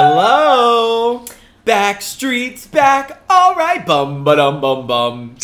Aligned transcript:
Hello. 0.00 1.24
Backstreet's 1.66 2.68
Back. 2.68 3.20
All 3.28 3.56
right. 3.56 3.84
Bum 3.84 4.22
ba 4.22 4.36
dum 4.36 4.60
bum 4.60 4.86
bum 4.86 5.36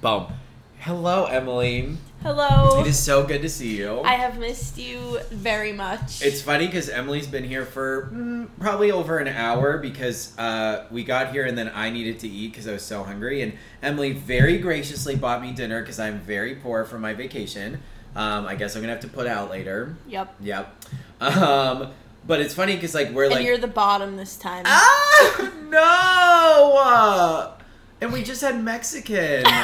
bum. 0.00 0.32
Hello, 0.80 1.26
Emily. 1.26 1.96
Hello. 2.20 2.80
It 2.80 2.88
is 2.88 2.98
so 2.98 3.24
good 3.24 3.40
to 3.42 3.48
see 3.48 3.76
you. 3.76 4.00
I 4.00 4.14
have 4.14 4.36
missed 4.36 4.78
you 4.78 5.20
very 5.30 5.72
much. 5.72 6.22
It's 6.22 6.42
funny 6.42 6.66
because 6.66 6.88
Emily's 6.88 7.28
been 7.28 7.44
here 7.44 7.64
for 7.64 8.10
mm, 8.12 8.48
probably 8.58 8.90
over 8.90 9.18
an 9.18 9.28
hour 9.28 9.78
because 9.78 10.36
uh, 10.36 10.86
we 10.90 11.04
got 11.04 11.30
here 11.30 11.46
and 11.46 11.56
then 11.56 11.70
I 11.72 11.90
needed 11.90 12.18
to 12.18 12.28
eat 12.28 12.50
because 12.50 12.66
I 12.66 12.72
was 12.72 12.82
so 12.82 13.04
hungry. 13.04 13.42
And 13.42 13.52
Emily 13.80 14.10
very 14.10 14.58
graciously 14.58 15.14
bought 15.14 15.40
me 15.40 15.52
dinner 15.52 15.82
because 15.82 16.00
I'm 16.00 16.18
very 16.18 16.56
poor 16.56 16.84
from 16.84 17.00
my 17.00 17.14
vacation. 17.14 17.80
Um, 18.16 18.44
I 18.44 18.56
guess 18.56 18.74
I'm 18.74 18.82
gonna 18.82 18.92
have 18.92 19.02
to 19.02 19.08
put 19.08 19.28
out 19.28 19.50
later. 19.50 19.94
Yep. 20.08 20.34
Yep. 20.40 20.84
Um, 21.20 21.92
but 22.26 22.40
it's 22.40 22.54
funny 22.54 22.74
because 22.74 22.94
like 22.94 23.10
we're 23.10 23.24
And 23.24 23.34
like 23.34 23.44
you're 23.46 23.58
the 23.58 23.66
bottom 23.66 24.16
this 24.16 24.36
time. 24.36 24.64
ah 24.66 25.50
no, 25.68 26.78
uh, 26.78 27.52
and 28.00 28.12
we 28.12 28.22
just 28.22 28.40
had 28.40 28.62
Mexican. 28.62 29.44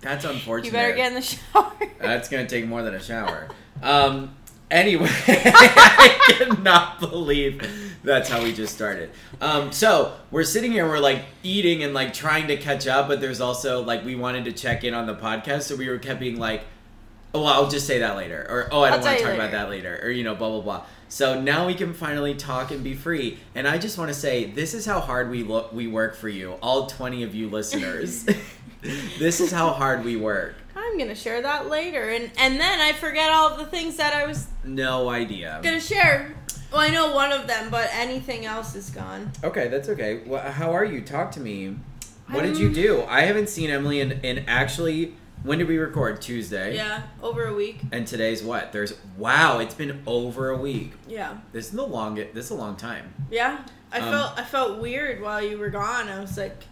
That's 0.00 0.24
unfortunate. 0.24 0.66
you 0.66 0.72
better 0.72 0.94
get 0.94 1.08
in 1.08 1.14
the 1.14 1.22
shower. 1.22 1.72
That's 2.00 2.28
gonna 2.28 2.46
take 2.46 2.66
more 2.66 2.82
than 2.82 2.94
a 2.94 3.02
shower. 3.02 3.48
Um. 3.82 4.34
Anyway, 4.70 5.08
I 5.28 6.18
cannot 6.38 6.98
believe 6.98 7.62
that's 8.02 8.28
how 8.28 8.42
we 8.42 8.52
just 8.52 8.74
started. 8.74 9.10
Um. 9.40 9.72
So 9.72 10.14
we're 10.30 10.44
sitting 10.44 10.72
here, 10.72 10.86
we're 10.86 10.98
like 11.00 11.24
eating 11.42 11.82
and 11.82 11.92
like 11.94 12.12
trying 12.12 12.46
to 12.48 12.56
catch 12.56 12.86
up, 12.86 13.08
but 13.08 13.20
there's 13.20 13.40
also 13.40 13.82
like 13.82 14.04
we 14.04 14.14
wanted 14.14 14.44
to 14.46 14.52
check 14.52 14.84
in 14.84 14.94
on 14.94 15.06
the 15.06 15.14
podcast, 15.14 15.62
so 15.62 15.74
we 15.76 15.88
were 15.88 15.98
kept 15.98 16.20
being 16.20 16.38
like, 16.38 16.60
"Oh, 16.60 16.64
Oh, 17.36 17.42
well, 17.42 17.52
I'll 17.52 17.68
just 17.68 17.86
say 17.86 17.98
that 17.98 18.16
later," 18.16 18.46
or 18.48 18.68
"Oh, 18.72 18.82
I 18.82 18.90
don't 18.90 19.02
want 19.02 19.18
to 19.18 19.24
talk 19.24 19.34
about 19.34 19.50
that 19.50 19.68
later," 19.68 20.00
or 20.02 20.10
you 20.10 20.24
know, 20.24 20.34
blah 20.34 20.48
blah 20.48 20.60
blah. 20.60 20.86
So 21.08 21.40
now 21.40 21.66
we 21.66 21.74
can 21.74 21.92
finally 21.94 22.34
talk 22.34 22.70
and 22.70 22.82
be 22.82 22.94
free. 22.94 23.38
And 23.54 23.68
I 23.68 23.78
just 23.78 23.96
want 23.96 24.08
to 24.08 24.14
say, 24.14 24.46
this 24.46 24.74
is 24.74 24.84
how 24.84 24.98
hard 25.00 25.30
we 25.30 25.44
look, 25.44 25.72
we 25.72 25.86
work 25.86 26.16
for 26.16 26.28
you, 26.28 26.54
all 26.62 26.86
twenty 26.86 27.22
of 27.22 27.34
you 27.34 27.48
listeners. 27.48 28.26
this 29.18 29.40
is 29.40 29.50
how 29.52 29.70
hard 29.70 30.04
we 30.04 30.16
work. 30.16 30.54
I'm 30.74 30.98
gonna 30.98 31.14
share 31.14 31.42
that 31.42 31.68
later, 31.68 32.08
and 32.10 32.30
and 32.38 32.60
then 32.60 32.80
I 32.80 32.92
forget 32.92 33.30
all 33.30 33.50
of 33.52 33.58
the 33.58 33.66
things 33.66 33.96
that 33.96 34.14
I 34.14 34.26
was 34.26 34.46
No 34.64 35.08
idea. 35.08 35.60
gonna 35.62 35.80
share. 35.80 36.34
Well, 36.72 36.80
I 36.80 36.88
know 36.88 37.14
one 37.14 37.32
of 37.32 37.46
them, 37.46 37.70
but 37.70 37.88
anything 37.92 38.44
else 38.44 38.74
is 38.74 38.90
gone. 38.90 39.30
Okay, 39.44 39.68
that's 39.68 39.88
okay. 39.90 40.22
Well, 40.26 40.42
how 40.50 40.72
are 40.72 40.84
you? 40.84 41.00
Talk 41.00 41.30
to 41.32 41.40
me. 41.40 41.76
What 42.28 42.42
did 42.42 42.58
you 42.58 42.72
do? 42.72 43.04
I 43.04 43.22
haven't 43.22 43.48
seen 43.48 43.70
Emily 43.70 44.00
in, 44.00 44.12
in 44.22 44.44
actually. 44.48 45.14
When 45.46 45.58
did 45.58 45.68
we 45.68 45.78
record? 45.78 46.20
Tuesday. 46.20 46.74
Yeah, 46.74 47.02
over 47.22 47.44
a 47.46 47.54
week. 47.54 47.80
And 47.92 48.04
today's 48.06 48.42
what? 48.42 48.72
There's 48.72 48.94
wow. 49.16 49.60
It's 49.60 49.74
been 49.74 50.02
over 50.06 50.50
a 50.50 50.56
week. 50.56 50.92
Yeah, 51.08 51.38
This 51.52 51.66
is 51.66 51.72
the 51.72 51.86
longest. 51.86 52.34
This 52.34 52.46
is 52.46 52.50
a 52.50 52.54
long 52.56 52.74
time. 52.76 53.14
yeah. 53.30 53.64
I 53.92 54.00
Um, 54.00 54.10
felt 54.12 54.38
I 54.38 54.42
felt 54.44 54.80
weird 54.80 55.22
while 55.22 55.40
you 55.40 55.56
were 55.58 55.70
gone. 55.70 56.08
I 56.08 56.18
was 56.20 56.36
like, 56.36 56.64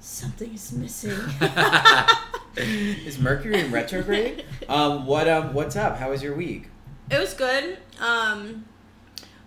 something 0.00 0.54
is 0.54 0.72
missing. 0.72 1.18
is 2.56 3.18
Mercury 3.18 3.60
in 3.60 3.70
retrograde? 3.70 4.44
Um, 4.68 5.06
what 5.06 5.26
um, 5.28 5.54
what's 5.54 5.76
up? 5.76 5.96
How 5.98 6.10
was 6.10 6.22
your 6.22 6.34
week? 6.34 6.68
It 7.10 7.18
was 7.18 7.32
good. 7.32 7.78
Um, 8.00 8.66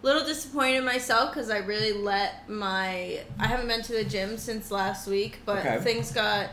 little 0.02 0.24
disappointed 0.26 0.84
myself 0.84 1.32
because 1.34 1.50
I 1.52 1.58
really 1.60 1.94
let 1.94 2.48
my. 2.50 3.22
I 3.40 3.48
haven't 3.48 3.68
been 3.68 3.82
to 3.84 3.94
the 3.94 4.04
gym 4.04 4.38
since 4.38 4.72
last 4.72 5.08
week, 5.08 5.40
but 5.46 5.60
Okay. 5.66 5.78
things 5.84 6.12
got 6.12 6.50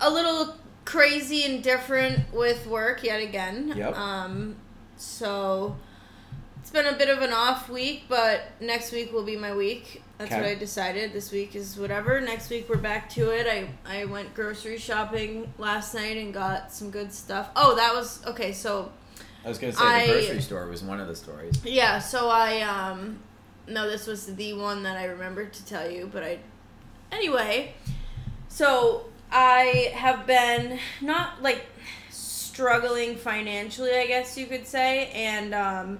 a 0.00 0.10
little 0.10 0.56
crazy 0.84 1.44
and 1.44 1.62
different 1.62 2.32
with 2.32 2.66
work 2.66 3.02
yet 3.04 3.22
again. 3.22 3.72
Yep. 3.76 3.96
Um, 3.96 4.56
so 4.96 5.76
it's 6.60 6.70
been 6.70 6.86
a 6.86 6.96
bit 6.96 7.08
of 7.08 7.20
an 7.22 7.32
off 7.32 7.68
week, 7.68 8.04
but 8.08 8.42
next 8.60 8.92
week 8.92 9.12
will 9.12 9.24
be 9.24 9.36
my 9.36 9.54
week. 9.54 10.02
That's 10.18 10.30
Okay. 10.30 10.40
what 10.40 10.50
I 10.50 10.54
decided. 10.54 11.12
This 11.12 11.32
week 11.32 11.56
is 11.56 11.76
whatever. 11.76 12.20
Next 12.20 12.48
week 12.50 12.68
we're 12.68 12.76
back 12.76 13.08
to 13.10 13.30
it. 13.30 13.46
I 13.46 13.68
I 14.00 14.04
went 14.04 14.32
grocery 14.34 14.78
shopping 14.78 15.52
last 15.58 15.94
night 15.94 16.16
and 16.16 16.32
got 16.32 16.72
some 16.72 16.90
good 16.90 17.12
stuff. 17.12 17.50
Oh, 17.56 17.74
that 17.76 17.94
was 17.94 18.24
okay. 18.26 18.52
So 18.52 18.92
I 19.44 19.48
was 19.48 19.58
gonna 19.58 19.72
say 19.72 19.84
I- 19.84 20.06
the 20.06 20.12
grocery 20.12 20.40
store 20.42 20.66
was 20.68 20.82
one 20.82 21.00
of 21.00 21.08
the 21.08 21.16
stories. 21.16 21.54
yeah, 21.64 21.98
so 21.98 22.28
I 22.28 22.60
um 22.62 23.18
no, 23.66 23.88
this 23.90 24.06
was 24.06 24.26
the 24.26 24.52
one 24.52 24.82
that 24.84 24.96
I 24.98 25.06
remembered 25.06 25.52
to 25.54 25.64
tell 25.64 25.90
you, 25.90 26.08
but 26.12 26.22
I 26.22 26.38
anyway. 27.10 27.74
So 28.48 29.06
I 29.30 29.92
have 29.94 30.26
been 30.26 30.78
not 31.00 31.42
like 31.42 31.66
struggling 32.10 33.16
financially, 33.16 33.92
I 33.92 34.06
guess 34.06 34.38
you 34.38 34.46
could 34.46 34.66
say, 34.66 35.10
and 35.14 35.54
um 35.54 35.98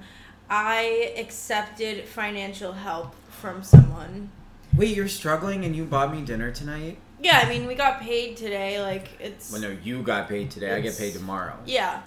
I 0.48 1.14
accepted 1.16 2.04
financial 2.04 2.72
help 2.72 3.14
from 3.30 3.62
someone. 3.62 4.30
Wait, 4.76 4.94
you're 4.96 5.08
struggling 5.08 5.64
and 5.64 5.74
you 5.74 5.84
bought 5.84 6.12
me 6.12 6.22
dinner 6.22 6.50
tonight? 6.50 6.98
Yeah, 7.20 7.40
I 7.42 7.48
mean, 7.48 7.66
we 7.66 7.74
got 7.74 8.00
paid 8.00 8.36
today, 8.36 8.80
like 8.80 9.08
it's 9.20 9.50
Well, 9.50 9.62
no, 9.62 9.76
you 9.82 10.02
got 10.02 10.28
paid 10.28 10.50
today. 10.50 10.74
I 10.74 10.80
get 10.80 10.98
paid 10.98 11.14
tomorrow. 11.14 11.56
Yeah. 11.64 12.02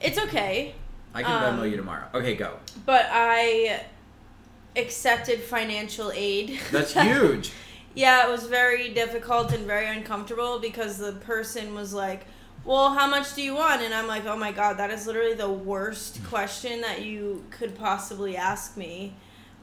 It's 0.00 0.18
okay. 0.18 0.74
I 1.14 1.22
can 1.22 1.32
um, 1.32 1.58
Venmo 1.58 1.70
you 1.70 1.76
tomorrow. 1.76 2.06
Okay, 2.14 2.34
go. 2.34 2.54
But 2.86 3.06
I 3.10 3.84
accepted 4.76 5.40
financial 5.40 6.12
aid. 6.14 6.60
That's 6.70 6.92
huge. 7.00 7.52
Yeah, 7.98 8.28
it 8.28 8.30
was 8.30 8.44
very 8.44 8.90
difficult 8.90 9.52
and 9.52 9.66
very 9.66 9.88
uncomfortable 9.88 10.60
because 10.60 10.98
the 10.98 11.14
person 11.14 11.74
was 11.74 11.92
like, 11.92 12.26
Well, 12.64 12.94
how 12.94 13.08
much 13.08 13.34
do 13.34 13.42
you 13.42 13.56
want? 13.56 13.82
And 13.82 13.92
I'm 13.92 14.06
like, 14.06 14.24
Oh 14.24 14.36
my 14.36 14.52
god, 14.52 14.76
that 14.76 14.92
is 14.92 15.08
literally 15.08 15.34
the 15.34 15.50
worst 15.50 16.22
question 16.22 16.80
that 16.82 17.02
you 17.02 17.44
could 17.50 17.74
possibly 17.74 18.36
ask 18.36 18.76
me. 18.76 19.14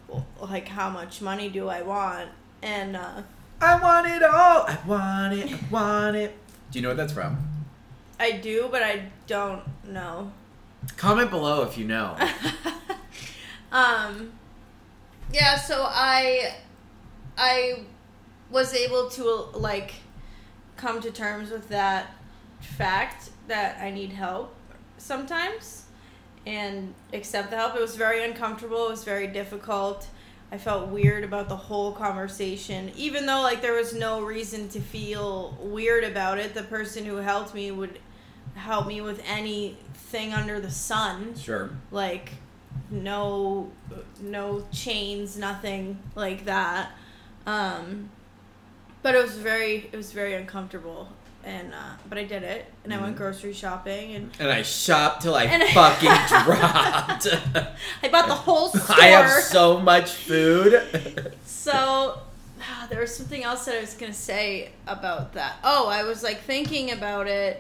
Well, 0.10 0.28
Like, 0.42 0.68
how 0.68 0.90
much 0.90 1.22
money 1.22 1.48
do 1.48 1.70
I 1.70 1.82
want? 1.82 2.28
And 2.62 2.98
uh, 2.98 3.22
I 3.62 3.82
want 3.82 4.06
it 4.08 4.22
all. 4.22 4.66
I 4.68 4.80
want 4.86 5.34
it. 5.34 5.54
I 5.54 5.60
want 5.72 6.18
it. 6.18 6.38
Do 6.72 6.80
you 6.80 6.84
know 6.84 6.90
what 6.90 6.98
that's 6.98 7.14
from? 7.14 7.38
I 8.20 8.32
do, 8.32 8.68
but 8.70 8.84
I 8.84 9.12
don't 9.28 9.64
know. 9.88 10.34
Comment 10.98 11.30
below 11.30 11.64
if 11.64 11.78
you 11.78 11.86
know. 11.86 12.18
um, 13.72 14.34
yeah, 15.32 15.56
so 15.58 15.86
I, 15.88 16.56
I 17.38 17.86
was 18.50 18.74
able 18.74 19.10
to 19.12 19.24
like 19.54 19.96
come 20.78 21.02
to 21.02 21.12
terms 21.12 21.50
with 21.52 21.70
that 21.70 22.14
fact 22.62 23.30
that 23.48 23.80
I 23.82 23.92
need 23.92 24.12
help 24.12 24.56
sometimes 24.98 25.86
and 26.46 26.94
accept 27.14 27.50
the 27.50 27.58
help. 27.58 27.76
It 27.76 27.82
was 27.82 27.96
very 27.96 28.24
uncomfortable. 28.24 28.88
It 28.88 28.92
was 28.92 29.04
very 29.04 29.28
difficult. 29.28 30.08
I 30.52 30.58
felt 30.58 30.90
weird 30.90 31.24
about 31.24 31.50
the 31.50 31.56
whole 31.56 31.92
conversation, 31.92 32.92
even 32.96 33.26
though 33.26 33.42
like 33.42 33.62
there 33.62 33.74
was 33.74 33.94
no 33.96 34.22
reason 34.22 34.70
to 34.70 34.80
feel 34.80 35.58
weird 35.60 36.04
about 36.04 36.38
it. 36.38 36.54
The 36.54 36.64
person 36.64 37.04
who 37.06 37.18
helped 37.18 37.54
me 37.56 37.72
would 37.72 38.00
help 38.54 38.88
me 38.88 39.02
with 39.02 39.22
anything 39.28 40.34
under 40.34 40.62
the 40.62 40.72
sun 40.72 41.36
Sure. 41.36 41.72
like 41.92 42.32
no 42.90 43.70
no 44.22 44.66
chains 44.72 45.38
nothing 45.38 46.00
like 46.16 46.46
that 46.46 46.92
um 47.46 48.10
but 49.06 49.14
it 49.14 49.22
was 49.24 49.36
very 49.38 49.88
it 49.94 49.96
was 49.96 50.12
very 50.12 50.34
uncomfortable 50.34 51.08
and 51.44 51.72
uh 51.74 51.94
but 52.10 52.18
i 52.18 52.24
did 52.24 52.42
it 52.42 52.66
and 52.84 52.92
i 52.92 52.98
went 53.00 53.14
Mhm. 53.14 53.18
grocery 53.20 53.54
shopping 53.54 54.16
and 54.16 54.32
And 54.40 54.50
I 54.60 54.64
shopped 54.64 55.22
till 55.22 55.36
I 55.36 55.44
And 55.44 55.62
I- 55.62 55.72
fucking 55.80 56.18
dropped. 56.46 57.28
i 58.04 58.08
bought 58.14 58.28
the 58.28 58.42
whole 58.48 58.70
store 58.70 58.96
I 59.06 59.08
have 59.18 59.30
so 59.44 59.80
much 59.80 60.10
food. 60.30 60.72
So 61.46 61.72
ah, 62.68 62.88
there 62.90 63.00
was 63.06 63.16
something 63.16 63.44
else 63.44 63.66
that 63.66 63.76
I 63.78 63.82
was 63.82 63.94
gonna 63.94 64.12
say 64.32 64.72
about 64.88 65.34
that. 65.34 65.54
Oh, 65.64 65.88
I 65.88 66.02
was 66.12 66.24
like 66.24 66.40
thinking 66.54 66.92
about 66.92 67.28
it, 67.28 67.54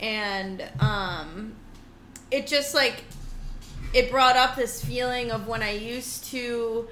and 0.00 0.56
um, 0.80 1.54
it 2.32 2.46
just 2.48 2.74
like 2.74 3.04
it 3.94 4.10
brought 4.10 4.36
up 4.36 4.56
this 4.56 4.84
feeling 4.84 5.30
of 5.30 5.46
when 5.46 5.62
I 5.62 5.72
used 5.94 6.24
to 6.32 6.88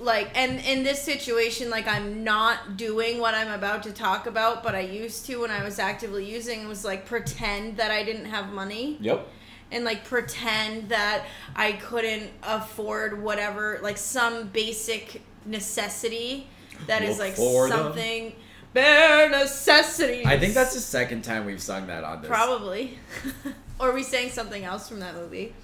like 0.00 0.30
and 0.36 0.60
in 0.60 0.84
this 0.84 1.02
situation 1.02 1.70
like 1.70 1.88
i'm 1.88 2.22
not 2.22 2.76
doing 2.76 3.18
what 3.18 3.34
i'm 3.34 3.50
about 3.50 3.82
to 3.82 3.92
talk 3.92 4.26
about 4.26 4.62
but 4.62 4.74
i 4.74 4.80
used 4.80 5.26
to 5.26 5.40
when 5.40 5.50
i 5.50 5.64
was 5.64 5.78
actively 5.78 6.24
using 6.24 6.68
was 6.68 6.84
like 6.84 7.04
pretend 7.04 7.76
that 7.76 7.90
i 7.90 8.04
didn't 8.04 8.26
have 8.26 8.52
money 8.52 8.96
yep. 9.00 9.26
and 9.72 9.84
like 9.84 10.04
pretend 10.04 10.88
that 10.88 11.24
I 11.58 11.72
couldn't 11.72 12.30
afford 12.42 13.20
whatever, 13.20 13.80
like 13.82 13.96
some 13.96 14.48
basic 14.48 15.22
necessity 15.44 16.46
that 16.86 17.02
is 17.02 17.18
Look 17.18 17.26
like 17.26 17.34
for 17.34 17.68
them. 17.68 17.78
something 17.78 18.32
bare 18.72 19.28
necessities. 19.28 20.26
I 20.26 20.38
think 20.38 20.54
that's 20.54 20.74
the 20.74 20.80
second 20.80 21.22
time 21.22 21.44
we've 21.44 21.60
sung 21.60 21.88
that 21.88 22.04
on 22.04 22.22
this. 22.22 22.28
probably, 22.28 22.98
or 23.80 23.92
we 23.92 24.02
sang 24.04 24.30
something 24.30 24.64
else 24.64 24.88
from 24.88 25.00
that 25.00 25.14
movie. 25.14 25.54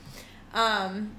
Um, 0.53 1.13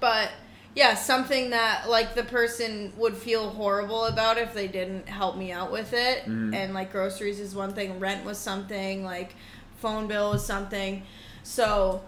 but 0.00 0.32
yeah, 0.76 0.94
something 0.94 1.50
that 1.50 1.88
like 1.88 2.14
the 2.14 2.22
person 2.22 2.92
would 2.98 3.16
feel 3.16 3.48
horrible 3.50 4.04
about 4.04 4.36
if 4.38 4.52
they 4.54 4.68
didn't 4.68 5.08
help 5.08 5.36
me 5.36 5.50
out 5.50 5.72
with 5.72 5.92
it. 5.94 6.26
Mhm. 6.26 6.54
And 6.54 6.74
like 6.74 6.92
groceries 6.92 7.40
is 7.40 7.54
one 7.54 7.72
thing, 7.72 7.98
rent 7.98 8.24
was 8.24 8.38
something, 8.38 9.02
like 9.02 9.34
phone 9.80 10.06
bill 10.06 10.30
was 10.32 10.44
something. 10.46 11.02
So 11.42 12.02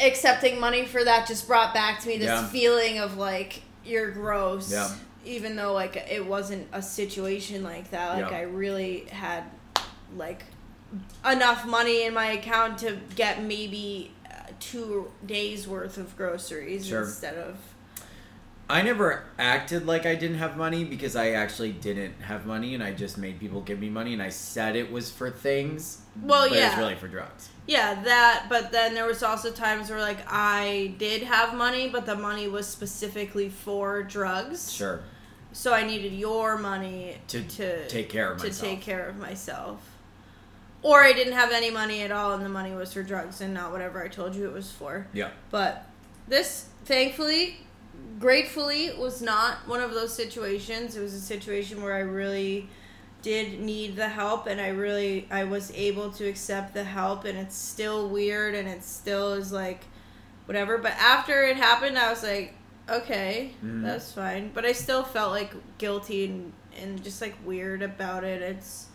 accepting 0.00 0.58
money 0.58 0.86
for 0.86 1.04
that 1.04 1.26
just 1.28 1.46
brought 1.46 1.72
back 1.74 2.00
to 2.00 2.08
me 2.08 2.16
this 2.18 2.26
Yeah. 2.26 2.46
feeling 2.48 2.98
of 2.98 3.16
like 3.16 3.62
you're 3.84 4.10
gross. 4.10 4.72
Yeah. 4.72 4.90
Even 5.26 5.54
though 5.56 5.72
like 5.74 5.96
it 5.96 6.24
wasn't 6.26 6.66
a 6.72 6.80
situation 6.82 7.62
like 7.62 7.90
that, 7.90 8.14
like 8.22 8.30
Yeah. 8.30 8.38
I 8.38 8.42
really 8.42 9.00
had 9.10 9.44
like 10.16 10.44
enough 11.30 11.66
money 11.66 12.04
in 12.04 12.14
my 12.14 12.26
account 12.32 12.78
to 12.78 12.98
get 13.14 13.42
maybe 13.42 14.12
uh, 14.30 14.46
two 14.60 15.10
days 15.26 15.66
worth 15.68 15.98
of 15.98 16.16
groceries 16.16 16.86
Sure. 16.86 17.02
instead 17.02 17.34
of 17.34 17.56
I 18.68 18.80
never 18.82 19.24
acted 19.38 19.86
like 19.86 20.06
I 20.06 20.14
didn't 20.14 20.38
have 20.38 20.56
money 20.56 20.84
because 20.84 21.16
I 21.16 21.30
actually 21.32 21.72
didn't 21.72 22.20
have 22.22 22.46
money 22.46 22.74
and 22.74 22.82
I 22.82 22.92
just 22.92 23.18
made 23.18 23.38
people 23.38 23.60
give 23.60 23.78
me 23.78 23.90
money 23.90 24.14
and 24.14 24.22
I 24.22 24.30
said 24.30 24.74
it 24.74 24.90
was 24.90 25.10
for 25.10 25.30
things. 25.30 26.00
Well, 26.22 26.48
but 26.48 26.56
yeah. 26.56 26.68
it's 26.70 26.78
really 26.78 26.94
for 26.94 27.08
drugs. 27.08 27.50
Yeah, 27.66 28.02
that. 28.04 28.46
But 28.48 28.72
then 28.72 28.94
there 28.94 29.06
was 29.06 29.22
also 29.22 29.50
times 29.50 29.90
where 29.90 30.00
like 30.00 30.18
I 30.26 30.94
did 30.98 31.22
have 31.24 31.54
money, 31.54 31.88
but 31.90 32.06
the 32.06 32.16
money 32.16 32.48
was 32.48 32.66
specifically 32.66 33.50
for 33.50 34.02
drugs. 34.02 34.72
Sure. 34.72 35.02
So 35.52 35.72
I 35.72 35.86
needed 35.86 36.12
your 36.12 36.56
money 36.58 37.16
To 37.28 37.42
to 37.42 37.86
take 37.88 38.08
care 38.08 38.32
of 38.32 38.38
to 38.38 38.46
myself. 38.46 38.70
take 38.70 38.80
care 38.80 39.08
of 39.08 39.16
myself. 39.16 39.80
Or 40.82 41.02
I 41.02 41.12
didn't 41.12 41.32
have 41.34 41.50
any 41.52 41.70
money 41.70 42.02
at 42.02 42.12
all, 42.12 42.32
and 42.34 42.44
the 42.44 42.48
money 42.50 42.74
was 42.74 42.92
for 42.92 43.02
drugs 43.02 43.40
and 43.40 43.54
not 43.54 43.72
whatever 43.72 44.02
I 44.02 44.08
told 44.08 44.34
you 44.34 44.46
it 44.46 44.52
was 44.52 44.70
for. 44.70 45.06
Yeah. 45.14 45.30
But 45.50 45.86
this, 46.28 46.66
thankfully, 46.84 47.58
gratefully, 48.18 48.92
was 48.98 49.20
not 49.22 49.66
one 49.68 49.80
of 49.80 49.92
those 49.92 50.12
situations. 50.14 50.96
It 50.96 51.00
was 51.02 51.14
a 51.14 51.20
situation 51.20 51.82
where 51.82 51.94
I 51.94 52.00
really 52.00 52.68
did 53.22 53.58
need 53.60 53.96
the 53.96 54.08
help 54.08 54.46
and 54.46 54.60
I 54.60 54.68
really 54.68 55.26
I 55.30 55.44
was 55.44 55.70
able 55.74 56.10
to 56.12 56.26
accept 56.28 56.74
the 56.74 56.84
help 56.84 57.24
and 57.24 57.38
it's 57.38 57.56
still 57.56 58.10
weird 58.10 58.54
and 58.54 58.68
it 58.68 58.82
still 58.84 59.32
is 59.32 59.50
like 59.50 59.80
whatever. 60.44 60.76
But 60.76 60.92
after 60.92 61.42
it 61.44 61.56
happened 61.56 61.98
I 61.98 62.10
was 62.10 62.22
like 62.22 62.54
okay 62.88 63.52
Mhm. 63.64 63.82
that's 63.82 64.12
fine. 64.12 64.50
But 64.52 64.66
I 64.66 64.72
still 64.72 65.02
felt 65.04 65.30
like 65.32 65.54
guilty 65.78 66.26
and, 66.26 66.52
and 66.78 67.02
just 67.02 67.22
like 67.22 67.34
weird 67.46 67.80
about 67.82 68.24
it. 68.24 68.42
It's 68.42 68.88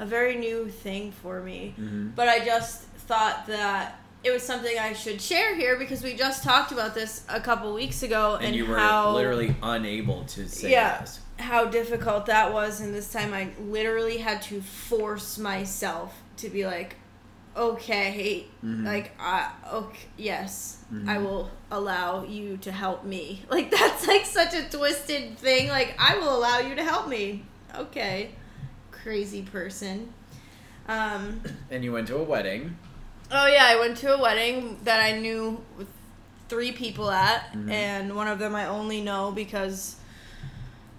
a 0.00 0.04
very 0.04 0.34
new 0.34 0.68
thing 0.68 1.12
for 1.12 1.40
me. 1.40 1.74
Hmm 1.76 2.08
but 2.08 2.28
I 2.28 2.44
just 2.44 2.82
thought 3.06 3.46
that 3.46 4.00
it 4.26 4.32
was 4.32 4.42
something 4.42 4.76
I 4.78 4.92
should 4.92 5.20
share 5.20 5.54
here 5.54 5.76
because 5.78 6.02
we 6.02 6.14
just 6.14 6.42
talked 6.42 6.72
about 6.72 6.94
this 6.94 7.24
a 7.28 7.40
couple 7.40 7.72
weeks 7.72 8.02
ago 8.02 8.34
and, 8.36 8.46
And, 8.46 8.56
you 8.56 8.66
were 8.66 8.76
how 8.76 9.12
literally 9.14 9.54
unable 9.62 10.24
to 10.24 10.48
say 10.48 10.72
Yeah. 10.72 10.98
this. 11.00 11.20
how 11.38 11.66
difficult 11.66 12.26
that 12.26 12.52
was 12.52 12.80
and 12.80 12.92
this 12.94 13.12
time 13.12 13.32
I 13.32 13.50
literally 13.60 14.18
had 14.18 14.42
to 14.42 14.60
force 14.62 15.38
myself 15.38 16.14
to 16.38 16.48
be 16.48 16.66
like 16.66 16.96
okay 17.56 18.46
Mhm. 18.64 18.84
like 18.84 19.12
I 19.20 19.50
okay 19.72 20.06
yes 20.16 20.78
Mhm. 20.92 21.08
I 21.08 21.18
will 21.18 21.50
allow 21.70 22.24
you 22.24 22.56
to 22.58 22.72
help 22.72 23.04
me 23.04 23.44
like 23.50 23.70
that's 23.70 24.06
like 24.06 24.26
such 24.26 24.54
a 24.54 24.68
twisted 24.68 25.38
thing 25.38 25.68
like 25.68 25.94
I 25.98 26.18
will 26.18 26.36
allow 26.36 26.58
you 26.58 26.74
to 26.74 26.82
help 26.82 27.06
me 27.08 27.44
okay 27.74 28.30
crazy 28.90 29.42
person 29.42 30.12
um 30.88 31.40
And 31.70 31.84
you 31.84 31.92
went 31.92 32.08
to 32.08 32.16
a 32.16 32.22
wedding. 32.22 32.76
Oh 33.30 33.46
yeah, 33.46 33.64
I 33.66 33.76
went 33.78 33.96
to 33.98 34.14
a 34.14 34.20
wedding 34.20 34.78
that 34.84 35.00
I 35.00 35.18
knew 35.18 35.60
three 36.48 36.72
people 36.72 37.10
at, 37.10 37.52
Mhm. 37.52 37.70
and 37.70 38.16
one 38.16 38.28
of 38.28 38.38
them 38.38 38.54
I 38.54 38.66
only 38.66 39.00
know 39.00 39.32
because 39.32 39.96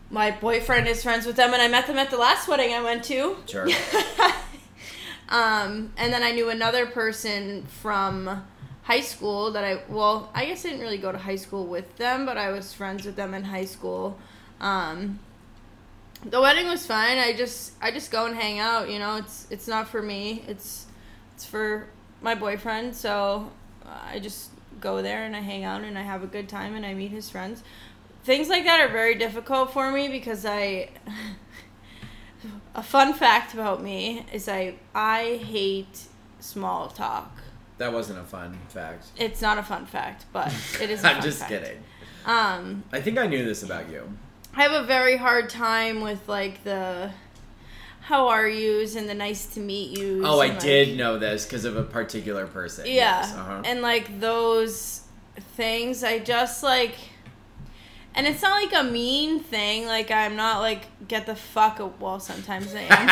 my 0.09 0.31
boyfriend 0.31 0.87
is 0.87 1.01
friends 1.03 1.25
with 1.25 1.35
them, 1.37 1.53
and 1.53 1.61
I 1.61 1.67
met 1.67 1.87
them 1.87 1.97
at 1.97 2.09
the 2.09 2.17
last 2.17 2.47
wedding 2.47 2.73
I 2.73 2.81
went 2.81 3.03
to. 3.05 3.37
Sure. 3.45 3.67
um, 5.29 5.93
and 5.97 6.11
then 6.13 6.23
I 6.23 6.31
knew 6.31 6.49
another 6.49 6.85
person 6.85 7.65
from 7.81 8.43
high 8.83 9.01
school 9.01 9.51
that 9.51 9.63
I 9.63 9.81
well, 9.89 10.29
I 10.33 10.45
guess 10.45 10.65
I 10.65 10.69
didn't 10.69 10.81
really 10.81 10.97
go 10.97 11.11
to 11.11 11.17
high 11.17 11.35
school 11.35 11.65
with 11.65 11.97
them, 11.97 12.25
but 12.25 12.37
I 12.37 12.51
was 12.51 12.73
friends 12.73 13.05
with 13.05 13.15
them 13.15 13.33
in 13.33 13.43
high 13.45 13.65
school. 13.65 14.17
Um, 14.61 15.19
the 16.25 16.41
wedding 16.41 16.67
was 16.67 16.85
fine. 16.85 17.17
I 17.17 17.33
just 17.33 17.73
I 17.81 17.91
just 17.91 18.11
go 18.11 18.25
and 18.25 18.35
hang 18.35 18.59
out. 18.59 18.89
You 18.89 18.99
know, 18.99 19.15
it's 19.17 19.47
it's 19.49 19.67
not 19.67 19.87
for 19.87 20.01
me. 20.01 20.43
It's 20.47 20.85
it's 21.35 21.45
for 21.45 21.87
my 22.21 22.35
boyfriend. 22.35 22.95
So 22.95 23.51
uh, 23.85 23.89
I 24.11 24.19
just 24.19 24.51
go 24.79 25.01
there 25.01 25.23
and 25.23 25.35
I 25.35 25.41
hang 25.41 25.63
out 25.63 25.83
and 25.83 25.97
I 25.97 26.01
have 26.01 26.23
a 26.23 26.27
good 26.27 26.47
time 26.47 26.75
and 26.75 26.85
I 26.85 26.93
meet 26.93 27.11
his 27.11 27.29
friends. 27.29 27.63
Things 28.23 28.49
like 28.49 28.65
that 28.65 28.79
are 28.79 28.91
very 28.91 29.15
difficult 29.15 29.71
for 29.73 29.91
me 29.91 30.07
because 30.09 30.45
I. 30.45 30.89
a 32.75 32.83
fun 32.83 33.13
fact 33.13 33.53
about 33.53 33.81
me 33.81 34.25
is 34.31 34.47
I 34.47 34.75
I 34.93 35.41
hate 35.43 36.03
small 36.39 36.89
talk. 36.89 37.31
That 37.77 37.93
wasn't 37.93 38.19
a 38.19 38.23
fun 38.23 38.57
fact. 38.69 39.07
It's 39.17 39.41
not 39.41 39.57
a 39.57 39.63
fun 39.63 39.85
fact, 39.85 40.25
but 40.33 40.47
it 40.81 40.89
is. 40.89 41.03
I'm 41.03 41.21
just 41.21 41.47
kidding. 41.47 41.83
Um, 42.25 42.83
I 42.91 43.01
think 43.01 43.17
I 43.17 43.27
knew 43.27 43.45
this 43.45 43.63
about 43.63 43.89
you. 43.89 44.17
I 44.53 44.63
have 44.63 44.71
a 44.71 44.85
very 44.85 45.17
hard 45.17 45.49
time 45.49 46.01
with 46.01 46.27
like 46.27 46.63
the 46.63 47.11
how 48.07 48.29
are 48.29 48.47
yous 48.47 48.95
and 48.95 49.09
the 49.09 49.13
nice 49.13 49.47
to 49.47 49.59
meet 49.59 49.97
yous. 49.99 50.23
Oh, 50.25 50.35
I 50.39 50.47
like- 50.47 50.59
did 50.61 50.97
know 50.97 51.19
this 51.19 51.45
because 51.45 51.65
of 51.65 51.75
a 51.75 51.83
particular 51.83 52.47
person. 52.47 52.85
Yeah, 52.85 52.93
Yes, 52.93 53.33
uh-huh. 53.33 53.63
and 53.65 53.81
like 53.81 54.21
those 54.21 55.01
things, 55.57 56.05
I 56.05 56.19
just 56.19 56.63
like. 56.63 56.95
And 58.15 58.25
it's 58.25 58.41
not 58.41 58.63
like 58.63 58.73
a 58.73 58.89
mean 58.89 59.41
thing. 59.41 59.85
Like 59.87 60.09
I'm 60.09 60.37
not 60.37 60.61
like 60.61 60.83
get 61.07 61.25
the 61.25 61.35
fuck. 61.35 61.79
A- 61.81 61.87
well, 61.87 62.19
sometimes 62.21 62.73
I 62.73 62.87
am. 62.89 63.07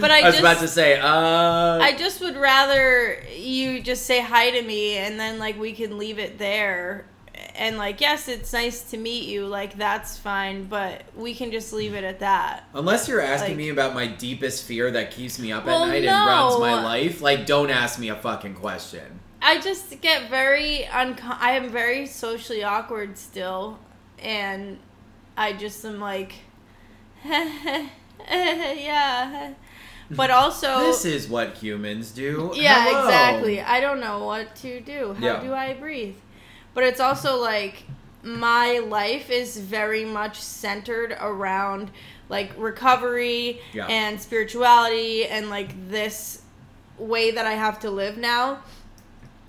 But 0.00 0.10
I 0.10 0.20
I, 0.22 0.26
was 0.30 0.38
about 0.40 0.58
to 0.60 0.68
say, 0.68 0.98
uh, 0.98 1.78
I 1.78 1.94
just 1.96 2.20
would 2.22 2.36
rather 2.36 3.22
you 3.36 3.80
just 3.82 4.06
say 4.06 4.20
hi 4.20 4.50
to 4.50 4.62
me 4.62 4.96
and 4.96 5.20
then 5.20 5.38
like 5.38 5.58
we 5.60 5.72
can 5.74 5.98
leave 5.98 6.18
it 6.18 6.38
there. 6.38 7.04
And 7.58 7.78
like, 7.78 8.00
yes, 8.00 8.28
it's 8.28 8.52
nice 8.52 8.82
to 8.90 8.98
meet 8.98 9.28
you. 9.28 9.46
Like 9.46 9.78
that's 9.78 10.18
fine, 10.18 10.64
but 10.64 11.02
we 11.16 11.34
can 11.34 11.50
just 11.50 11.72
leave 11.72 11.94
it 11.94 12.04
at 12.04 12.20
that. 12.20 12.64
unless 12.74 13.08
you're 13.08 13.20
asking 13.20 13.50
like- 13.52 13.56
me 13.56 13.68
about 13.70 13.94
my 13.94 14.06
deepest 14.06 14.64
fear 14.64 14.90
that 14.90 15.10
keeps 15.10 15.38
me 15.38 15.52
up 15.52 15.64
Well, 15.64 15.84
at 15.84 15.88
night 15.88 16.04
and 16.04 16.26
runs 16.26 16.58
my 16.60 16.82
life, 16.82 17.22
like, 17.22 17.46
don't 17.46 17.70
ask 17.70 17.98
me 17.98 18.08
a 18.10 18.16
fucking 18.16 18.54
question. 18.54 19.20
I 19.40 19.58
just 19.60 20.00
get 20.00 20.28
very 20.28 20.86
uncom- 20.90 21.38
I 21.40 21.52
am 21.52 21.70
very 21.70 22.06
socially 22.06 22.64
awkward 22.64 23.16
still, 23.18 23.78
and 24.18 24.78
I 25.36 25.52
just 25.52 25.84
am 25.84 26.00
like, 26.00 26.34
yeah. 28.28 29.52
But 30.10 30.30
also, 30.40 30.80
this 30.80 31.04
is 31.04 31.28
what 31.28 31.54
humans 31.54 32.10
do. 32.12 32.52
yeah, 32.54 32.84
Hello. 32.84 33.04
exactly. 33.06 33.60
I 33.60 33.80
don't 33.80 34.00
know 34.00 34.24
what 34.24 34.54
to 34.56 34.80
do. 34.80 35.14
How 35.14 35.24
Yeah. 35.26 35.40
do 35.42 35.52
I 35.52 35.74
breathe? 35.74 36.16
But 36.76 36.84
it's 36.84 37.00
also 37.00 37.40
like 37.40 37.84
my 38.22 38.80
life 38.80 39.30
is 39.30 39.56
very 39.56 40.04
much 40.04 40.38
centered 40.42 41.16
around 41.18 41.90
like 42.28 42.52
recovery 42.58 43.62
Yeah. 43.72 43.86
and 43.86 44.20
spirituality 44.20 45.24
and 45.24 45.48
like 45.48 45.88
this 45.88 46.42
way 46.98 47.30
that 47.30 47.46
I 47.46 47.52
have 47.52 47.80
to 47.80 47.90
live 47.90 48.18
now. 48.18 48.58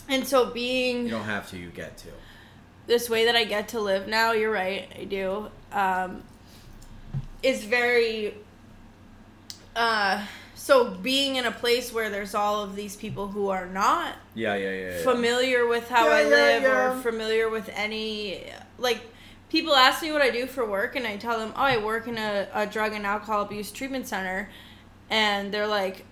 And 0.08 0.26
so 0.26 0.52
being 0.52 1.04
You 1.04 1.10
don't 1.12 1.26
have 1.26 1.50
to, 1.50 1.58
you 1.58 1.68
get 1.70 1.98
to. 1.98 2.08
this 2.86 3.10
way 3.10 3.26
that 3.26 3.36
I 3.36 3.44
get 3.44 3.68
to 3.70 3.82
live 3.82 4.08
now, 4.08 4.32
you're 4.32 4.50
right, 4.50 4.88
I 4.98 5.04
do, 5.04 5.50
um, 5.74 6.24
is 7.44 7.66
very. 7.66 8.36
Uh, 9.76 10.26
so 10.68 10.76
being 11.12 11.38
in 11.40 11.46
a 11.46 11.52
place 11.64 11.94
where 11.96 12.10
there's 12.10 12.36
all 12.36 12.62
of 12.66 12.76
these 12.76 12.96
people 13.04 13.26
who 13.36 13.48
are 13.56 13.66
not 13.84 14.16
Yeah, 14.36 14.56
yeah, 14.56 14.72
yeah. 14.72 14.90
yeah. 14.98 15.04
familiar 15.12 15.62
with 15.74 15.88
how 15.96 16.06
Yeah, 16.08 16.16
I 16.16 16.22
yeah, 16.24 16.28
live 16.40 16.64
yeah. 16.64 16.78
or 16.98 17.02
familiar 17.10 17.50
with 17.50 17.68
any 17.74 18.44
like 18.78 19.02
people 19.50 19.74
ask 19.76 20.02
me 20.04 20.12
what 20.12 20.22
I 20.22 20.30
do 20.40 20.46
for 20.46 20.64
work 20.78 20.96
and 20.98 21.08
I 21.08 21.16
tell 21.16 21.38
them, 21.40 21.52
"Oh, 21.56 21.62
I 21.74 21.78
work 21.92 22.08
in 22.12 22.18
a, 22.18 22.48
a 22.54 22.66
drug 22.66 22.92
and 22.98 23.06
alcohol 23.06 23.42
abuse 23.44 23.72
treatment 23.72 24.06
center." 24.08 24.50
And 25.10 25.54
they're 25.54 25.72
like, 25.82 26.04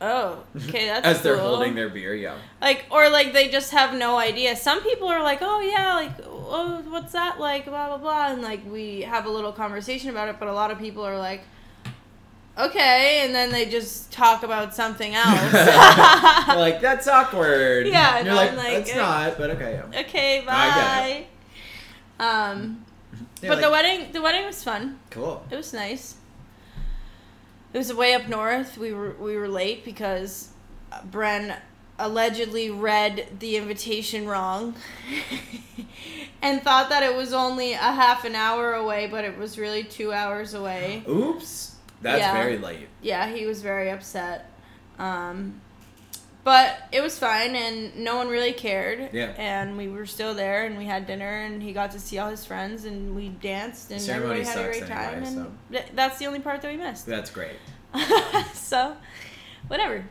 "Oh, 0.00 0.44
okay, 0.56 0.86
that's 0.86 1.06
As 1.12 1.22
they're 1.22 1.36
holding 1.48 1.74
their 1.74 1.90
beer, 1.90 2.14
yeah. 2.14 2.36
like 2.62 2.86
or 2.90 3.10
like 3.10 3.34
they 3.34 3.46
just 3.58 3.70
have 3.72 3.90
no 4.06 4.16
idea 4.16 4.56
some 4.56 4.80
people 4.82 5.08
are 5.08 5.22
like 5.30 5.40
oh 5.42 5.60
yeah 5.60 5.94
like 6.02 6.12
oh 6.26 6.82
what's 6.88 7.12
that 7.12 7.38
like 7.38 7.66
blah 7.66 7.88
blah 7.88 7.98
blah 7.98 8.32
and 8.32 8.40
like 8.50 8.62
we 8.76 9.02
have 9.02 9.26
a 9.26 9.32
little 9.36 9.52
conversation 9.52 10.08
about 10.14 10.28
it 10.30 10.36
but 10.40 10.48
a 10.48 10.52
lot 10.62 10.70
of 10.70 10.78
people 10.78 11.04
are 11.04 11.18
like 11.18 11.42
okay 12.66 13.22
and 13.24 13.34
then 13.34 13.50
they 13.50 13.66
just 13.66 14.10
talk 14.12 14.42
about 14.42 14.74
something 14.74 15.14
else 15.26 15.52
like, 15.52 16.80
that's 16.86 17.06
awkward. 17.08 17.86
Yeah, 17.86 18.18
And 18.18 18.26
you're 18.26 18.34
like, 18.34 18.56
like, 18.56 18.72
it's 18.74 18.90
eh. 18.92 18.96
not, 18.96 19.38
but 19.38 19.50
okay. 19.50 19.80
Yeah. 19.92 20.00
okay 20.00 20.42
bye 20.46 21.26
um 22.18 22.84
You're 23.42 23.54
but 23.54 23.60
the 23.62 23.70
wedding 23.70 24.12
the 24.12 24.20
wedding 24.22 24.44
was 24.44 24.62
fun 24.62 24.98
Cool. 25.10 25.44
it 25.50 25.56
was 25.56 25.72
nice 25.72 26.16
it 27.72 27.78
was 27.78 27.92
way 27.94 28.14
up 28.14 28.28
north 28.28 28.76
we 28.76 28.92
were 28.92 29.12
we 29.18 29.36
were 29.36 29.48
late 29.48 29.84
because 29.84 30.48
Bren 31.10 31.56
allegedly 31.98 32.70
read 32.70 33.28
the 33.40 33.56
invitation 33.56 34.26
wrong 34.26 34.74
and 36.42 36.62
thought 36.62 36.88
that 36.88 37.02
it 37.02 37.14
was 37.14 37.32
only 37.32 37.74
a 37.74 37.76
half 37.76 38.24
an 38.24 38.34
hour 38.34 38.72
away 38.74 39.06
but 39.06 39.24
it 39.24 39.36
was 39.38 39.58
really 39.58 39.84
2 39.84 40.12
hours 40.12 40.54
away 40.54 41.02
Oops. 41.08 41.69
That's 42.02 42.20
Yeah. 42.20 42.32
very 42.32 42.58
late. 42.58 42.88
yeah 43.02 43.28
he 43.28 43.46
was 43.46 43.62
very 43.62 43.90
upset 43.90 44.50
um 44.98 45.60
but 46.42 46.78
it 46.90 47.02
was 47.02 47.18
fine, 47.18 47.54
and 47.54 47.98
no 47.98 48.16
one 48.16 48.28
really 48.28 48.54
cared. 48.54 49.10
Yeah. 49.12 49.34
And 49.36 49.76
we 49.76 49.88
were 49.90 50.06
still 50.06 50.32
there, 50.32 50.64
and 50.64 50.78
we 50.78 50.86
had 50.86 51.06
dinner, 51.06 51.28
and 51.28 51.62
he 51.62 51.74
got 51.74 51.90
to 51.90 52.00
see 52.00 52.16
all 52.18 52.30
his 52.30 52.46
friends, 52.46 52.86
and 52.86 53.14
we 53.14 53.28
danced, 53.28 53.90
and 53.90 54.00
everybody 54.08 54.42
had 54.42 54.56
a 54.58 54.62
great 54.64 54.86
time. 54.86 55.22
anyway, 55.22 55.42
and 55.42 55.58
th- 55.70 55.84
that's 55.94 56.18
the 56.18 56.26
only 56.26 56.40
part 56.40 56.62
that 56.62 56.70
we 56.72 56.78
missed. 56.78 57.04
That's 57.04 57.30
great. 57.30 57.56
so, 58.54 58.96
whatever. 59.68 60.06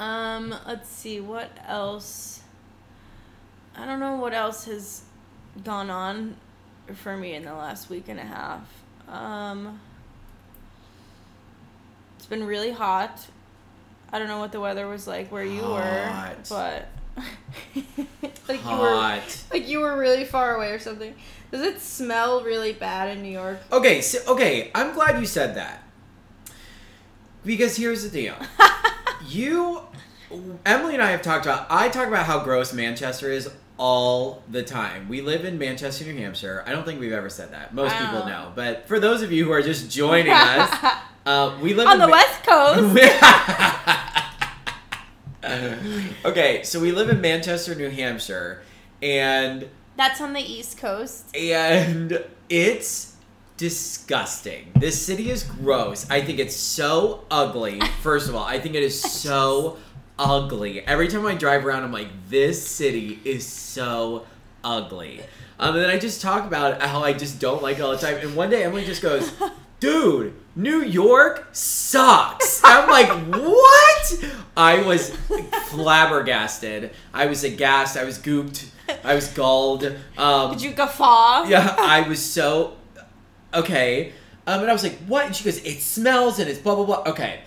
Um, 0.00 0.52
let's 0.66 0.88
see 0.88 1.20
what 1.20 1.50
else. 1.64 2.42
I 3.76 3.86
don't 3.86 4.00
know 4.00 4.16
what 4.16 4.34
else 4.34 4.64
has 4.64 5.02
gone 5.62 5.90
on 5.90 6.36
for 6.92 7.16
me 7.16 7.34
in 7.34 7.44
the 7.44 7.54
last 7.54 7.88
week 7.88 8.08
and 8.08 8.18
a 8.18 8.24
half. 8.24 8.62
Um, 9.06 9.80
been 12.30 12.44
really 12.44 12.70
hot. 12.70 13.26
I 14.12 14.18
don't 14.18 14.28
know 14.28 14.38
what 14.38 14.52
the 14.52 14.60
weather 14.60 14.88
was 14.88 15.06
like 15.06 15.30
where 15.30 15.44
you 15.44 15.60
Hot. 15.60 16.36
were, 16.36 16.36
but 16.48 16.88
like 18.48 18.64
you 18.64 18.76
were 18.76 19.20
like 19.52 19.68
you 19.68 19.80
were 19.80 19.96
really 19.98 20.24
far 20.24 20.56
away 20.56 20.72
or 20.72 20.78
something. 20.78 21.14
Does 21.50 21.62
it 21.62 21.80
smell 21.80 22.42
really 22.42 22.72
bad 22.72 23.14
in 23.16 23.22
New 23.22 23.30
York? 23.30 23.60
Okay, 23.70 24.00
so, 24.00 24.18
okay, 24.32 24.70
I'm 24.74 24.94
glad 24.94 25.20
you 25.20 25.26
said 25.26 25.56
that. 25.56 25.82
Because 27.44 27.76
here's 27.76 28.02
the 28.02 28.08
deal. 28.08 28.36
you 29.28 29.82
Emily 30.64 30.94
and 30.94 31.02
I 31.02 31.10
have 31.10 31.22
talked 31.22 31.46
about 31.46 31.66
I 31.70 31.88
talk 31.88 32.08
about 32.08 32.26
how 32.26 32.42
gross 32.42 32.72
Manchester 32.72 33.30
is 33.30 33.50
all 33.78 34.42
the 34.48 34.62
time. 34.62 35.08
We 35.08 35.22
live 35.22 35.44
in 35.44 35.58
Manchester, 35.58 36.04
New 36.04 36.16
Hampshire. 36.18 36.62
I 36.66 36.72
don't 36.72 36.84
think 36.84 37.00
we've 37.00 37.12
ever 37.12 37.30
said 37.30 37.52
that. 37.52 37.72
Most 37.72 37.96
people 37.96 38.26
know. 38.26 38.52
But 38.54 38.86
for 38.86 39.00
those 39.00 39.22
of 39.22 39.32
you 39.32 39.46
who 39.46 39.52
are 39.52 39.62
just 39.62 39.90
joining 39.90 40.32
us, 40.32 40.70
uh, 41.30 41.58
we 41.60 41.74
live 41.74 41.86
on 41.86 41.98
the 41.98 42.06
Ma- 42.06 42.12
West 42.12 42.42
Coast. 42.42 42.98
okay, 46.24 46.62
so 46.64 46.80
we 46.80 46.92
live 46.92 47.08
in 47.08 47.20
Manchester, 47.20 47.74
New 47.74 47.90
Hampshire, 47.90 48.62
and 49.02 49.68
That's 49.96 50.20
on 50.20 50.32
the 50.32 50.40
East 50.40 50.78
Coast. 50.78 51.34
and 51.36 52.24
it's 52.48 53.16
disgusting. 53.56 54.72
This 54.76 55.00
city 55.00 55.30
is 55.30 55.44
gross. 55.44 56.08
I 56.10 56.20
think 56.22 56.38
it's 56.38 56.56
so 56.56 57.24
ugly. 57.30 57.80
First 58.02 58.28
of 58.28 58.34
all, 58.34 58.44
I 58.44 58.58
think 58.58 58.74
it 58.74 58.82
is 58.82 59.00
so 59.00 59.76
ugly. 60.18 60.80
Every 60.86 61.08
time 61.08 61.26
I 61.26 61.34
drive 61.34 61.64
around, 61.64 61.84
I'm 61.84 61.92
like, 61.92 62.08
this 62.28 62.66
city 62.66 63.20
is 63.24 63.46
so 63.46 64.26
ugly. 64.64 65.20
Um, 65.58 65.74
and 65.74 65.84
then 65.84 65.90
I 65.90 65.98
just 65.98 66.22
talk 66.22 66.46
about 66.46 66.80
how 66.82 67.04
I 67.04 67.12
just 67.12 67.38
don't 67.38 67.62
like 67.62 67.78
it 67.78 67.82
all 67.82 67.92
the 67.92 67.98
time. 67.98 68.16
And 68.16 68.34
one 68.34 68.48
day 68.50 68.64
Emily 68.64 68.84
just 68.84 69.02
goes, 69.02 69.30
dude, 69.80 70.34
New 70.54 70.82
York 70.82 71.48
sucks. 71.52 72.60
I'm 72.62 72.88
like, 72.88 73.08
what? 73.42 74.24
I 74.56 74.82
was 74.82 75.10
flabbergasted. 75.68 76.90
I 77.14 77.26
was 77.26 77.44
aghast. 77.44 77.96
I 77.96 78.04
was 78.04 78.18
gooped. 78.18 78.68
I 79.04 79.14
was 79.14 79.28
galled. 79.28 79.84
Um, 80.18 80.52
Did 80.52 80.62
you 80.62 80.72
guffaw? 80.72 81.44
yeah, 81.44 81.74
I 81.78 82.06
was 82.08 82.24
so 82.24 82.76
okay. 83.54 84.12
Um, 84.46 84.60
and 84.62 84.70
I 84.70 84.72
was 84.72 84.82
like, 84.82 84.98
"What?" 85.06 85.26
And 85.26 85.36
she 85.36 85.44
goes, 85.44 85.58
"It 85.64 85.80
smells 85.80 86.38
and 86.38 86.48
it's 86.48 86.58
blah 86.58 86.74
blah 86.74 86.84
blah." 86.84 87.02
Okay, 87.12 87.42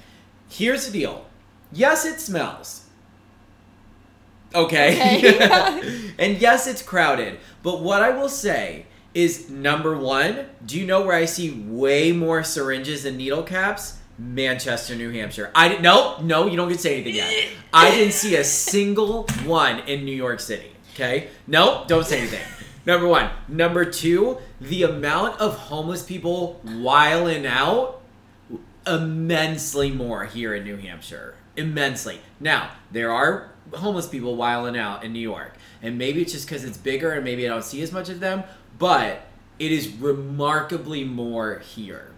here's 0.50 0.86
the 0.88 0.94
deal. 0.94 1.26
Yes, 1.72 2.06
it 2.06 2.20
smells. 2.22 2.86
Okay. 4.56 5.18
Okay. 5.18 6.14
and 6.20 6.38
yes, 6.40 6.68
it's 6.68 6.82
crowded. 6.82 7.40
But 7.64 7.82
what 7.82 8.02
I 8.04 8.12
will 8.12 8.30
say 8.30 8.86
is, 9.14 9.50
number 9.50 9.98
one, 9.98 10.48
do 10.66 10.80
you 10.80 10.86
know 10.86 11.02
where 11.02 11.16
I 11.16 11.26
see 11.26 11.52
way 11.52 12.12
more 12.12 12.44
syringes 12.44 13.06
and 13.06 13.18
needle 13.18 13.44
caps? 13.44 14.00
Manchester, 14.18 14.96
New 14.96 15.12
Hampshire. 15.12 15.52
I 15.56 15.70
didn't. 15.70 15.82
No, 15.82 16.20
no, 16.22 16.48
you 16.48 16.56
don't 16.56 16.68
get 16.70 16.76
to 16.76 16.82
say 16.82 16.96
anything 16.96 17.16
yet. 17.16 17.50
I 17.74 17.92
didn't 17.92 18.14
see 18.14 18.36
a 18.36 18.44
single 18.44 19.24
one 19.46 19.80
in 19.80 20.06
New 20.06 20.16
York 20.16 20.40
City. 20.40 20.72
Okay. 20.94 21.30
No, 21.48 21.84
don't 21.88 22.06
say 22.06 22.20
anything. 22.20 22.42
Number 22.86 23.08
one. 23.08 23.30
Number 23.48 23.86
two, 23.86 24.38
the 24.62 24.84
amount 24.84 25.40
of 25.40 25.58
homeless 25.58 26.04
people 26.04 26.62
whiling 26.64 27.48
out 27.48 28.02
immensely 28.86 29.90
more 29.90 30.26
here 30.26 30.54
in 30.54 30.64
New 30.64 30.78
Hampshire. 30.78 31.36
Immensely. 31.56 32.20
Now, 32.40 32.72
there 32.92 33.12
are 33.12 33.52
homeless 33.74 34.08
people 34.08 34.36
whiling 34.36 34.78
out 34.78 35.04
in 35.04 35.14
New 35.14 35.20
York. 35.20 35.56
And 35.82 35.98
maybe 35.98 36.22
it's 36.22 36.34
just 36.34 36.46
because 36.48 36.64
it's 36.64 36.78
bigger 36.78 37.12
and 37.12 37.24
maybe 37.24 37.46
I 37.46 37.50
don't 37.50 37.64
see 37.64 37.82
as 37.82 37.92
much 37.92 38.10
of 38.10 38.20
them, 38.20 38.44
but 38.78 39.26
it 39.60 39.72
is 39.72 39.90
remarkably 39.90 41.04
more 41.04 41.60
here. 41.60 42.12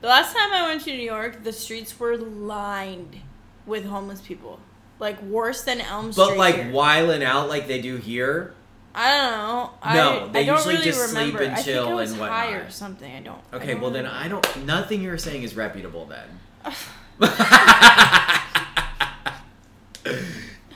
The 0.00 0.08
last 0.08 0.34
time 0.34 0.52
I 0.52 0.66
went 0.66 0.82
to 0.84 0.90
New 0.90 1.02
York, 1.02 1.44
the 1.44 1.52
streets 1.52 1.98
were 1.98 2.16
lined 2.16 3.20
with 3.66 3.84
homeless 3.84 4.20
people. 4.20 4.60
Like 4.98 5.22
worse 5.22 5.62
than 5.62 5.80
Elm 5.80 6.12
Street. 6.12 6.24
But 6.24 6.36
like 6.36 6.54
here. 6.56 6.72
whiling 6.72 7.22
out 7.22 7.48
like 7.48 7.66
they 7.66 7.80
do 7.80 7.96
here, 7.96 8.54
I 8.94 9.10
don't 9.10 9.30
know. 9.30 9.70
No, 9.94 10.26
I, 10.26 10.28
they 10.28 10.40
I 10.40 10.44
don't 10.46 10.56
usually 10.56 10.74
really 10.74 10.84
just 10.86 11.00
sleep 11.10 11.18
remember. 11.18 11.42
and 11.42 11.54
I 11.54 11.62
chill 11.62 11.84
think 11.84 11.92
it 11.92 11.94
was 11.94 12.12
and 12.12 12.20
high 12.20 12.46
whatnot. 12.50 12.66
or 12.66 12.70
something. 12.70 13.14
I 13.14 13.20
don't. 13.20 13.40
I 13.52 13.56
okay, 13.56 13.72
don't 13.72 13.80
well 13.82 13.90
then. 13.90 14.06
I 14.06 14.28
don't 14.28 14.66
nothing 14.66 15.02
you're 15.02 15.18
saying 15.18 15.42
is 15.42 15.54
reputable 15.54 16.06
then. 16.06 16.40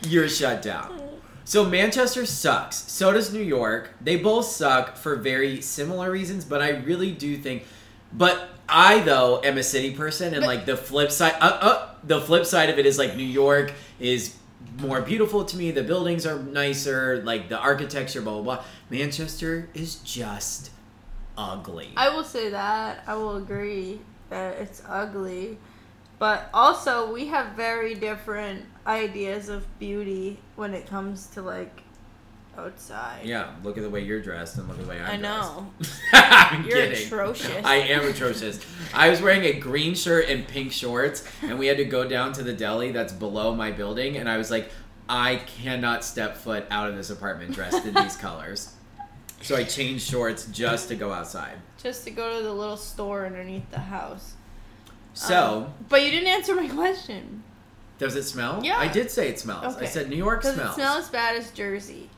You're 0.06 0.28
shut 0.28 0.62
down. 0.62 1.00
So 1.44 1.64
Manchester 1.64 2.24
sucks. 2.24 2.90
So 2.90 3.12
does 3.12 3.32
New 3.32 3.42
York. 3.42 3.90
They 4.00 4.16
both 4.16 4.46
suck 4.46 4.96
for 4.96 5.16
very 5.16 5.60
similar 5.60 6.10
reasons, 6.10 6.44
but 6.44 6.62
I 6.62 6.70
really 6.70 7.12
do 7.12 7.36
think. 7.36 7.64
But 8.12 8.48
I 8.68 9.00
though 9.00 9.40
am 9.44 9.58
a 9.58 9.62
city 9.62 9.90
person, 9.94 10.32
and 10.34 10.42
But- 10.42 10.46
like 10.46 10.66
the 10.66 10.76
flip 10.76 11.10
side, 11.10 11.34
uh, 11.40 11.58
uh, 11.60 11.88
the 12.02 12.20
flip 12.20 12.46
side 12.46 12.70
of 12.70 12.78
it 12.78 12.86
is 12.86 12.98
like 12.98 13.16
New 13.16 13.26
York 13.26 13.72
is 14.00 14.36
more 14.78 15.02
beautiful 15.02 15.44
to 15.44 15.56
me. 15.56 15.70
The 15.70 15.82
buildings 15.82 16.26
are 16.26 16.38
nicer, 16.38 17.22
like 17.24 17.48
the 17.48 17.58
architecture, 17.58 18.22
blah 18.22 18.34
blah 18.40 18.56
blah. 18.56 18.64
Manchester 18.88 19.68
is 19.74 19.96
just 19.96 20.70
ugly. 21.36 21.90
I 21.96 22.08
will 22.08 22.24
say 22.24 22.48
that. 22.50 23.02
I 23.06 23.14
will 23.16 23.36
agree 23.36 24.00
that 24.30 24.56
it's 24.58 24.82
ugly. 24.88 25.58
But 26.18 26.48
also, 26.54 27.12
we 27.12 27.26
have 27.26 27.54
very 27.54 27.94
different 27.94 28.64
ideas 28.86 29.48
of 29.48 29.66
beauty 29.78 30.38
when 30.56 30.74
it 30.74 30.86
comes 30.86 31.26
to 31.28 31.42
like 31.42 31.80
outside. 32.56 33.20
yeah, 33.24 33.50
look 33.64 33.76
at 33.76 33.82
the 33.82 33.90
way 33.90 34.00
you're 34.00 34.20
dressed 34.22 34.58
and 34.58 34.68
look 34.68 34.78
at 34.78 34.84
the 34.84 34.88
way 34.90 35.00
I'm 35.00 35.10
I 35.10 35.16
know. 35.16 35.66
dressed. 35.80 36.00
I'm 36.12 36.62
You're 36.64 36.76
kidding. 36.76 37.06
atrocious. 37.06 37.64
I 37.64 37.76
am 37.76 38.04
atrocious. 38.08 38.60
I 38.94 39.10
was 39.10 39.20
wearing 39.20 39.42
a 39.44 39.52
green 39.54 39.94
shirt 39.94 40.28
and 40.28 40.46
pink 40.46 40.70
shorts, 40.70 41.26
and 41.42 41.58
we 41.58 41.66
had 41.66 41.78
to 41.78 41.84
go 41.84 42.06
down 42.08 42.32
to 42.34 42.42
the 42.44 42.52
deli 42.52 42.92
that's 42.92 43.12
below 43.12 43.54
my 43.56 43.72
building, 43.72 44.16
and 44.18 44.28
I 44.28 44.36
was 44.36 44.50
like, 44.52 44.70
I 45.08 45.36
cannot 45.62 46.04
step 46.04 46.36
foot 46.36 46.64
out 46.70 46.88
of 46.88 46.96
this 46.96 47.10
apartment 47.10 47.52
dressed 47.54 47.84
in 47.84 47.94
these 47.94 48.16
colors. 48.26 48.72
So 49.42 49.56
I 49.56 49.64
changed 49.64 50.08
shorts 50.08 50.46
just 50.46 50.88
to 50.88 50.94
go 50.94 51.12
outside. 51.12 51.56
Just 51.82 52.04
to 52.04 52.10
go 52.12 52.36
to 52.38 52.42
the 52.42 52.52
little 52.52 52.76
store 52.78 53.26
underneath 53.26 53.68
the 53.72 53.80
house. 53.80 54.34
So, 55.12 55.66
Um, 55.66 55.74
but 55.88 56.02
you 56.02 56.10
didn't 56.10 56.28
answer 56.28 56.54
my 56.54 56.68
question. 56.68 57.42
Does 57.98 58.16
it 58.16 58.24
smell? 58.24 58.60
Yeah. 58.64 58.78
I 58.78 58.88
did 58.88 59.10
say 59.10 59.28
it 59.28 59.38
smells. 59.38 59.76
I 59.76 59.84
said 59.86 60.08
New 60.08 60.16
York 60.16 60.42
Does 60.42 60.54
smells. 60.54 60.72
it 60.72 60.74
smell 60.74 60.96
as 60.98 61.08
bad 61.08 61.36
as 61.36 61.50
Jersey? 61.52 62.10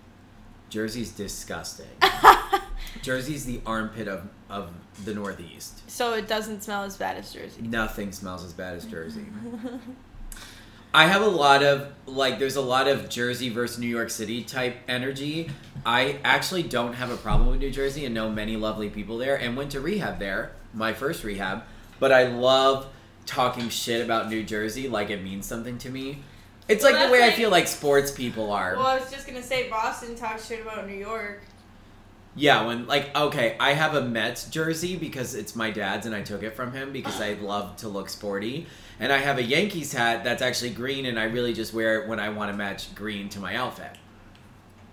Jersey's 0.71 1.13
disgusting. 1.13 1.87
Jersey's 3.03 3.45
the 3.45 3.61
armpit 3.67 4.09
of, 4.09 4.29
of 4.51 4.71
the 5.05 5.15
Northeast. 5.15 5.89
so 5.89 6.15
it 6.15 6.27
doesn't 6.27 6.63
smell 6.63 6.83
as 6.83 6.97
bad 6.97 7.17
as 7.17 7.33
Jersey. 7.33 7.63
Nothing 7.63 8.11
smells 8.13 8.45
as 8.45 8.53
bad 8.53 8.75
as 8.77 8.85
Jersey. 8.87 9.27
I 10.95 11.07
have 11.07 11.21
a 11.21 11.27
lot 11.29 11.63
of 11.63 11.93
like 12.07 12.39
there's 12.39 12.57
a 12.57 12.61
lot 12.63 12.89
of 12.89 13.11
Jersey 13.11 13.51
versus 13.51 13.79
New 13.79 13.87
York 13.89 14.09
City 14.09 14.43
type 14.43 14.77
energy. 14.89 15.51
I 15.85 16.19
actually 16.25 16.63
don't 16.63 16.95
have 16.95 17.11
a 17.11 17.17
problem 17.19 17.51
with 17.51 17.61
New 17.61 17.71
Jersey 17.71 18.07
and 18.07 18.15
know 18.15 18.31
many 18.31 18.57
lovely 18.57 18.89
people 18.89 19.19
there 19.19 19.37
and 19.37 19.57
went 19.57 19.73
to 19.73 19.81
rehab 19.81 20.19
there, 20.19 20.53
my 20.73 20.95
first 20.95 21.23
rehab, 21.23 21.65
but 22.01 22.13
I 22.13 22.29
love 22.29 22.87
talking 23.27 23.69
shit 23.69 24.05
about 24.05 24.31
New 24.31 24.43
Jersey 24.43 24.89
like 24.89 25.11
it 25.11 25.23
means 25.23 25.47
something 25.47 25.77
to 25.79 25.91
me. 25.91 26.23
It's 26.69 26.83
Well, 26.83 26.95
like 26.95 27.07
the 27.07 27.13
way 27.13 27.25
I 27.25 27.33
feel 27.33 27.51
like 27.51 27.69
sports 27.69 28.11
people 28.11 28.51
are. 28.51 28.77
Well, 28.77 28.87
I 28.87 28.99
was 28.99 29.11
just 29.11 29.27
gonna 29.27 29.43
say 29.43 29.69
Boston 29.69 30.17
talks 30.17 30.49
shit 30.49 30.63
about 30.63 30.89
New 30.89 30.97
York. 30.97 31.43
Yeah, 32.35 32.67
when 32.67 32.87
like 32.87 33.15
okay, 33.17 33.57
I 33.59 33.73
have 33.73 33.95
a 33.95 34.03
Mets 34.03 34.49
jersey 34.51 34.97
because 34.97 35.35
it's 35.35 35.55
my 35.57 35.71
dad's 35.71 36.07
and 36.07 36.15
I 36.15 36.23
took 36.23 36.43
it 36.43 36.55
from 36.55 36.73
him 36.73 36.93
because 36.93 37.21
I 37.21 37.33
love 37.41 37.77
to 37.77 37.89
look 37.89 38.09
sporty. 38.09 38.67
And 38.99 39.13
I 39.13 39.19
have 39.19 39.39
a 39.39 39.43
Yankees 39.43 39.93
hat 39.93 40.25
that's 40.25 40.43
actually 40.43 40.71
green 40.71 41.07
and 41.07 41.19
I 41.19 41.25
really 41.25 41.53
just 41.53 41.75
wear 41.75 42.01
it 42.01 42.09
when 42.09 42.19
I 42.19 42.31
want 42.31 42.51
to 42.51 42.57
match 42.57 42.95
green 42.95 43.29
to 43.31 43.41
my 43.41 43.55
outfit. 43.55 43.91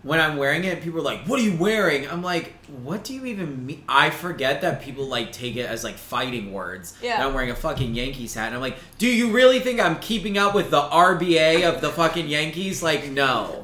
When 0.04 0.20
I'm 0.20 0.36
wearing 0.36 0.66
it, 0.66 0.82
people 0.82 1.00
are 1.00 1.04
like, 1.04 1.22
"What 1.28 1.40
are 1.40 1.44
you 1.44 1.56
wearing?" 1.56 2.10
I'm 2.10 2.22
like, 2.22 2.54
"What 2.68 3.06
do 3.06 3.14
you 3.14 3.26
even 3.26 3.66
mean?" 3.66 3.84
I 3.88 4.10
forget 4.10 4.60
that 4.62 4.82
people 4.82 5.06
like 5.08 5.32
take 5.32 5.56
it 5.56 5.66
as 5.66 5.84
like 5.86 5.96
fighting 5.96 6.52
words. 6.52 6.94
Yeah. 7.02 7.16
And 7.16 7.24
I'm 7.24 7.34
wearing 7.34 7.52
a 7.52 7.56
fucking 7.56 7.96
Yankees 7.96 8.34
hat 8.34 8.48
and 8.48 8.56
I'm 8.56 8.62
like, 8.62 8.76
"Do 8.98 9.08
you 9.08 9.32
really 9.32 9.60
think 9.62 9.80
I'm 9.80 9.98
keeping 10.00 10.38
up 10.38 10.54
with 10.54 10.72
the 10.72 10.82
RBA 10.82 11.64
of 11.64 11.80
the 11.80 11.90
fucking 11.90 12.28
Yankees?" 12.28 12.84
Like, 12.84 13.10
no. 13.12 13.64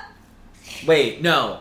Wait, 0.86 1.22
no. 1.22 1.60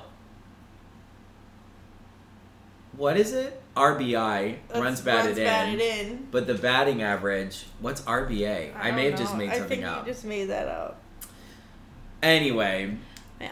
What 2.97 3.17
is 3.17 3.33
it? 3.33 3.61
RBI 3.75 4.55
That's- 4.67 4.83
runs 4.83 5.01
batted 5.01 5.25
runs 5.25 5.37
in. 5.37 5.43
batted 5.45 5.79
in. 5.81 6.27
But 6.31 6.47
the 6.47 6.53
batting 6.53 7.01
average, 7.01 7.65
what's 7.81 8.01
RBA? 8.01 8.73
I, 8.77 8.91
may 8.91 9.03
don't 9.03 9.11
have 9.11 9.19
just 9.19 9.33
know. 9.33 9.39
made 9.39 9.49
I 9.49 9.57
something 9.59 9.79
think 9.81 9.89
up. 9.89 10.05
you 10.07 10.13
just 10.13 10.23
made 10.25 10.45
that 10.45 10.67
up. 10.69 11.01
Anyway, 12.23 12.95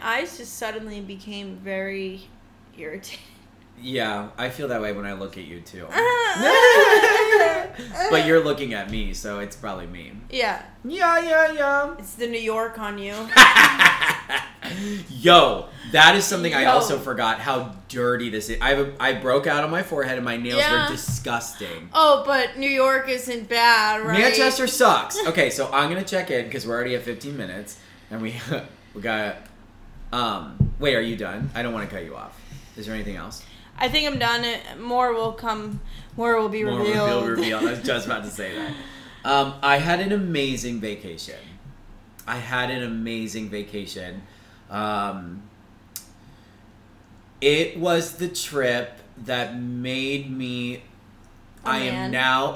My 0.02 0.16
eyes 0.18 0.36
just 0.38 0.54
suddenly 0.54 1.00
became 1.00 1.56
very 1.56 2.22
irritated. 2.76 3.20
yeah, 3.80 4.30
I 4.36 4.48
feel 4.50 4.66
that 4.68 4.80
way 4.82 4.92
when 4.92 5.06
I 5.06 5.12
look 5.12 5.38
at 5.38 5.44
you 5.44 5.60
too. 5.60 5.86
Uh. 6.36 7.66
but 8.10 8.26
you're 8.26 8.42
looking 8.42 8.74
at 8.74 8.90
me, 8.90 9.14
so 9.14 9.38
it's 9.38 9.54
probably 9.54 9.86
me. 9.86 10.12
yeah, 10.30 10.62
Yeah, 10.84 11.18
yeah, 11.20 11.52
yeah. 11.52 11.94
it's 11.96 12.14
the 12.14 12.26
New 12.26 12.40
York 12.40 12.76
on 12.78 12.98
you. 12.98 13.14
Yo, 15.10 15.68
that 15.92 16.16
is 16.16 16.24
something 16.24 16.52
I 16.54 16.62
Yo. 16.64 16.70
also 16.70 16.98
forgot 16.98 17.38
how 17.38 17.76
dirty 17.88 18.30
this 18.30 18.48
is. 18.50 18.58
I 18.60 18.70
have 18.70 18.78
a, 18.80 18.92
I 19.00 19.12
broke 19.14 19.46
out 19.46 19.62
on 19.62 19.70
my 19.70 19.84
forehead 19.84 20.16
and 20.16 20.24
my 20.24 20.36
nails 20.36 20.58
Yeah. 20.58 20.86
were 20.88 20.92
disgusting. 20.92 21.88
Oh, 21.92 22.24
but 22.26 22.58
New 22.58 22.68
York 22.70 23.08
isn't 23.08 23.48
bad, 23.48 24.04
right? 24.04 24.18
Manchester 24.18 24.66
sucks. 24.66 25.16
Okay, 25.28 25.50
so 25.50 25.70
I'm 25.72 25.88
gonna 25.88 26.02
check 26.04 26.30
in 26.32 26.46
because 26.46 26.66
we're 26.66 26.74
already 26.74 26.96
at 26.96 27.02
15 27.02 27.36
minutes, 27.36 27.78
and 28.10 28.20
we 28.20 28.34
we 28.94 29.00
got. 29.02 29.36
Um, 30.14 30.72
wait, 30.78 30.94
are 30.94 31.00
you 31.00 31.16
done? 31.16 31.50
I 31.56 31.62
don't 31.62 31.72
want 31.74 31.90
to 31.90 31.94
cut 31.94 32.04
you 32.04 32.14
off. 32.14 32.40
Is 32.76 32.86
there 32.86 32.94
anything 32.94 33.16
else? 33.16 33.44
I 33.76 33.88
think 33.88 34.06
I'm 34.06 34.20
done. 34.20 34.46
More 34.80 35.12
will 35.12 35.32
come. 35.32 35.80
More 36.16 36.38
will 36.40 36.48
be 36.48 36.62
More 36.62 36.78
revealed. 36.78 37.26
reveal, 37.26 37.56
reveal. 37.56 37.58
I 37.58 37.72
was 37.72 37.82
just 37.82 38.06
about 38.06 38.22
to 38.22 38.30
say 38.30 38.54
that. 38.54 38.72
Um, 39.24 39.54
I 39.60 39.78
had 39.78 39.98
an 39.98 40.12
amazing 40.12 40.78
vacation. 40.80 41.40
I 42.28 42.36
had 42.36 42.70
an 42.70 42.84
amazing 42.84 43.48
vacation. 43.48 44.22
Um, 44.70 45.42
it 47.40 47.76
was 47.76 48.12
the 48.12 48.28
trip 48.28 49.00
that 49.24 49.58
made 49.58 50.30
me. 50.30 50.76
A 50.76 51.68
I 51.68 51.78
am 51.78 52.12
man. 52.12 52.12
now. 52.12 52.54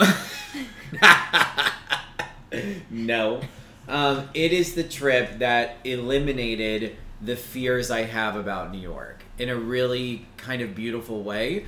no. 2.91 3.41
Um, 3.89 4.29
it 4.33 4.53
is 4.53 4.75
the 4.75 4.85
trip 4.85 5.41
that 5.41 5.79
eliminated 5.83 6.97
the 7.21 7.37
fears 7.37 7.91
I 7.91 8.03
have 8.03 8.37
about 8.37 8.71
New 8.73 8.81
York 8.81 9.23
in 9.39 9.49
a 9.49 9.57
really 9.57 10.27
kind 10.37 10.63
of 10.63 10.75
beautiful 10.75 11.23
way 11.23 11.67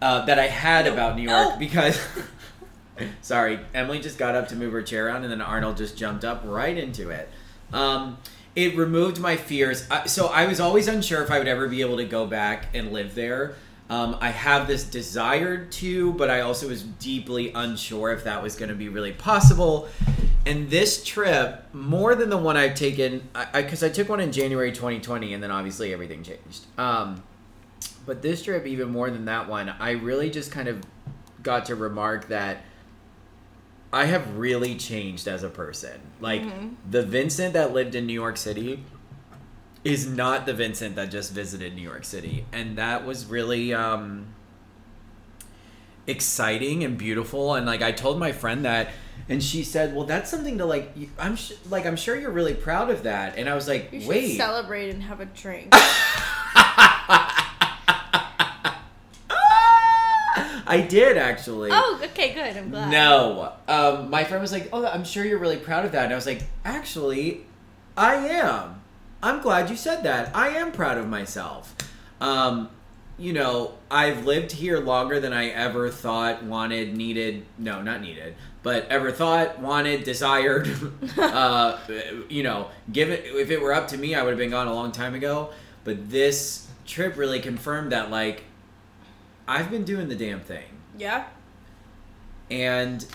uh, 0.00 0.24
that 0.26 0.38
I 0.38 0.46
had 0.46 0.86
No. 0.86 0.92
about 0.92 1.16
New 1.16 1.28
York 1.28 1.50
No. 1.54 1.56
because. 1.58 2.00
Sorry, 3.22 3.60
Emily 3.74 4.00
just 4.00 4.18
got 4.18 4.34
up 4.34 4.48
to 4.48 4.56
move 4.56 4.72
her 4.72 4.82
chair 4.82 5.06
around, 5.06 5.22
and 5.22 5.30
then 5.30 5.40
Arnold 5.40 5.76
just 5.76 5.96
jumped 5.96 6.24
up 6.24 6.42
right 6.44 6.76
into 6.76 7.10
it. 7.10 7.28
Um, 7.72 8.18
it 8.56 8.76
removed 8.76 9.20
my 9.20 9.36
fears. 9.36 9.86
I, 9.88 10.06
so 10.08 10.26
I 10.26 10.46
was 10.46 10.58
always 10.58 10.88
unsure 10.88 11.22
if 11.22 11.30
I 11.30 11.38
would 11.38 11.46
ever 11.46 11.68
be 11.68 11.80
able 11.80 11.98
to 11.98 12.04
go 12.04 12.26
back 12.26 12.66
and 12.74 12.92
live 12.92 13.14
there. 13.14 13.54
Um, 13.88 14.16
I 14.20 14.30
have 14.30 14.66
this 14.66 14.82
desire 14.82 15.64
to, 15.64 16.12
but 16.14 16.28
I 16.28 16.40
also 16.40 16.66
was 16.68 16.82
deeply 16.82 17.52
unsure 17.54 18.10
if 18.12 18.24
that 18.24 18.42
was 18.42 18.56
going 18.56 18.68
to 18.70 18.74
be 18.74 18.88
really 18.88 19.12
possible. 19.12 19.88
And 20.46 20.70
this 20.70 21.04
trip, 21.04 21.64
more 21.74 22.14
than 22.14 22.30
the 22.30 22.36
one 22.38 22.56
I've 22.56 22.74
taken, 22.74 23.28
because 23.34 23.46
I, 23.54 23.62
'cause 23.62 23.82
I 23.82 23.88
took 23.90 24.08
one 24.08 24.20
in 24.20 24.32
January 24.32 24.72
2020, 24.72 25.34
and 25.34 25.42
then 25.42 25.50
obviously 25.50 25.92
everything 25.92 26.22
changed. 26.22 26.64
Um, 26.78 27.22
but 28.06 28.22
this 28.22 28.42
trip, 28.42 28.66
even 28.66 28.88
more 28.90 29.10
than 29.10 29.26
that 29.26 29.48
one, 29.48 29.68
I 29.78 29.90
really 29.90 30.30
just 30.30 30.50
kind 30.50 30.68
of 30.68 30.80
got 31.42 31.66
to 31.66 31.74
remark 31.74 32.28
that 32.28 32.64
I 33.92 34.06
have 34.06 34.36
really 34.36 34.74
changed 34.74 35.28
as 35.28 35.42
a 35.42 35.48
person. 35.48 36.00
Like 36.20 36.42
Mhm. 36.42 36.74
the 36.90 37.02
Vincent 37.02 37.52
that 37.54 37.72
lived 37.72 37.94
in 37.94 38.06
New 38.06 38.12
York 38.14 38.36
City 38.36 38.84
is 39.84 40.06
not 40.06 40.44
the 40.46 40.52
Vincent 40.54 40.96
that 40.96 41.10
just 41.10 41.32
visited 41.32 41.74
New 41.74 41.82
York 41.82 42.04
City, 42.04 42.44
and 42.52 42.76
that 42.76 43.06
was 43.06 43.26
really 43.26 43.72
um, 43.72 44.26
exciting 46.06 46.84
and 46.84 46.96
beautiful. 46.98 47.54
And 47.54 47.66
like 47.66 47.82
I 47.82 47.92
told 47.92 48.18
my 48.18 48.32
friend 48.32 48.64
that, 48.64 48.88
and 49.28 49.42
she 49.42 49.62
said, 49.64 49.94
"Well, 49.94 50.06
that's 50.06 50.30
something 50.30 50.58
to 50.58 50.64
like." 50.64 50.94
I'm 51.18 51.36
sh- 51.36 51.52
like, 51.68 51.86
I'm 51.86 51.96
sure 51.96 52.16
you're 52.16 52.30
really 52.30 52.54
proud 52.54 52.90
of 52.90 53.02
that. 53.04 53.36
And 53.38 53.48
I 53.48 53.54
was 53.54 53.68
like, 53.68 53.92
You 53.92 54.08
"Wait." 54.08 54.36
celebrate 54.36 54.90
and 54.90 55.02
have 55.02 55.20
a 55.20 55.26
drink. 55.26 55.72
I 60.70 60.82
did 60.86 61.16
actually. 61.16 61.70
oh, 61.72 62.00
okay, 62.04 62.34
good. 62.34 62.56
I'm 62.56 62.68
glad. 62.70 62.90
No. 62.90 63.52
Um, 63.66 64.10
my 64.10 64.24
friend 64.24 64.40
was 64.42 64.52
like, 64.52 64.68
"Oh, 64.72 64.84
I'm 64.86 65.04
sure 65.04 65.24
you're 65.24 65.38
really 65.38 65.56
proud 65.56 65.84
of 65.86 65.92
that." 65.92 66.04
And 66.04 66.12
I 66.12 66.16
was 66.16 66.26
like, 66.26 66.42
"Actually, 66.64 67.46
I 67.96 68.16
am. 68.16 68.82
I'm 69.22 69.40
glad 69.40 69.70
you 69.70 69.76
said 69.76 70.02
that. 70.02 70.34
I 70.36 70.48
am 70.50 70.72
proud 70.72 70.98
of 70.98 71.08
myself." 71.08 71.74
Um, 72.20 72.68
you 73.16 73.32
know, 73.32 73.72
I've 73.90 74.26
lived 74.26 74.52
here 74.52 74.78
longer 74.78 75.18
than 75.18 75.32
I 75.32 75.46
ever 75.48 75.88
thought, 75.88 76.42
wanted, 76.44 76.94
needed. 76.96 77.46
No, 77.56 77.80
not 77.80 78.02
needed, 78.02 78.34
but 78.68 78.86
ever 78.90 79.10
thought, 79.10 79.58
wanted, 79.60 80.04
desired. 80.04 80.68
uh, 81.16 81.78
you 82.28 82.42
know, 82.42 82.68
give 82.92 83.08
it. 83.08 83.24
If 83.24 83.50
it 83.50 83.62
were 83.62 83.72
up 83.72 83.88
to 83.88 83.96
me, 83.96 84.14
I 84.14 84.22
would 84.22 84.28
have 84.28 84.38
been 84.38 84.50
gone 84.50 84.68
a 84.68 84.74
long 84.74 84.92
time 84.92 85.14
ago. 85.14 85.48
But 85.84 86.10
this 86.10 86.68
trip 86.84 87.16
really 87.16 87.40
confirmed 87.40 87.92
that, 87.92 88.10
like, 88.10 88.44
I've 89.46 89.70
been 89.70 89.84
doing 89.84 90.10
the 90.10 90.14
damn 90.16 90.40
thing 90.40 90.66
Yeah. 90.98 91.24
and 92.50 93.06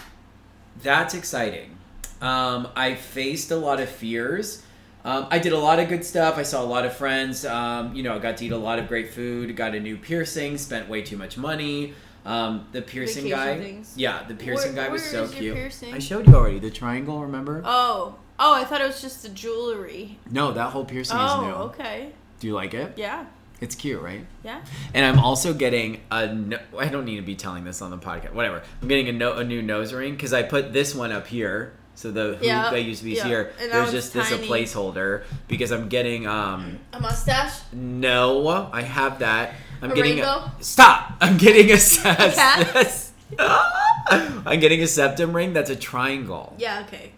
that's 0.82 1.14
exciting. 1.14 1.78
Um, 2.20 2.70
I 2.76 2.96
faced 2.96 3.52
a 3.52 3.56
lot 3.56 3.80
of 3.80 3.90
fears. 3.90 4.64
Um, 5.06 5.28
I 5.30 5.38
did 5.38 5.54
a 5.54 5.60
lot 5.60 5.78
of 5.78 5.88
good 5.88 6.04
stuff. 6.04 6.40
I 6.40 6.44
saw 6.44 6.64
a 6.64 6.66
lot 6.66 6.84
of 6.84 6.96
friends. 6.98 7.46
Um, 7.46 7.94
you 7.94 8.02
know, 8.02 8.16
I 8.16 8.18
got 8.18 8.38
to 8.38 8.46
eat 8.46 8.52
a 8.54 8.58
lot 8.58 8.80
of 8.80 8.88
great 8.88 9.14
food. 9.14 9.56
Got 9.56 9.76
a 9.76 9.80
new 9.80 9.98
piercing. 9.98 10.58
Spent 10.58 10.90
way 10.90 11.04
too 11.04 11.18
much 11.18 11.38
money. 11.38 11.94
Um, 12.26 12.68
the 12.72 12.82
piercing 12.82 13.24
Vacation 13.24 13.58
guy. 13.58 13.60
things. 13.60 13.94
Yeah, 13.98 14.24
the 14.28 14.34
piercing 14.36 14.76
Where- 14.76 14.86
guy 14.86 14.92
was 14.92 15.02
where 15.02 15.12
so 15.12 15.24
is 15.24 15.32
your 15.34 15.40
cute. 15.42 15.56
piercing? 15.56 15.94
I 15.94 16.00
showed 16.00 16.28
you 16.28 16.36
already 16.36 16.60
the 16.60 16.72
triangle. 16.72 17.22
Remember? 17.22 17.62
Oh. 17.66 18.16
Oh, 18.40 18.54
I 18.56 18.64
thought 18.64 18.82
it 18.82 18.88
was 18.88 19.02
just 19.02 19.22
the 19.24 19.30
jewelry. 19.30 20.18
No, 20.32 20.52
that 20.54 20.72
whole 20.72 20.86
piercing 20.86 21.18
oh, 21.20 21.26
is 21.26 21.42
new. 21.48 21.54
okay. 21.66 22.12
Do 22.40 22.48
you 22.48 22.54
like 22.54 22.74
it? 22.74 22.94
Yeah. 22.98 23.26
It's 23.62 23.76
cute, 23.76 24.02
right? 24.02 24.26
Yeah. 24.44 24.62
And 24.94 25.06
I'm 25.06 25.20
also 25.24 25.54
getting 25.54 26.02
a. 26.12 26.34
No- 26.34 26.60
I 26.78 26.88
don't 26.88 27.06
need 27.06 27.18
to 27.18 27.22
be 27.22 27.36
telling 27.36 27.64
this 27.64 27.82
on 27.82 27.92
the 27.92 27.98
podcast. 27.98 28.34
Whatever. 28.34 28.64
I'm 28.82 28.88
getting 28.88 29.08
a, 29.08 29.12
no- 29.14 29.34
a 29.38 29.44
new 29.44 29.62
nose 29.62 29.94
ring 29.94 30.14
because 30.16 30.34
I 30.34 30.44
put 30.44 30.74
this 30.74 30.96
one 30.96 31.12
up 31.12 31.28
here. 31.28 31.74
So 31.96 32.12
the 32.12 32.34
hoop 32.36 32.44
Yeah, 32.44 32.72
that 32.72 32.84
used 32.84 33.00
to 33.02 33.06
be 33.06 33.12
yeah. 33.14 33.24
here. 33.28 33.42
And 33.62 33.72
that 33.72 33.74
There's 33.74 33.82
one's 33.84 33.92
just 33.92 34.14
this 34.14 34.32
a 34.32 34.38
tiny. 34.38 34.48
placeholder 34.50 35.24
because 35.48 35.72
I'm 35.72 35.90
getting 35.90 36.26
um 36.26 36.80
A 36.92 37.00
mustache? 37.00 37.60
no 37.72 38.70
I 38.74 38.82
have 38.82 39.20
that. 39.20 39.54
I'm 39.84 39.92
A 39.92 39.96
getting 39.96 40.16
rainbow? 40.18 40.50
a 40.60 40.64
stop. 40.64 41.14
I'm 41.22 41.38
getting 41.38 41.70
a, 41.72 41.78
cat? 42.34 43.12
I'm 44.08 44.60
getting 44.60 44.82
a 44.82 44.88
septum 44.88 45.36
ring 45.36 45.54
that's 45.54 45.70
a 45.70 45.76
triangle. 45.76 46.56
Yeah, 46.58 46.84
okay. 46.88 47.12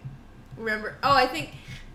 Remember? 0.58 0.96
Oh, 1.04 1.14
I 1.14 1.28
think. 1.28 1.52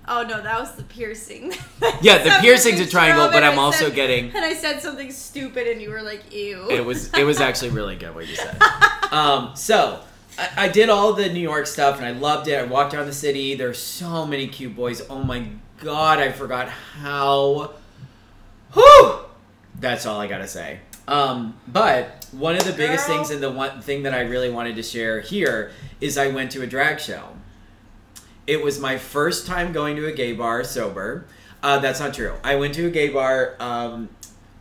Oh, 0.08 0.22
no, 0.22 0.42
that 0.42 0.58
was 0.58 0.74
the 0.74 0.82
piercing. 0.82 1.52
Yeah, 2.02 2.22
the 2.22 2.30
piercing's 2.40 2.80
a 2.80 2.86
triangle, 2.86 3.28
but 3.30 3.42
I'm 3.44 3.58
I 3.58 3.62
also 3.62 3.86
said- 3.86 3.94
getting 3.94 4.26
And 4.34 4.44
I 4.44 4.54
said 4.54 4.80
something 4.80 5.10
stupid, 5.12 5.66
and 5.66 5.80
you 5.82 5.90
were 5.90 6.02
like, 6.02 6.32
ew. 6.34 6.68
it 6.70 6.84
was 6.84 7.12
it 7.14 7.24
was 7.24 7.40
actually 7.40 7.70
really 7.70 7.96
good 7.96 8.14
what 8.14 8.26
you 8.26 8.36
said. 8.36 8.56
Um, 9.12 9.52
so 9.54 10.00
I, 10.38 10.48
I 10.64 10.68
did 10.68 10.88
all 10.88 11.12
the 11.14 11.28
New 11.28 11.40
York 11.40 11.66
stuff 11.66 11.96
and 11.98 12.06
I 12.06 12.12
loved 12.12 12.48
it. 12.48 12.54
I 12.54 12.62
walked 12.64 12.94
around 12.94 13.06
the 13.06 13.12
city. 13.12 13.54
There's 13.54 13.78
so 13.78 14.24
many 14.26 14.46
cute 14.48 14.74
boys. 14.76 15.02
Oh 15.10 15.22
my 15.22 15.46
god, 15.82 16.18
I 16.20 16.32
forgot 16.32 16.68
how. 16.68 17.72
Whew! 18.72 19.18
That's 19.80 20.06
all 20.06 20.20
I 20.20 20.26
gotta 20.26 20.46
say. 20.48 20.78
Um, 21.08 21.58
but 21.66 22.26
one 22.32 22.54
of 22.56 22.64
the 22.64 22.72
biggest 22.72 23.06
things 23.06 23.30
and 23.30 23.42
the 23.42 23.50
one 23.50 23.80
thing 23.80 24.04
that 24.04 24.14
I 24.14 24.20
really 24.20 24.50
wanted 24.50 24.76
to 24.76 24.82
share 24.82 25.20
here 25.20 25.72
is 26.00 26.16
I 26.16 26.28
went 26.28 26.52
to 26.52 26.62
a 26.62 26.66
drag 26.66 27.00
show. 27.00 27.30
It 28.46 28.62
was 28.62 28.78
my 28.78 28.96
first 28.98 29.46
time 29.46 29.72
going 29.72 29.96
to 29.96 30.06
a 30.06 30.12
gay 30.12 30.32
bar 30.32 30.62
sober. 30.64 31.26
Uh, 31.62 31.78
that's 31.78 32.00
not 32.00 32.14
true. 32.14 32.34
I 32.44 32.56
went 32.56 32.74
to 32.74 32.86
a 32.86 32.90
gay 32.90 33.08
bar 33.08 33.56
um, 33.60 34.08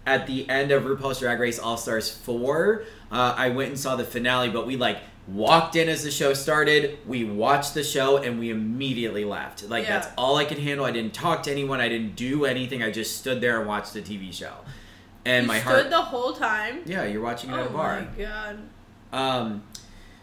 at 0.05 0.25
the 0.27 0.49
end 0.49 0.71
of 0.71 0.83
RuPaul's 0.83 1.19
Drag 1.19 1.39
Race 1.39 1.59
All 1.59 1.77
Stars 1.77 2.09
4. 2.09 2.83
Uh, 3.11 3.33
I 3.37 3.49
went 3.49 3.69
and 3.69 3.79
saw 3.79 3.95
the 3.95 4.03
finale, 4.03 4.49
but 4.49 4.65
we 4.67 4.75
like 4.75 4.97
walked 5.27 5.75
in 5.75 5.87
as 5.87 6.03
the 6.03 6.11
show 6.11 6.33
started. 6.33 6.97
We 7.07 7.23
watched 7.23 7.73
the 7.73 7.83
show 7.83 8.17
and 8.17 8.39
we 8.39 8.49
immediately 8.49 9.23
left. 9.25 9.63
Like, 9.69 9.83
Yeah. 9.85 9.99
that's 9.99 10.07
all 10.17 10.37
I 10.37 10.45
could 10.45 10.59
handle. 10.59 10.85
I 10.85 10.91
didn't 10.91 11.13
talk 11.13 11.43
to 11.43 11.51
anyone, 11.51 11.79
I 11.79 11.89
didn't 11.89 12.15
do 12.15 12.45
anything. 12.45 12.81
I 12.83 12.91
just 12.91 13.17
stood 13.17 13.39
there 13.39 13.59
and 13.59 13.67
watched 13.67 13.93
the 13.93 14.01
TV 14.01 14.31
show. 14.33 14.53
And 15.29 15.43
you 15.43 15.47
my 15.47 15.59
stood 15.59 15.71
heart. 15.71 15.89
the 15.89 16.01
whole 16.01 16.33
time. 16.33 16.81
yeah, 16.85 17.05
you're 17.05 17.21
watching 17.21 17.49
it 17.49 17.53
at 17.53 17.59
Oh 17.59 17.65
a 17.65 17.69
bar. 17.69 17.97
Oh 17.99 18.17
my 18.17 18.23
god. 18.23 18.59
Um, 19.11 19.63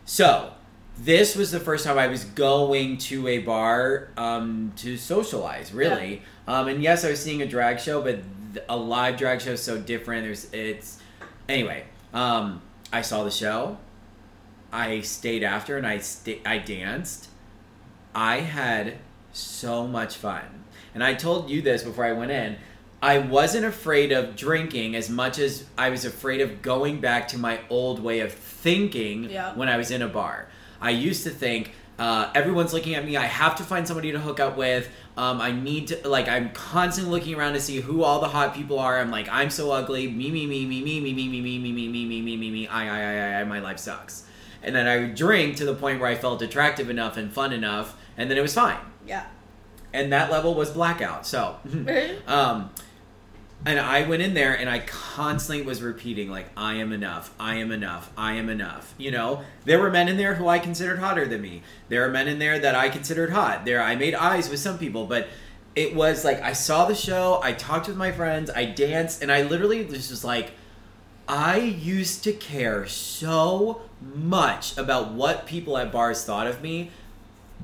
so 0.04 0.52
this 0.98 1.36
was 1.36 1.50
the 1.50 1.60
first 1.60 1.84
time 1.84 1.98
I 1.98 2.06
was 2.06 2.24
going 2.24 2.98
to 2.98 3.28
a 3.28 3.38
bar 3.38 4.08
um, 4.16 4.72
to 4.76 4.96
socialize, 4.96 5.72
really. 5.72 6.22
Um, 6.46 6.68
and 6.68 6.82
yes, 6.82 7.04
I 7.04 7.10
was 7.10 7.20
seeing 7.22 7.42
a 7.42 7.46
drag 7.46 7.78
show, 7.80 8.00
but 8.02 8.20
a 8.68 8.76
live 8.76 9.16
drag 9.16 9.40
show 9.40 9.52
is 9.52 9.62
so 9.62 9.78
different. 9.78 10.24
There's 10.24 10.52
it's 10.52 11.00
anyway. 11.48 11.84
Um, 12.14 12.62
I 12.92 13.02
saw 13.02 13.24
the 13.24 13.30
show. 13.30 13.78
I 14.72 15.00
stayed 15.02 15.42
after 15.42 15.76
and 15.76 15.86
I 15.86 15.98
sta- 15.98 16.40
I 16.44 16.58
danced. 16.58 17.28
I 18.14 18.40
had 18.40 18.94
so 19.32 19.86
much 19.86 20.16
fun. 20.16 20.64
And 20.94 21.04
I 21.04 21.12
told 21.14 21.50
you 21.50 21.60
this 21.60 21.82
before 21.82 22.06
I 22.06 22.12
went 22.12 22.30
in. 22.30 22.56
I 23.02 23.18
wasn't 23.18 23.64
afraid 23.66 24.10
of 24.12 24.36
drinking 24.36 24.96
as 24.96 25.08
much 25.10 25.38
as 25.38 25.64
I 25.76 25.90
was 25.90 26.04
afraid 26.04 26.40
of 26.40 26.62
going 26.62 27.00
back 27.00 27.28
to 27.28 27.38
my 27.38 27.60
old 27.70 28.02
way 28.02 28.20
of 28.20 28.32
thinking 28.32 29.24
Yeah. 29.30 29.54
when 29.54 29.68
I 29.68 29.76
was 29.76 29.90
in 29.90 30.02
a 30.02 30.08
bar. 30.08 30.48
I 30.80 30.90
used 30.90 31.24
to 31.24 31.30
think 31.30 31.72
uh, 31.98 32.30
everyone's 32.34 32.72
looking 32.74 32.94
at 32.94 33.04
me. 33.04 33.16
I 33.16 33.24
have 33.26 33.56
to 33.56 33.62
find 33.64 33.86
somebody 33.86 34.12
to 34.12 34.18
hook 34.18 34.40
up 34.40 34.56
with. 34.56 34.88
Um, 35.16 35.40
I 35.40 35.50
need 35.50 35.88
to 35.88 36.08
like 36.08 36.28
I'm 36.28 36.50
constantly 36.50 37.10
looking 37.12 37.34
around 37.34 37.54
to 37.54 37.60
see 37.60 37.80
who 37.80 38.02
all 38.02 38.20
the 38.20 38.28
hot 38.28 38.54
people 38.54 38.78
are. 38.78 38.98
I'm 38.98 39.10
like 39.10 39.28
I'm 39.30 39.48
so 39.50 39.70
ugly. 39.70 40.06
Me 40.08 40.30
me 40.30 40.46
me 40.46 40.66
me 40.66 40.82
me 40.82 41.00
me 41.00 41.12
me 41.14 41.28
me 41.28 41.40
me 41.40 41.58
me 41.58 41.58
me 41.58 41.88
me 41.88 42.04
me 42.06 42.20
me 42.20 42.36
me 42.36 42.50
me. 42.50 42.66
I 42.68 42.82
I 42.88 43.36
I 43.36 43.40
I. 43.40 43.44
My 43.44 43.60
life 43.60 43.78
sucks. 43.78 44.26
And 44.62 44.74
then 44.74 44.86
I 44.86 44.98
would 44.98 45.14
drink 45.14 45.56
to 45.56 45.64
the 45.64 45.74
point 45.74 46.00
where 46.00 46.10
I 46.10 46.16
felt 46.16 46.42
attractive 46.42 46.90
enough 46.90 47.16
and 47.16 47.32
fun 47.32 47.52
enough, 47.52 47.96
and 48.18 48.30
then 48.30 48.36
it 48.36 48.42
was 48.42 48.52
fine. 48.54 48.78
Yeah. 49.06 49.24
And 49.94 50.12
that 50.12 50.30
level 50.30 50.54
was 50.54 50.70
blackout. 50.70 51.26
So, 51.26 51.56
um, 52.26 52.68
and 53.66 53.80
I 53.80 54.06
went 54.06 54.22
in 54.22 54.32
there 54.32 54.56
and 54.56 54.70
I 54.70 54.78
constantly 54.78 55.66
was 55.66 55.82
repeating 55.82 56.30
like 56.30 56.46
I 56.56 56.74
am 56.74 56.92
enough, 56.92 57.34
I 57.38 57.56
am 57.56 57.72
enough, 57.72 58.12
I 58.16 58.34
am 58.34 58.48
enough. 58.48 58.94
You 58.96 59.10
know, 59.10 59.42
there 59.64 59.80
were 59.80 59.90
men 59.90 60.08
in 60.08 60.16
there 60.16 60.36
who 60.36 60.46
I 60.46 60.60
considered 60.60 61.00
hotter 61.00 61.26
than 61.26 61.42
me. 61.42 61.62
There 61.88 62.06
are 62.06 62.08
men 62.08 62.28
in 62.28 62.38
there 62.38 62.60
that 62.60 62.76
I 62.76 62.88
considered 62.88 63.30
hot. 63.30 63.64
There 63.64 63.82
I 63.82 63.96
made 63.96 64.14
eyes 64.14 64.48
with 64.48 64.60
some 64.60 64.78
people, 64.78 65.06
but 65.06 65.26
it 65.74 65.96
was 65.96 66.24
like 66.24 66.40
I 66.40 66.52
saw 66.52 66.86
the 66.86 66.94
show, 66.94 67.40
I 67.42 67.52
talked 67.54 67.88
with 67.88 67.96
my 67.96 68.12
friends, 68.12 68.50
I 68.54 68.66
danced, 68.66 69.20
and 69.20 69.32
I 69.32 69.42
literally 69.42 69.84
was 69.84 70.08
just 70.08 70.22
like 70.22 70.52
I 71.28 71.58
used 71.58 72.22
to 72.22 72.32
care 72.32 72.86
so 72.86 73.82
much 74.00 74.78
about 74.78 75.10
what 75.10 75.44
people 75.44 75.76
at 75.76 75.90
bars 75.90 76.24
thought 76.24 76.46
of 76.46 76.62
me. 76.62 76.92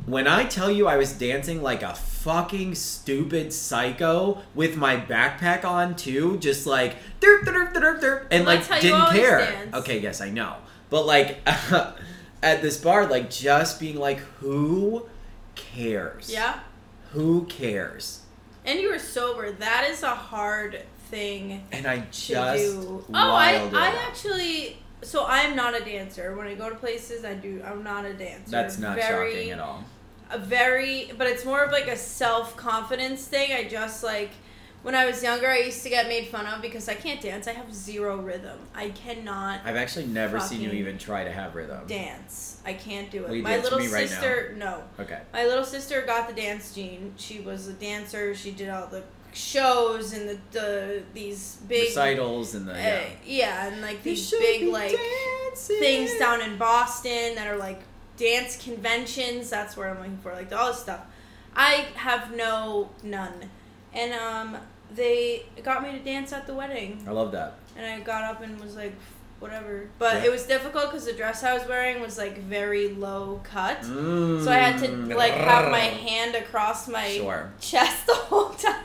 When 0.06 0.26
I 0.26 0.46
tell 0.46 0.68
you 0.68 0.88
I 0.88 0.96
was 0.96 1.12
dancing 1.12 1.62
like 1.62 1.84
a 1.84 1.94
fucking 2.22 2.74
stupid 2.74 3.52
psycho 3.52 4.40
with 4.54 4.76
my 4.76 4.96
backpack 4.96 5.64
on 5.64 5.96
too, 5.96 6.38
just 6.38 6.66
like 6.66 6.96
derp 7.20 7.42
derp 7.42 7.72
derp 7.74 8.00
derp, 8.00 8.26
and 8.30 8.46
Well, 8.46 8.56
like 8.56 8.66
that's 8.66 8.68
how 8.68 8.76
you 8.76 8.82
didn't 8.82 9.12
care. 9.12 9.38
dance. 9.38 9.74
Okay, 9.74 9.98
yes, 9.98 10.20
I 10.20 10.30
know, 10.30 10.56
but 10.90 11.04
like 11.06 11.38
at 12.42 12.62
this 12.62 12.76
bar, 12.78 13.06
like 13.06 13.30
just 13.30 13.80
being 13.80 13.96
like, 13.96 14.18
who 14.40 15.08
cares? 15.54 16.30
Yeah. 16.32 16.60
Who 17.12 17.44
cares? 17.44 18.22
And 18.64 18.78
you 18.78 18.90
were 18.90 18.98
sober. 18.98 19.50
That 19.52 19.88
is 19.90 20.02
a 20.02 20.14
hard 20.14 20.82
thing 21.10 21.62
And 21.72 21.86
I 21.86 21.98
to 21.98 22.04
just 22.10 22.58
do. 22.58 23.04
Oh, 23.12 23.32
I, 23.32 23.68
I 23.72 23.88
actually. 24.08 24.78
So 25.02 25.26
I'm 25.26 25.56
not 25.56 25.78
a 25.78 25.84
dancer. 25.84 26.34
When 26.36 26.46
I 26.46 26.54
go 26.54 26.70
to 26.70 26.76
places, 26.76 27.24
I 27.24 27.34
do. 27.34 27.62
I'm 27.66 27.82
not 27.82 28.04
a 28.04 28.14
dancer. 28.14 28.50
That's 28.50 28.78
not 28.78 28.96
very, 28.96 29.32
shocking 29.32 29.50
at 29.50 29.58
all. 29.58 29.84
A 30.32 30.38
very, 30.38 31.12
but 31.16 31.26
it's 31.26 31.44
more 31.44 31.62
of 31.62 31.72
like 31.72 31.88
a 31.88 31.96
self 31.96 32.56
confidence 32.56 33.26
thing. 33.26 33.52
I 33.52 33.64
just 33.68 34.02
like 34.02 34.30
when 34.82 34.96
I 34.96 35.04
was 35.04 35.22
younger, 35.22 35.48
I 35.48 35.58
used 35.58 35.82
to 35.84 35.88
get 35.88 36.08
made 36.08 36.26
fun 36.26 36.46
of 36.46 36.60
because 36.60 36.88
I 36.88 36.94
can't 36.94 37.20
dance. 37.20 37.46
I 37.46 37.52
have 37.52 37.72
zero 37.72 38.16
rhythm. 38.16 38.58
I 38.74 38.90
cannot 38.90 39.60
I've 39.64 39.76
actually 39.76 40.06
never 40.06 40.40
seen 40.40 40.60
you 40.60 40.70
even 40.70 40.98
try 40.98 41.22
to 41.24 41.30
have 41.30 41.54
rhythm. 41.54 41.86
dance. 41.86 42.60
I 42.64 42.72
can't 42.72 43.10
do 43.10 43.24
it. 43.24 43.28
Will 43.28 43.36
you 43.36 43.42
My 43.42 43.50
dance 43.50 43.64
little 43.64 43.78
me 43.78 43.86
right 43.86 44.10
now? 44.10 44.20
sister, 44.20 44.54
no. 44.58 44.82
Okay. 44.98 45.20
My 45.32 45.44
little 45.44 45.64
sister 45.64 46.02
got 46.02 46.28
the 46.28 46.34
dance 46.34 46.74
gene. 46.74 47.14
She 47.16 47.40
was 47.40 47.68
a 47.68 47.74
dancer. 47.74 48.34
She 48.34 48.50
did 48.50 48.70
all 48.70 48.88
the 48.88 49.04
shows 49.34 50.12
and 50.12 50.28
the, 50.28 50.38
the 50.50 51.02
these 51.14 51.58
big 51.68 51.88
Recitals 51.88 52.54
and 52.54 52.68
the 52.68 52.74
uh, 52.74 52.76
yeah. 52.76 53.04
yeah, 53.24 53.66
and 53.68 53.80
like 53.80 54.02
these 54.02 54.30
big 54.30 54.68
like 54.68 54.96
dancing. 55.44 55.78
things 55.78 56.18
down 56.18 56.40
in 56.42 56.56
Boston 56.58 57.34
that 57.36 57.46
are 57.46 57.56
like 57.56 57.80
dance 58.22 58.56
conventions. 58.62 59.50
That's 59.50 59.76
where 59.76 59.88
I'm 59.90 59.98
looking 59.98 60.18
for, 60.18 60.32
like 60.32 60.52
all 60.52 60.68
this 60.68 60.80
stuff. 60.80 61.00
I 61.56 61.86
have 61.94 62.34
no 62.34 62.90
none, 63.02 63.50
and 63.92 64.12
um, 64.14 64.56
they 64.94 65.44
got 65.62 65.82
me 65.82 65.92
to 65.92 65.98
dance 65.98 66.32
at 66.32 66.46
the 66.46 66.54
wedding, 66.54 67.02
I 67.06 67.10
love 67.10 67.32
that. 67.32 67.54
and 67.76 67.84
I 67.84 68.00
got 68.00 68.22
up 68.24 68.42
and 68.42 68.58
was 68.60 68.74
like, 68.76 68.94
whatever. 69.40 69.88
But 69.98 70.14
Yeah. 70.16 70.26
it 70.26 70.30
was 70.30 70.44
difficult 70.44 70.84
because 70.90 71.04
the 71.04 71.12
dress 71.12 71.42
I 71.42 71.52
was 71.52 71.66
wearing 71.68 72.00
was 72.00 72.16
like 72.16 72.38
very 72.38 72.88
low 72.94 73.40
cut, 73.44 73.82
Mm. 73.82 74.42
so 74.44 74.50
I 74.50 74.56
had 74.56 74.78
to 74.84 74.88
like 75.16 75.32
have 75.34 75.70
my 75.70 75.80
hand 75.80 76.34
across 76.36 76.88
my 76.88 77.08
Sure. 77.16 77.52
chest 77.60 78.06
the 78.12 78.14
whole 78.14 78.50
time. 78.50 78.76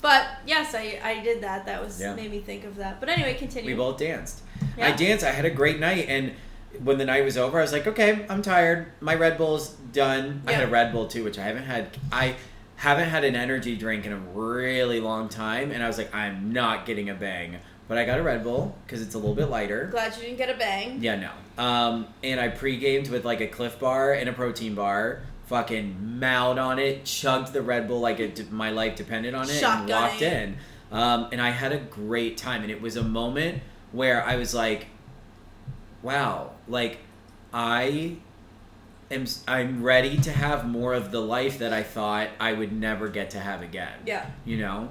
But 0.00 0.26
yes, 0.46 0.74
I, 0.74 0.98
I 1.02 1.20
did 1.22 1.40
that. 1.42 1.64
That 1.66 1.82
was 1.82 2.00
Yeah. 2.00 2.14
made 2.14 2.30
me 2.30 2.40
think 2.40 2.64
of 2.64 2.76
that. 2.76 2.98
But 3.00 3.08
anyway, 3.08 3.34
continue. 3.34 3.70
We 3.70 3.76
both 3.76 3.98
danced. 3.98 4.42
Yeah. 4.76 4.88
I 4.88 4.92
danced. 4.92 5.24
I 5.24 5.30
had 5.30 5.44
a 5.44 5.50
great 5.50 5.78
night, 5.80 6.06
and 6.08 6.32
when 6.82 6.98
the 6.98 7.04
night 7.04 7.24
was 7.24 7.36
over, 7.36 7.58
I 7.58 7.62
was 7.62 7.72
like, 7.72 7.86
okay, 7.86 8.26
I'm 8.28 8.42
tired. 8.42 8.86
My 9.00 9.14
Red 9.14 9.38
Bull's 9.38 9.70
done. 9.92 10.42
I 10.46 10.52
had 10.52 10.64
a 10.64 10.70
Red 10.70 10.92
Bull 10.92 11.06
too, 11.06 11.24
which 11.24 11.38
I 11.38 11.42
haven't 11.42 11.64
had. 11.64 11.96
I 12.10 12.36
haven't 12.76 13.08
had 13.08 13.24
an 13.24 13.36
energy 13.36 13.76
drink 13.76 14.06
in 14.06 14.12
a 14.12 14.18
really 14.18 15.00
long 15.00 15.28
time, 15.28 15.70
and 15.70 15.82
I 15.82 15.86
was 15.86 15.98
like, 15.98 16.14
I'm 16.14 16.52
not 16.52 16.86
getting 16.86 17.10
a 17.10 17.14
bang. 17.14 17.58
But 17.88 17.98
I 17.98 18.04
got 18.04 18.18
a 18.18 18.22
Red 18.22 18.42
Bull 18.42 18.76
because 18.86 19.02
it's 19.02 19.14
a 19.14 19.18
little 19.18 19.34
bit 19.34 19.50
lighter. 19.50 19.88
Glad 19.90 20.16
you 20.16 20.22
didn't 20.22 20.38
get 20.38 20.48
a 20.48 20.58
bang. 20.58 21.02
Yeah, 21.02 21.16
no. 21.16 21.62
Um, 21.62 22.06
and 22.22 22.40
I 22.40 22.48
pre-gamed 22.48 23.08
with 23.08 23.24
like 23.24 23.40
a 23.40 23.46
Clif 23.46 23.78
Bar 23.78 24.14
and 24.14 24.28
a 24.28 24.32
protein 24.32 24.74
bar. 24.74 25.22
Fucking 25.46 26.18
mowed 26.18 26.56
on 26.56 26.78
it, 26.78 27.04
chugged 27.04 27.52
the 27.52 27.60
Red 27.60 27.88
Bull 27.88 28.00
like 28.00 28.20
it, 28.20 28.50
my 28.50 28.70
life 28.70 28.96
depended 28.96 29.34
on 29.34 29.50
it, 29.50 29.62
and 29.62 29.88
walked 29.88 30.22
in. 30.22 30.56
Um, 30.90 31.28
and 31.32 31.40
I 31.40 31.50
had 31.50 31.72
a 31.72 31.78
great 31.78 32.38
time, 32.38 32.62
and 32.62 32.70
it 32.70 32.80
was 32.80 32.96
a 32.96 33.02
moment 33.02 33.62
where 33.90 34.24
I 34.24 34.36
was 34.36 34.54
like, 34.54 34.86
"Wow, 36.02 36.52
like 36.68 36.98
I 37.52 38.16
am, 39.10 39.26
I'm 39.46 39.82
ready 39.82 40.16
to 40.18 40.32
have 40.32 40.66
more 40.66 40.94
of 40.94 41.10
the 41.10 41.20
life 41.20 41.58
that 41.58 41.72
I 41.72 41.82
thought 41.82 42.28
I 42.40 42.52
would 42.52 42.72
never 42.72 43.08
get 43.08 43.30
to 43.30 43.40
have 43.40 43.62
again." 43.62 43.92
Yeah. 44.06 44.26
you 44.44 44.56
know 44.58 44.90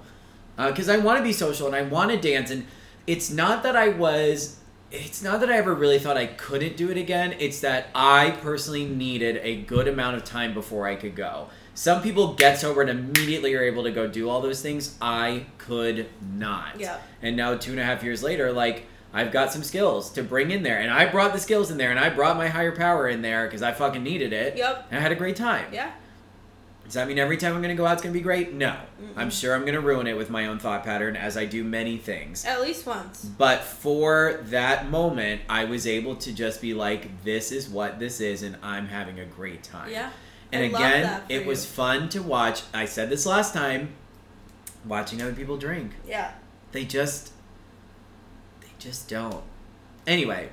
uh, 0.57 0.69
because 0.69 0.89
i 0.89 0.97
want 0.97 1.17
to 1.17 1.23
be 1.23 1.31
social 1.33 1.65
and 1.67 1.75
i 1.75 1.81
want 1.81 2.11
to 2.11 2.17
dance 2.17 2.51
and 2.51 2.65
it's 3.07 3.31
not 3.31 3.63
that 3.63 3.75
i 3.75 3.87
was 3.87 4.57
it's 4.91 5.23
not 5.23 5.39
that 5.39 5.49
i 5.49 5.55
ever 5.55 5.73
really 5.73 5.97
thought 5.97 6.17
i 6.17 6.25
couldn't 6.27 6.75
do 6.77 6.91
it 6.91 6.97
again 6.97 7.33
it's 7.39 7.61
that 7.61 7.87
i 7.95 8.31
personally 8.41 8.85
needed 8.85 9.39
a 9.43 9.61
good 9.61 9.87
amount 9.87 10.17
of 10.17 10.23
time 10.25 10.53
before 10.53 10.85
i 10.85 10.93
could 10.95 11.15
go 11.15 11.47
some 11.73 12.01
people 12.03 12.33
get 12.33 12.59
sober 12.59 12.81
and 12.81 12.89
immediately 12.89 13.55
are 13.55 13.63
able 13.63 13.83
to 13.83 13.91
go 13.91 14.07
do 14.07 14.29
all 14.29 14.41
those 14.41 14.61
things 14.61 14.97
i 15.01 15.45
could 15.57 16.05
not 16.37 16.77
Yeah. 16.79 16.97
and 17.21 17.35
now 17.37 17.55
two 17.55 17.71
and 17.71 17.79
a 17.79 17.83
half 17.85 18.03
years 18.03 18.21
later 18.21 18.51
like 18.51 18.85
i've 19.13 19.31
got 19.31 19.51
some 19.51 19.63
skills 19.63 20.09
to 20.11 20.23
bring 20.23 20.51
in 20.51 20.63
there 20.63 20.79
and 20.79 20.89
i 20.91 21.05
brought 21.05 21.33
the 21.33 21.39
skills 21.39 21.69
in 21.71 21.77
there 21.77 21.91
and 21.91 21.99
i 21.99 22.09
brought 22.09 22.37
my 22.37 22.47
higher 22.47 22.71
power 22.75 23.07
in 23.07 23.21
there 23.21 23.45
because 23.45 23.61
i 23.61 23.71
fucking 23.71 24.03
needed 24.03 24.31
it 24.33 24.57
Yep. 24.57 24.87
and 24.89 24.99
i 24.99 25.01
had 25.01 25.11
a 25.11 25.15
great 25.15 25.35
time 25.35 25.65
Yeah. 25.71 25.91
does 26.85 26.93
that 26.95 27.07
mean 27.07 27.19
every 27.19 27.37
time 27.37 27.53
I'm 27.55 27.61
going 27.61 27.75
to 27.75 27.81
go 27.81 27.85
out 27.85 27.93
it's 27.93 28.01
going 28.01 28.11
to 28.13 28.19
be 28.19 28.23
great? 28.23 28.51
No. 28.53 28.71
Mm-mm. 29.01 29.13
I'm 29.15 29.29
sure 29.29 29.53
I'm 29.55 29.61
going 29.61 29.75
to 29.75 29.79
ruin 29.79 30.07
it 30.07 30.17
with 30.17 30.29
my 30.29 30.47
own 30.47 30.59
thought 30.59 30.83
pattern 30.83 31.15
as 31.15 31.37
I 31.37 31.45
do 31.45 31.63
many 31.63 31.95
things. 31.97 32.43
At 32.43 32.59
least 32.61 32.85
once. 32.85 33.23
But 33.23 33.61
for 33.63 34.41
that 34.47 34.89
moment, 34.89 35.41
I 35.47 35.63
was 35.63 35.87
able 35.87 36.17
to 36.17 36.33
just 36.33 36.59
be 36.59 36.73
like, 36.73 37.23
this 37.23 37.53
is 37.53 37.69
what 37.69 37.97
this 37.99 38.19
is, 38.19 38.43
and 38.43 38.57
I'm 38.61 38.87
having 38.89 39.19
a 39.21 39.25
great 39.25 39.63
time. 39.63 39.89
Yeah. 39.89 40.09
And 40.51 40.63
I 40.63 40.65
again, 40.67 41.21
it 41.29 41.45
was 41.45 41.65
fun 41.65 42.09
to 42.09 42.21
watch. 42.21 42.63
I 42.73 42.83
said 42.85 43.09
this 43.09 43.25
last 43.25 43.53
time 43.53 43.93
watching 44.85 45.21
other 45.21 45.33
people 45.33 45.55
drink. 45.55 45.91
Yeah. 46.05 46.33
They 46.73 46.83
just, 46.83 47.31
just 48.81 49.07
don't. 49.07 49.43
Anyway, 50.07 50.49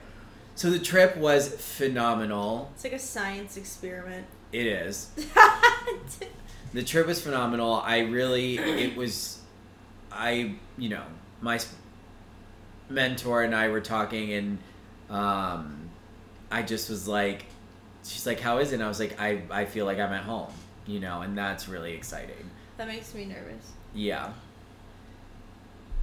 so 0.54 0.70
the 0.70 0.78
trip 0.78 1.16
was 1.16 1.48
phenomenal. 1.48 2.70
It's 2.74 2.84
like 2.84 2.92
a 2.92 2.98
science 2.98 3.56
experiment. 3.56 4.26
It 4.52 4.66
is. 4.66 5.10
the 6.72 6.82
trip 6.82 7.06
was 7.06 7.20
phenomenal. 7.20 7.74
I 7.74 8.00
really, 8.00 8.58
it 8.58 8.96
was, 8.96 9.40
I, 10.12 10.54
you 10.76 10.90
know, 10.90 11.02
my 11.40 11.58
mentor 12.88 13.42
and 13.42 13.54
I 13.54 13.68
were 13.68 13.80
talking, 13.80 14.32
and 14.32 14.58
um, 15.10 15.90
I 16.50 16.62
just 16.62 16.90
was 16.90 17.08
like, 17.08 17.46
she's 18.04 18.26
like, 18.26 18.40
"How 18.40 18.58
is 18.58 18.72
it?" 18.72 18.76
And 18.76 18.84
I 18.84 18.88
was 18.88 19.00
like, 19.00 19.20
"I, 19.20 19.42
I 19.50 19.64
feel 19.64 19.86
like 19.86 19.98
I'm 19.98 20.12
at 20.12 20.24
home," 20.24 20.52
you 20.86 21.00
know, 21.00 21.22
and 21.22 21.36
that's 21.36 21.68
really 21.68 21.92
exciting. 21.94 22.50
that 22.76 22.88
makes 22.88 23.14
me 23.14 23.24
nervous. 23.24 23.72
Yeah. 23.94 24.32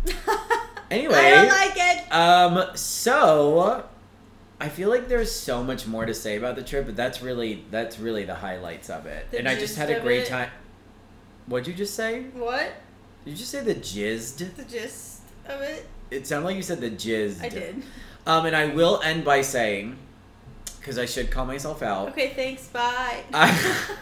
I 0.27 0.67
Anyway, 0.91 1.29
don't 1.31 1.47
like 1.49 1.73
it. 1.75 2.11
um, 2.13 2.75
so 2.75 3.85
I 4.59 4.69
feel 4.69 4.89
like 4.89 5.07
there's 5.07 5.31
so 5.31 5.63
much 5.63 5.87
more 5.87 6.05
to 6.05 6.13
say 6.13 6.37
about 6.37 6.55
the 6.55 6.63
trip, 6.63 6.85
but 6.85 6.95
that's 6.95 7.21
really 7.21 7.65
that's 7.71 7.99
really 7.99 8.23
the 8.23 8.35
highlights 8.35 8.89
of 8.89 9.05
it. 9.05 9.31
The 9.31 9.39
and 9.39 9.47
I 9.49 9.55
just 9.55 9.75
had 9.77 9.89
a 9.89 9.99
great 9.99 10.21
it? 10.23 10.27
time. 10.27 10.49
What'd 11.47 11.67
you 11.67 11.73
just 11.73 11.95
say? 11.95 12.23
What? 12.33 12.71
Did 13.25 13.31
you 13.31 13.37
just 13.37 13.51
say 13.51 13.61
the 13.61 13.75
jizzed? 13.75 14.55
The 14.55 14.63
gist 14.65 15.21
of 15.47 15.59
it? 15.61 15.85
It 16.11 16.27
sounded 16.27 16.45
like 16.45 16.55
you 16.55 16.61
said 16.61 16.79
the 16.81 16.91
jizzed. 16.91 17.43
I 17.43 17.49
did. 17.49 17.83
Um, 18.27 18.45
and 18.45 18.55
I 18.55 18.67
will 18.67 19.01
end 19.03 19.25
by 19.25 19.41
saying, 19.41 19.97
because 20.79 20.97
I 20.99 21.05
should 21.05 21.29
call 21.31 21.45
myself 21.45 21.81
out. 21.83 22.09
Okay, 22.09 22.33
thanks. 22.35 22.67
Bye. 22.67 23.23
I, 23.33 23.97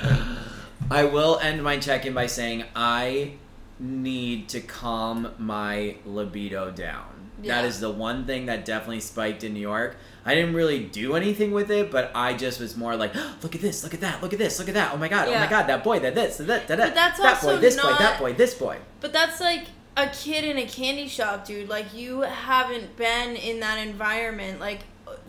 I 0.90 1.04
will 1.04 1.38
end 1.40 1.62
my 1.62 1.78
check-in 1.78 2.14
by 2.14 2.26
saying 2.26 2.64
I 2.74 3.32
need 3.80 4.48
to 4.50 4.60
calm 4.60 5.32
my 5.38 5.96
libido 6.04 6.70
down. 6.70 7.06
Yeah. 7.42 7.62
That 7.62 7.68
is 7.68 7.80
the 7.80 7.90
one 7.90 8.26
thing 8.26 8.46
that 8.46 8.66
definitely 8.66 9.00
spiked 9.00 9.42
in 9.42 9.54
New 9.54 9.60
York. 9.60 9.96
I 10.26 10.34
didn't 10.34 10.54
really 10.54 10.84
do 10.84 11.14
anything 11.14 11.52
with 11.52 11.70
it, 11.70 11.90
but 11.90 12.10
I 12.14 12.34
just 12.34 12.60
was 12.60 12.76
more 12.76 12.94
like, 12.96 13.14
look 13.42 13.54
at 13.54 13.62
this, 13.62 13.82
look 13.82 13.94
at 13.94 14.00
that, 14.00 14.22
look 14.22 14.34
at 14.34 14.38
this, 14.38 14.58
look 14.58 14.68
at 14.68 14.74
that. 14.74 14.92
Oh 14.92 14.98
my 14.98 15.08
god, 15.08 15.28
oh 15.28 15.34
my 15.34 15.46
god, 15.46 15.66
that 15.66 15.82
boy, 15.82 15.98
that 16.00 16.14
this, 16.14 16.36
that 16.36 16.46
that, 16.46 16.68
that, 16.68 16.76
But 16.76 16.94
that's 16.94 17.18
that 17.18 17.40
boy, 17.40 17.56
this 17.56 17.80
boy, 17.80 17.94
that 17.98 18.18
boy, 18.18 18.32
this 18.34 18.54
boy. 18.54 18.76
But 19.00 19.14
that's 19.14 19.40
like 19.40 19.64
a 19.96 20.08
kid 20.08 20.44
in 20.44 20.58
a 20.58 20.66
candy 20.66 21.08
shop, 21.08 21.46
dude. 21.46 21.68
Like 21.68 21.94
you 21.94 22.20
haven't 22.20 22.96
been 22.96 23.36
in 23.36 23.60
that 23.60 23.78
environment. 23.78 24.60
Like 24.60 24.80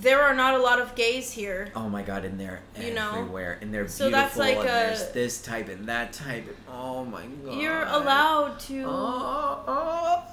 there 0.01 0.21
are 0.23 0.33
not 0.33 0.55
a 0.55 0.57
lot 0.61 0.79
of 0.81 0.95
gays 0.95 1.31
here. 1.31 1.71
Oh 1.75 1.87
my 1.89 2.01
god, 2.01 2.25
and 2.25 2.39
they're 2.39 2.61
You 2.79 2.93
know? 2.93 3.11
everywhere, 3.15 3.57
and 3.61 3.73
they're 3.73 3.87
So 3.87 4.05
beautiful. 4.09 4.11
that's 4.27 4.37
like 4.37 4.57
and 4.57 4.65
a- 4.67 4.71
there's 4.71 5.09
this 5.11 5.41
type 5.41 5.69
and 5.69 5.87
that 5.87 6.11
type. 6.13 6.47
And, 6.47 6.55
oh 6.69 7.05
my 7.05 7.23
god, 7.45 7.55
You're 7.59 7.83
allowed 7.83 8.59
to. 8.61 8.83
Oh, 8.87 9.63
oh, 9.67 10.23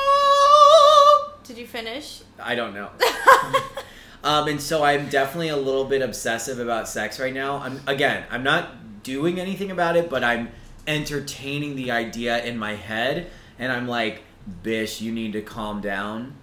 oh. 0.00 1.34
Did 1.44 1.58
you 1.58 1.66
finish? 1.66 2.22
I 2.42 2.54
don't 2.54 2.74
know. 2.74 2.90
Um, 4.22 4.48
and 4.48 4.60
so 4.60 4.82
I'm 4.84 5.08
definitely 5.08 5.48
a 5.48 5.56
little 5.56 5.86
bit 5.86 6.02
obsessive 6.02 6.58
about 6.58 6.86
sex 6.90 7.18
right 7.18 7.32
now. 7.32 7.56
I'm 7.56 7.80
again, 7.86 8.24
I'm 8.30 8.42
not 8.42 9.02
doing 9.02 9.40
anything 9.40 9.70
about 9.70 9.96
it, 9.96 10.10
but 10.10 10.22
I'm 10.22 10.50
entertaining 10.86 11.74
the 11.74 11.90
idea 11.90 12.44
in 12.44 12.58
my 12.58 12.74
head, 12.74 13.28
and 13.58 13.72
I'm 13.72 13.88
like, 13.88 14.22
"Bish, 14.62 15.00
you 15.00 15.10
need 15.10 15.32
to 15.32 15.40
calm 15.40 15.80
down." 15.80 16.34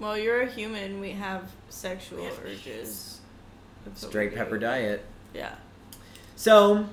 Well, 0.00 0.16
you're 0.16 0.42
a 0.42 0.46
human. 0.50 1.00
We 1.00 1.10
have 1.12 1.50
sexual 1.68 2.26
urges. 2.44 3.20
That's 3.84 4.06
Straight 4.06 4.34
pepper 4.34 4.56
do. 4.58 4.66
diet. 4.66 5.04
Yeah. 5.34 5.54
So, 6.36 6.86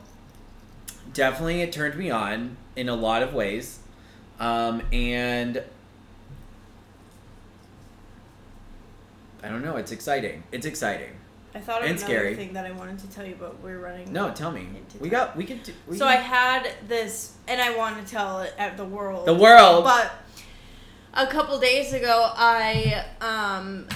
definitely, 1.13 1.62
it 1.62 1.72
turned 1.72 1.98
me 1.98 2.10
on 2.10 2.58
in 2.76 2.89
a 2.89 2.96
lot 2.96 3.22
of 3.24 3.34
ways, 3.34 3.80
um, 4.39 4.82
and 4.91 5.63
I 9.44 9.50
don't 9.50 9.63
know. 9.63 9.78
It's 9.78 9.91
exciting. 9.91 10.44
It's 10.52 10.65
exciting. 10.65 11.12
I 11.54 11.60
thought 11.60 11.84
of 11.84 11.89
And 11.89 11.98
another 11.98 12.13
scary. 12.13 12.36
thing 12.36 12.54
that 12.54 12.65
I 12.65 12.72
wanted 12.72 13.00
to 13.00 13.08
tell 13.10 13.26
you, 13.26 13.36
but 13.39 13.62
we're 13.62 13.78
running. 13.80 14.12
No, 14.12 14.32
tell 14.32 14.52
me. 14.52 14.68
We 15.00 15.08
got. 15.10 15.38
We 15.38 15.46
could. 15.46 15.63
Do, 15.63 15.74
we 15.88 15.98
So 15.98 16.06
can- 16.06 16.18
I 16.18 16.22
had 16.22 16.70
this, 16.88 17.34
and 17.48 17.62
I 17.62 17.78
want 17.78 18.04
to 18.04 18.12
tell 18.12 18.41
it 18.41 18.54
at 18.58 18.76
the 18.78 18.84
world. 18.84 19.26
The 19.26 19.34
world. 19.36 19.84
But 19.86 20.12
a 21.15 21.28
couple 21.28 21.60
days 21.60 21.93
ago, 21.93 22.32
I 22.36 23.06
um, 23.21 23.88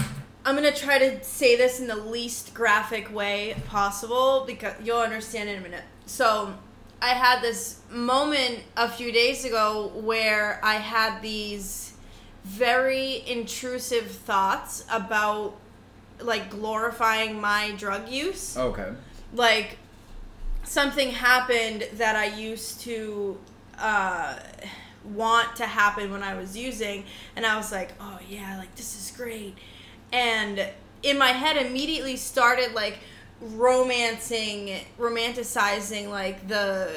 I'm 0.45 0.55
gonna 0.55 0.71
try 0.71 0.97
to 0.99 1.23
say 1.23 1.55
this 1.55 1.79
in 1.79 1.88
the 1.88 1.95
least 1.95 2.53
graphic 2.53 3.13
way 3.13 3.55
possible 3.67 4.43
because 4.47 4.73
you'll 4.84 4.99
understand 4.99 5.49
in 5.49 5.58
a 5.58 5.62
minute. 5.62 5.84
So 6.05 6.53
I 7.01 7.10
had 7.10 7.41
this 7.41 7.82
moment 7.89 8.60
a 8.75 8.89
few 8.89 9.12
days 9.12 9.45
ago 9.45 9.91
where 9.95 10.60
I 10.63 10.75
had 10.75 11.21
these 11.21 11.93
very 12.43 13.23
intrusive 13.27 14.08
thoughts 14.12 14.86
about 14.91 15.55
like 16.19 16.49
glorifying 16.49 17.39
my 17.39 17.71
drug 17.77 18.10
use 18.10 18.58
Okay. 18.58 18.89
like 19.34 19.77
something 20.63 21.12
happened 21.12 21.88
that 21.93 22.15
I 22.15 22.25
used 22.25 22.82
to 22.82 23.38
uh, 23.77 24.38
want 25.04 25.56
to 25.58 25.66
happen 25.66 26.12
when 26.12 26.24
I 26.24 26.36
was 26.36 26.58
using, 26.58 27.06
and 27.36 27.46
I 27.46 27.58
was 27.58 27.72
like, 27.72 27.92
oh 28.00 28.20
yeah, 28.28 28.58
like 28.58 28.76
this 28.76 28.96
is 28.96 29.16
great, 29.16 29.58
and 30.12 30.68
in 31.04 31.18
my 31.18 31.30
head 31.30 31.58
immediately 31.58 32.18
started 32.18 32.74
like 32.74 33.00
romancing, 33.42 34.86
romanticizing 35.00 36.10
like 36.10 36.48
the 36.48 36.90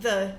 the 0.00 0.34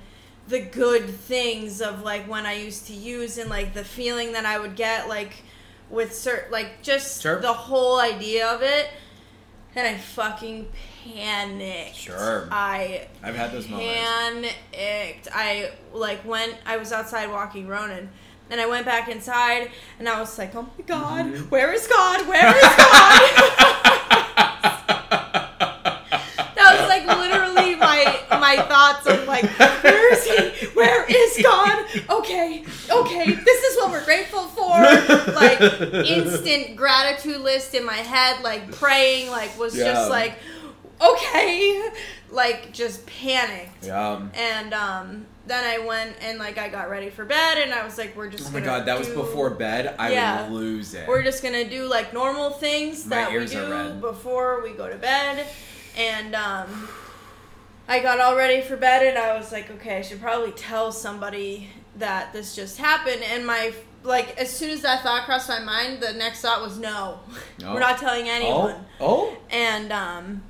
the 0.48 0.60
good 0.60 1.08
things 1.10 1.82
of 1.82 2.02
like 2.02 2.28
when 2.28 2.46
I 2.46 2.54
used 2.54 2.88
to 2.88 2.94
use 2.94 3.38
and 3.38 3.50
like 3.50 3.74
the 3.74 3.84
feeling 3.84 4.32
that 4.34 4.46
I 4.46 4.60
would 4.60 4.76
get 4.76 5.08
like 5.08 5.44
with 5.90 6.16
certain 6.16 6.52
like 6.52 6.82
just 6.82 7.22
Sure. 7.22 7.40
the 7.40 7.54
whole 7.54 8.00
idea 8.00 8.48
of 8.48 8.62
it 8.64 8.90
and 9.76 9.88
I 9.88 9.96
fucking 9.96 10.68
panicked. 11.04 11.96
Sure. 11.96 12.48
I 12.52 13.08
I've 13.24 13.36
had 13.36 13.52
those 13.52 13.68
moments. 13.70 14.54
panicked. 14.72 15.28
I 15.34 15.72
like 15.94 16.24
went. 16.26 16.56
I 16.66 16.78
was 16.78 16.92
outside 16.92 17.30
walking 17.30 17.68
Ronan, 17.68 18.10
and 18.50 18.60
I 18.62 18.66
went 18.68 18.86
back 18.86 19.10
inside, 19.10 19.72
and 20.00 20.08
I 20.10 20.20
was 20.20 20.38
like, 20.38 20.56
"Oh 20.56 20.64
my 20.78 20.84
God, 20.86 21.26
Mhm. 21.26 21.50
where 21.50 21.72
is 21.74 21.88
God? 21.88 22.28
Where 22.28 22.56
is 22.56 22.62
God?" 22.62 23.22
that 26.56 26.78
was 26.80 26.88
like 26.90 27.06
literally 27.08 27.76
my 27.76 28.20
my 28.32 28.58
thoughts 28.68 29.06
of 29.08 29.26
like, 29.28 29.46
"Where 29.84 30.14
is 30.14 30.26
He? 30.26 30.68
Where 30.70 31.06
is 31.10 31.40
God? 31.44 31.86
Okay, 32.10 32.64
okay, 32.92 33.32
this 33.34 33.64
is 33.64 33.78
what 33.78 33.92
we're 33.92 34.06
grateful 34.06 34.46
for." 34.48 34.70
Like 35.34 35.60
instant 36.06 36.76
gratitude 36.76 37.42
list 37.42 37.74
in 37.76 37.86
my 37.86 37.94
head, 37.98 38.44
like 38.44 38.72
praying, 38.74 39.30
like 39.30 39.58
was 39.58 39.76
Yeah. 39.76 39.86
just 39.94 40.10
like, 40.10 40.34
okay, 41.02 41.90
like 42.32 42.72
just 42.74 43.06
panicked. 43.06 43.86
yeah. 43.86 44.22
And 44.34 44.74
um, 44.74 45.26
then 45.48 45.64
I 45.64 45.86
went 45.86 46.16
and 46.22 46.38
like 46.40 46.58
I 46.58 46.70
got 46.70 46.90
ready 46.90 47.10
for 47.10 47.26
bed, 47.26 47.58
and 47.60 47.74
I 47.74 47.84
was 47.84 47.98
like, 47.98 48.16
we're 48.16 48.30
just 48.30 48.50
Oh 48.50 48.52
my 48.54 48.60
gonna 48.60 48.80
god, 48.80 48.86
that 48.88 48.98
was 49.00 49.10
before 49.10 49.50
bed. 49.52 49.96
I 49.98 50.12
Yeah. 50.14 50.44
would 50.44 50.52
lose 50.54 50.94
it. 50.94 51.08
We're 51.08 51.24
just 51.24 51.42
gonna 51.44 51.68
do 51.70 51.86
like 51.88 52.14
normal 52.14 52.52
things 52.52 53.06
My 53.06 53.16
that 53.18 53.32
we 53.32 53.46
do 53.46 53.94
before 54.02 54.62
we 54.64 54.72
go 54.74 54.90
to 54.90 54.98
bed, 54.98 55.46
and 55.98 56.36
um, 56.36 56.88
I 57.88 58.00
got 58.02 58.20
all 58.20 58.36
ready 58.36 58.62
for 58.62 58.78
bed, 58.78 59.06
and 59.08 59.18
I 59.18 59.38
was 59.38 59.52
like, 59.52 59.72
okay, 59.72 59.98
I 59.98 60.02
should 60.02 60.22
probably 60.22 60.52
tell 60.52 60.92
somebody 60.92 61.70
that 61.96 62.32
this 62.34 62.56
just 62.56 62.78
happened, 62.78 63.24
and 63.24 63.46
my 63.46 63.74
like 64.04 64.38
as 64.38 64.50
soon 64.50 64.70
as 64.70 64.82
that 64.82 65.02
thought 65.04 65.26
crossed 65.26 65.50
my 65.50 65.60
mind, 65.60 66.00
the 66.02 66.14
next 66.14 66.42
thought 66.42 66.62
was 66.62 66.78
no, 66.78 67.20
No. 67.60 67.74
we're 67.74 67.80
not 67.80 67.98
telling 67.98 68.30
anyone. 68.30 68.86
Oh. 69.02 69.36
And 69.50 69.92
um, 69.92 70.44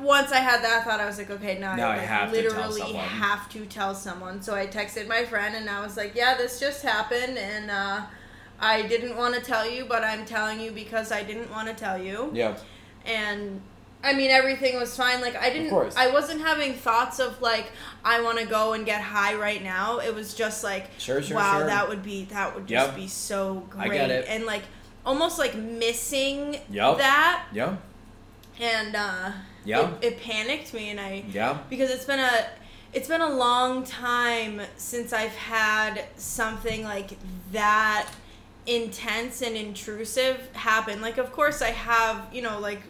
once 0.00 0.32
I 0.32 0.38
had 0.38 0.62
that 0.64 0.84
thought, 0.84 1.00
I 1.00 1.06
was 1.06 1.18
like, 1.18 1.30
okay, 1.30 1.58
now, 1.58 1.76
Now 1.76 1.90
I 1.90 1.94
I, 1.96 1.98
have 1.98 2.32
literally 2.32 2.80
someone. 2.80 3.04
have 3.04 3.48
to 3.50 3.66
tell 3.66 3.94
someone. 3.94 4.42
So 4.42 4.54
I 4.54 4.66
texted 4.66 5.06
my 5.08 5.24
friend, 5.24 5.54
and 5.54 5.68
I 5.70 5.80
was 5.80 5.96
like, 5.96 6.14
yeah, 6.14 6.36
this 6.36 6.58
just 6.58 6.82
happened, 6.82 7.38
and 7.38 7.70
uh, 7.70 8.02
I 8.58 8.82
didn't 8.82 9.16
want 9.16 9.34
to 9.34 9.40
tell 9.40 9.68
you, 9.68 9.84
but 9.84 10.02
I'm 10.02 10.24
telling 10.24 10.60
you 10.60 10.72
because 10.72 11.12
I 11.12 11.22
didn't 11.22 11.50
want 11.50 11.68
to 11.68 11.74
tell 11.74 11.98
you. 12.02 12.30
Yeah. 12.32 12.56
And 13.04 13.60
I 14.04 14.12
mean, 14.14 14.30
everything 14.30 14.76
was 14.76 14.96
fine. 14.96 15.20
Like 15.20 15.36
I 15.36 15.50
didn't. 15.50 15.72
I 15.96 16.10
wasn't 16.10 16.40
having 16.40 16.72
thoughts 16.74 17.20
of 17.20 17.40
like 17.40 17.70
I 18.04 18.20
want 18.22 18.38
to 18.38 18.46
go 18.46 18.72
and 18.72 18.84
get 18.86 19.00
high 19.00 19.34
right 19.34 19.62
now. 19.62 19.98
It 19.98 20.12
was 20.14 20.34
just 20.34 20.64
like, 20.64 20.90
Sure, 20.98 21.22
sure, 21.22 21.36
wow, 21.36 21.58
sure. 21.58 21.66
that 21.66 21.88
would 21.88 22.02
be 22.02 22.24
that 22.26 22.54
would 22.54 22.66
just 22.66 22.88
Yep. 22.88 22.96
be 22.96 23.06
so 23.08 23.66
great. 23.70 23.90
I 23.90 23.94
get 23.94 24.10
it. 24.10 24.24
and 24.28 24.44
like 24.46 24.62
almost 25.06 25.38
like 25.38 25.54
missing 25.56 26.56
Yep. 26.70 26.98
that 26.98 27.44
Yeah. 27.52 27.76
and 28.60 28.94
uh 28.96 29.30
Yeah. 29.64 29.90
it, 30.00 30.04
it 30.04 30.20
panicked 30.20 30.74
me 30.74 30.90
and 30.90 31.00
i 31.00 31.24
Yeah. 31.32 31.58
because 31.70 31.90
it's 31.90 32.04
been 32.04 32.20
a 32.20 32.46
it's 32.92 33.08
been 33.08 33.20
a 33.20 33.30
long 33.30 33.84
time 33.84 34.60
since 34.76 35.12
i've 35.12 35.34
had 35.36 36.04
something 36.16 36.84
like 36.84 37.10
that 37.52 38.08
intense 38.66 39.42
and 39.42 39.56
intrusive 39.56 40.38
happen 40.52 41.00
like 41.00 41.18
of 41.18 41.32
course 41.32 41.62
i 41.62 41.70
have 41.70 42.26
you 42.32 42.42
know 42.42 42.60
like 42.60 42.80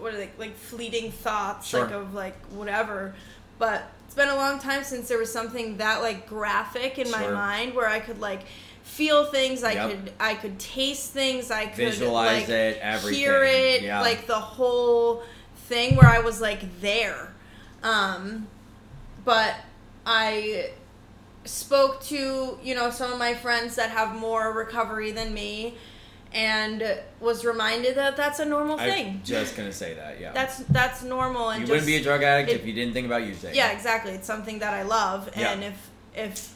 what 0.00 0.12
are 0.12 0.16
they 0.16 0.30
like 0.38 0.56
fleeting 0.56 1.10
thoughts 1.12 1.68
Sure. 1.68 1.84
like 1.84 1.92
of 1.92 2.12
like 2.14 2.44
whatever 2.46 3.14
but 3.58 3.84
it's 4.04 4.14
been 4.14 4.28
a 4.28 4.34
long 4.34 4.58
time 4.58 4.82
since 4.84 5.08
there 5.08 5.18
was 5.18 5.32
something 5.32 5.76
that 5.78 6.02
like 6.02 6.28
graphic 6.28 6.98
in 6.98 7.10
my 7.10 7.28
mind 7.28 7.74
where 7.74 7.86
i 7.88 8.00
could 8.00 8.20
like 8.20 8.42
feel 8.82 9.24
things 9.26 9.62
i 9.62 9.72
Yep. 9.72 9.90
could 9.90 10.12
i 10.18 10.34
could 10.34 10.58
taste 10.58 11.12
things 11.12 11.50
i 11.52 11.66
could 11.66 11.76
Visualize 11.76 12.42
like, 12.42 12.48
it, 12.48 12.78
everything. 12.80 13.20
hear 13.20 13.44
it 13.44 13.82
Yeah. 13.82 14.00
like 14.00 14.26
the 14.26 14.34
whole 14.34 15.22
thing 15.66 15.96
where 15.96 16.08
i 16.08 16.18
was 16.20 16.40
like 16.40 16.80
there 16.80 17.32
um 17.82 18.46
but 19.24 19.54
i 20.06 20.70
spoke 21.44 22.00
to 22.02 22.58
you 22.62 22.74
know 22.74 22.90
some 22.90 23.12
of 23.12 23.18
my 23.18 23.34
friends 23.34 23.74
that 23.76 23.90
have 23.90 24.14
more 24.16 24.52
recovery 24.52 25.10
than 25.12 25.32
me 25.34 25.74
and 26.32 26.82
was 27.20 27.44
reminded 27.44 27.96
that 27.96 28.16
that's 28.16 28.38
a 28.40 28.44
normal 28.44 28.78
I'm 28.78 28.90
thing 28.90 29.20
just 29.24 29.56
gonna 29.56 29.72
say 29.72 29.94
that. 29.94 30.20
Yeah. 30.20 30.32
that's 30.32 30.58
that's 30.78 31.02
normal 31.02 31.50
and 31.50 31.60
you 31.60 31.66
just, 31.66 31.70
wouldn't 31.70 31.86
be 31.86 31.96
a 31.96 32.02
drug 32.02 32.22
addict 32.22 32.50
it- 32.50 32.60
if 32.60 32.66
you 32.66 32.72
didn't 32.72 32.94
think 32.94 33.06
about 33.06 33.22
using. 33.24 33.54
yeah 33.54 33.70
exactly 33.72 34.12
it's 34.12 34.26
something 34.26 34.58
that 34.60 34.74
i 34.74 34.82
love 34.82 35.30
Yeah. 35.36 35.52
and 35.52 35.64
if 35.64 35.90
if 36.14 36.54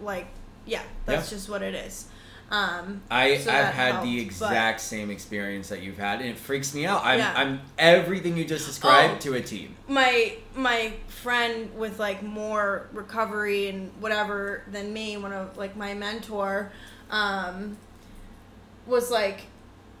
like 0.00 0.26
yeah 0.66 0.82
that's 1.06 1.30
Yeah. 1.30 1.36
just 1.36 1.48
what 1.48 1.62
it 1.62 1.74
is 1.74 2.06
um 2.50 3.00
I 3.10 3.38
So 3.38 3.50
I've 3.50 3.66
had 3.66 3.92
helped, 3.92 4.04
the 4.06 4.16
but- 4.16 4.22
exact 4.26 4.80
same 4.80 5.10
experience 5.10 5.68
that 5.70 5.82
you've 5.82 5.98
had, 5.98 6.20
and 6.20 6.28
it 6.28 6.38
freaks 6.38 6.74
me 6.74 6.84
out. 6.86 7.02
I'm 7.04 7.18
Yeah. 7.18 7.32
I'm 7.36 7.60
everything 7.78 8.36
you 8.36 8.44
just 8.44 8.66
described 8.66 9.14
Oh. 9.16 9.20
to 9.30 9.34
a 9.34 9.40
T. 9.40 9.70
my 9.88 10.34
my 10.54 10.92
friend 11.08 11.70
with 11.76 11.98
like 11.98 12.22
more 12.22 12.88
recovery 12.92 13.68
and 13.68 13.90
whatever 14.00 14.62
than 14.70 14.92
me 14.92 15.16
one 15.16 15.32
of 15.32 15.56
like 15.56 15.76
my 15.76 15.94
mentor 15.94 16.72
um 17.10 17.76
was 18.86 19.10
like 19.10 19.42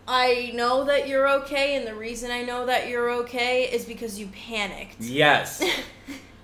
I 0.06 0.50
know 0.54 0.84
that 0.84 1.06
you're 1.08 1.28
okay 1.42 1.76
and 1.76 1.86
the 1.86 1.94
reason 1.94 2.30
I 2.32 2.42
know 2.42 2.66
that 2.66 2.88
you're 2.88 3.08
okay 3.22 3.64
is 3.72 3.84
because 3.84 4.18
you 4.18 4.26
panicked. 4.28 5.00
Yes. 5.00 5.62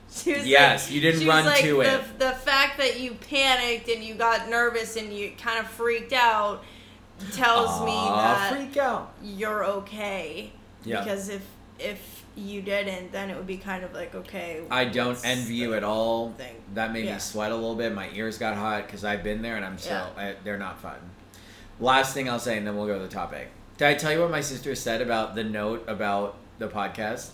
She 0.24 0.32
was 0.34 0.46
Yes, 0.46 0.86
like- 0.86 0.94
you 0.94 1.00
didn't 1.00 1.26
run 1.26 1.44
like, 1.44 1.62
to 1.62 1.74
the, 1.74 1.80
it. 1.80 2.18
The 2.18 2.30
fact 2.32 2.78
that 2.78 2.98
you 3.00 3.12
panicked 3.14 3.88
and 3.88 4.02
you 4.02 4.14
got 4.14 4.48
nervous 4.48 4.96
and 4.96 5.12
you 5.12 5.32
kind 5.38 5.58
of 5.58 5.70
freaked 5.70 6.12
out 6.12 6.64
tells 7.32 7.80
me 7.84 7.92
that 7.94 8.52
freak 8.54 8.76
out. 8.76 9.12
you're 9.22 9.64
okay. 9.64 10.52
Yeah. 10.84 11.00
Because 11.02 11.28
if 11.28 11.42
if 11.78 12.24
you 12.36 12.62
didn't, 12.62 13.10
then 13.12 13.30
it 13.30 13.36
would 13.36 13.46
be 13.46 13.56
kind 13.56 13.84
of 13.84 13.92
like 13.92 14.14
okay. 14.14 14.62
I 14.70 14.84
don't 14.86 15.18
envy 15.24 15.56
you 15.56 15.74
at 15.74 15.82
all. 15.84 16.30
thing? 16.38 16.54
That 16.74 16.92
made 16.92 17.04
Yeah. 17.06 17.14
me 17.14 17.18
sweat 17.20 17.50
a 17.50 17.54
little 17.54 17.74
bit. 17.74 17.92
My 17.92 18.08
ears 18.14 18.38
got 18.38 18.56
hot 18.56 18.86
because 18.86 19.04
I've 19.04 19.22
been 19.24 19.42
there, 19.42 19.56
and 19.56 19.64
I'm 19.64 19.76
so 19.78 19.90
Yeah. 19.90 20.06
I, 20.16 20.34
they're 20.44 20.58
not 20.58 20.80
fun. 20.80 20.98
last 21.80 22.14
thing 22.14 22.28
I'll 22.28 22.38
say, 22.38 22.56
and 22.56 22.66
then 22.66 22.76
we'll 22.76 22.86
go 22.86 22.94
to 22.94 23.02
the 23.04 23.08
topic. 23.08 23.48
Did 23.76 23.88
I 23.88 23.94
tell 23.94 24.12
you 24.12 24.20
what 24.20 24.30
my 24.30 24.40
sister 24.40 24.74
said 24.74 25.00
about 25.02 25.34
the 25.34 25.44
note 25.44 25.84
about 25.88 26.36
the 26.58 26.68
podcast? 26.68 27.30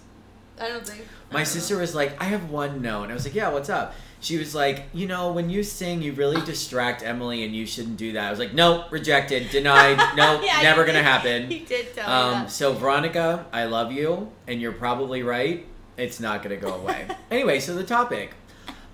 I 0.61 0.69
don't 0.69 0.87
think. 0.87 1.07
My 1.33 1.41
don't 1.41 1.47
sister 1.47 1.75
know. 1.75 1.81
was 1.81 1.95
like, 1.95 2.21
I 2.21 2.25
have 2.27 2.51
one 2.51 2.81
note. 2.83 3.05
And 3.05 3.13
I 3.13 3.15
was 3.15 3.25
like, 3.25 3.35
yeah, 3.35 3.49
what's 3.51 3.69
up? 3.69 3.95
She 4.21 4.39
was 4.39 4.55
like, 4.55 4.85
you 4.95 5.07
know, 5.07 5.33
when 5.33 5.51
you 5.51 5.63
sing, 5.63 6.01
you 6.01 6.13
really 6.13 6.41
distract 6.47 7.03
Emily 7.03 7.45
and 7.45 7.55
you 7.55 7.67
shouldn't 7.67 7.97
do 7.99 8.13
that. 8.13 8.25
I 8.27 8.31
was 8.31 8.39
like, 8.39 8.55
nope, 8.55 8.91
rejected, 8.91 9.51
denied, 9.51 9.99
nope, 10.17 10.41
Yeah, 10.45 10.63
never 10.63 10.85
gonna 10.87 11.03
happen. 11.03 11.51
You 11.51 11.67
did 11.67 11.95
tell 11.95 12.07
me 12.07 12.13
Um, 12.37 12.43
that. 12.45 12.51
so 12.51 12.73
Veronica, 12.73 13.45
I 13.53 13.65
love 13.65 13.93
you, 13.93 14.31
and 14.47 14.61
you're 14.63 14.73
probably 14.73 15.23
right. 15.23 15.67
It's 15.99 16.21
not 16.21 16.43
gonna 16.43 16.57
go 16.57 16.73
away. 16.75 17.07
anyway, 17.31 17.61
so 17.61 17.75
the 17.75 17.85
topic. 17.85 18.33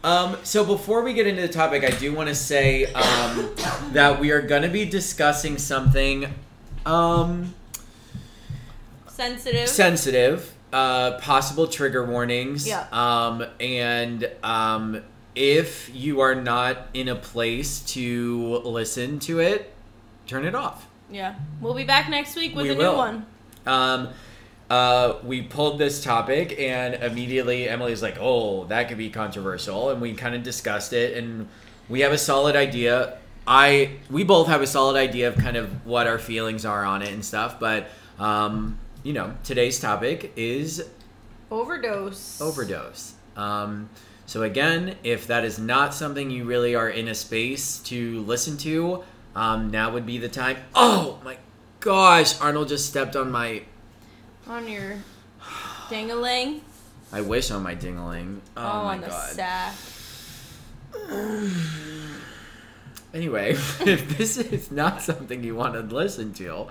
Um, 0.03 0.37
so 0.42 0.64
before 0.64 1.03
we 1.03 1.12
get 1.12 1.27
into 1.29 1.42
the 1.42 1.49
topic, 1.53 1.85
I 1.85 1.90
do 1.90 2.12
want 2.14 2.29
to 2.31 2.35
say 2.35 2.87
um, 2.87 3.51
that 3.92 4.18
we 4.18 4.31
are 4.33 4.40
gonna 4.42 4.68
be 4.70 4.85
discussing 4.85 5.59
something 5.59 6.35
um, 6.87 7.55
Sensitive. 9.07 9.68
sensitive, 9.68 10.55
uh, 10.72 11.18
possible 11.18 11.66
trigger 11.66 12.04
warnings. 12.04 12.66
Yeah. 12.68 12.87
Um, 12.92 13.44
and 13.61 14.30
um, 14.42 15.02
if 15.35 15.90
you 15.94 16.20
are 16.20 16.35
not 16.35 16.88
in 16.94 17.09
a 17.09 17.16
place 17.16 17.80
to 17.94 18.59
listen 18.64 19.18
to 19.20 19.40
it, 19.40 19.72
turn 20.26 20.44
it 20.44 20.54
off. 20.54 20.87
yeah. 21.11 21.35
We'll 21.61 21.74
be 21.74 21.85
back 21.85 22.09
next 22.09 22.37
week 22.37 22.54
with 22.54 22.66
We 22.66 22.72
a 22.72 22.76
will. 22.76 22.92
new 22.92 22.98
one. 22.98 23.26
Um, 23.66 24.09
uh, 24.70 25.14
we 25.24 25.42
pulled 25.42 25.78
this 25.80 26.02
topic, 26.04 26.59
and 26.61 26.94
immediately 26.94 27.68
Emily's 27.68 28.02
like, 28.02 28.16
"Oh, 28.20 28.64
that 28.66 28.88
could 28.88 28.98
be 28.98 29.11
controversial," 29.11 29.90
and 29.90 30.00
we 30.00 30.14
kind 30.14 30.35
of 30.37 30.44
discussed 30.44 30.92
it, 30.92 31.16
and 31.16 31.48
we 31.88 32.00
have 32.00 32.12
a 32.12 32.18
solid 32.18 32.54
idea. 32.54 33.18
I 33.48 33.96
we 34.09 34.22
both 34.22 34.46
have 34.46 34.62
a 34.62 34.66
solid 34.68 34.96
idea 34.96 35.26
of 35.26 35.37
kind 35.37 35.56
of 35.56 35.85
what 35.85 36.06
our 36.06 36.18
feelings 36.20 36.64
are 36.64 36.85
on 36.85 37.02
it 37.02 37.09
and 37.12 37.24
stuff, 37.24 37.59
but 37.59 37.88
um, 38.20 38.78
you 39.02 39.12
know, 39.12 39.34
today's 39.44 39.80
topic 39.80 40.32
is 40.36 40.88
Overdose. 41.50 42.40
overdose. 42.40 43.14
Um, 43.36 43.88
so 44.26 44.42
again, 44.42 44.96
if 45.02 45.26
that 45.26 45.44
is 45.44 45.58
not 45.58 45.94
something 45.94 46.30
you 46.30 46.44
really 46.44 46.74
are 46.74 46.88
in 46.88 47.08
a 47.08 47.14
space 47.14 47.78
to 47.80 48.20
listen 48.20 48.56
to, 48.58 49.02
um, 49.34 49.70
now 49.70 49.90
would 49.92 50.06
be 50.06 50.18
the 50.18 50.28
time. 50.28 50.58
Oh 50.74 51.18
my 51.24 51.38
gosh, 51.80 52.40
Arnold 52.40 52.68
just 52.68 52.86
stepped 52.88 53.16
on 53.16 53.30
my 53.30 53.62
On 54.46 54.68
your 54.68 54.98
dingaling. 55.88 56.60
I 57.12 57.20
wish 57.22 57.50
on 57.50 57.62
my 57.64 57.74
dingling. 57.74 58.38
Oh, 58.56 58.60
Oh, 58.62 58.84
my 58.84 58.94
on 58.94 59.00
the 59.00 59.06
god. 59.08 59.30
sack. 59.30 59.74
Anyway, 63.12 63.50
if 63.80 64.16
this 64.16 64.38
is 64.38 64.70
not 64.70 65.02
something 65.02 65.42
you 65.42 65.56
want 65.56 65.74
to 65.74 65.80
listen 65.80 66.32
to, 66.34 66.68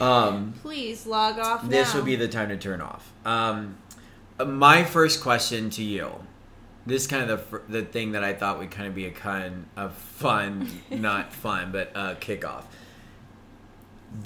um, 0.00 0.54
Please 0.62 1.06
log 1.06 1.38
off 1.38 1.68
this 1.68 1.92
now. 1.92 2.00
would 2.00 2.06
be 2.06 2.16
the 2.16 2.28
time 2.28 2.48
to 2.48 2.56
turn 2.56 2.80
off. 2.80 3.12
Um, 3.24 3.76
uh, 4.38 4.44
my 4.44 4.84
first 4.84 5.22
question 5.22 5.70
to 5.70 5.82
you. 5.82 6.10
This 6.86 7.02
is 7.02 7.08
kind 7.08 7.30
of 7.30 7.50
the 7.50 7.60
the 7.80 7.82
thing 7.82 8.12
that 8.12 8.22
I 8.22 8.34
thought 8.34 8.58
would 8.58 8.70
kind 8.70 8.86
of 8.88 8.94
be 8.94 9.06
a 9.06 9.10
kind 9.10 9.66
of 9.76 9.94
fun, 9.94 10.70
not 10.90 11.32
fun, 11.32 11.72
but 11.72 11.92
uh, 11.94 12.14
kickoff. 12.16 12.64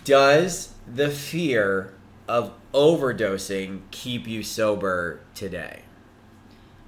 Does 0.04 0.74
the 0.92 1.08
fear 1.10 1.94
of 2.26 2.52
overdosing 2.74 3.82
keep 3.90 4.26
you 4.26 4.42
sober 4.42 5.20
today? 5.34 5.82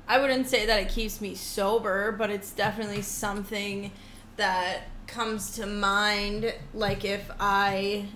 I 0.09 0.21
wouldn't 0.21 0.49
say 0.49 0.67
that 0.67 0.81
it 0.81 0.89
keeps 0.89 1.21
me 1.21 1.35
sober, 1.37 2.11
but 2.13 2.31
it's 2.31 2.51
definitely 2.51 3.03
something 3.03 3.93
that 4.37 4.83
comes 5.07 5.53
to 5.53 5.67
mind 5.67 6.53
like 6.75 7.05
if 7.05 7.31
I 7.39 8.07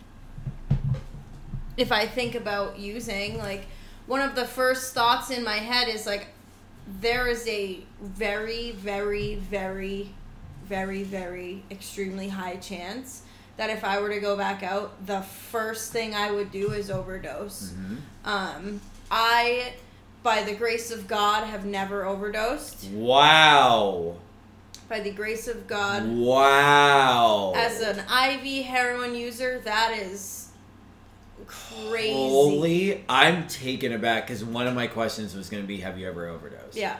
if 1.76 1.90
I 1.92 2.06
think 2.06 2.34
about 2.34 2.78
using 2.78 3.38
like 3.38 3.66
one 4.06 4.20
of 4.20 4.34
the 4.34 4.44
first 4.44 4.94
thoughts 4.94 5.30
in 5.30 5.42
my 5.44 5.56
head 5.56 5.88
is 5.88 6.06
like 6.06 6.28
there 7.00 7.26
is 7.26 7.46
a 7.48 7.80
very 8.00 8.72
very 8.72 9.36
very 9.36 10.10
very 10.66 11.02
very 11.02 11.62
extremely 11.70 12.28
high 12.28 12.56
chance 12.56 13.22
that 13.56 13.70
if 13.70 13.84
I 13.84 14.00
were 14.00 14.08
to 14.10 14.20
go 14.20 14.36
back 14.36 14.62
out 14.62 15.06
the 15.06 15.22
first 15.22 15.92
thing 15.92 16.14
I 16.14 16.30
would 16.30 16.50
do 16.50 16.72
is 16.72 16.90
overdose. 16.90 17.72
Um, 18.24 18.80
I, 19.10 19.74
by 20.24 20.42
the 20.42 20.54
grace 20.56 20.90
of 20.90 21.06
God, 21.06 21.44
have 21.44 21.64
never 21.64 22.04
overdosed. 22.04 22.90
Wow. 22.90 24.16
By 24.88 25.00
the 25.00 25.12
grace 25.12 25.46
of 25.46 25.66
God, 25.68 26.08
Wow. 26.08 27.52
as 27.54 27.80
an 27.80 28.00
IV 28.00 28.64
heroin 28.64 29.14
user, 29.14 29.60
that 29.64 29.96
is 29.96 30.43
crazy. 31.46 32.12
Holy, 32.12 33.04
I'm 33.08 33.46
taken 33.48 33.92
aback 33.92 34.26
because 34.26 34.44
one 34.44 34.66
of 34.66 34.74
my 34.74 34.86
questions 34.86 35.34
was 35.34 35.48
going 35.48 35.62
to 35.62 35.66
be, 35.66 35.78
"Have 35.80 35.98
you 35.98 36.06
ever 36.08 36.26
overdosed?" 36.28 36.76
Yeah, 36.76 36.96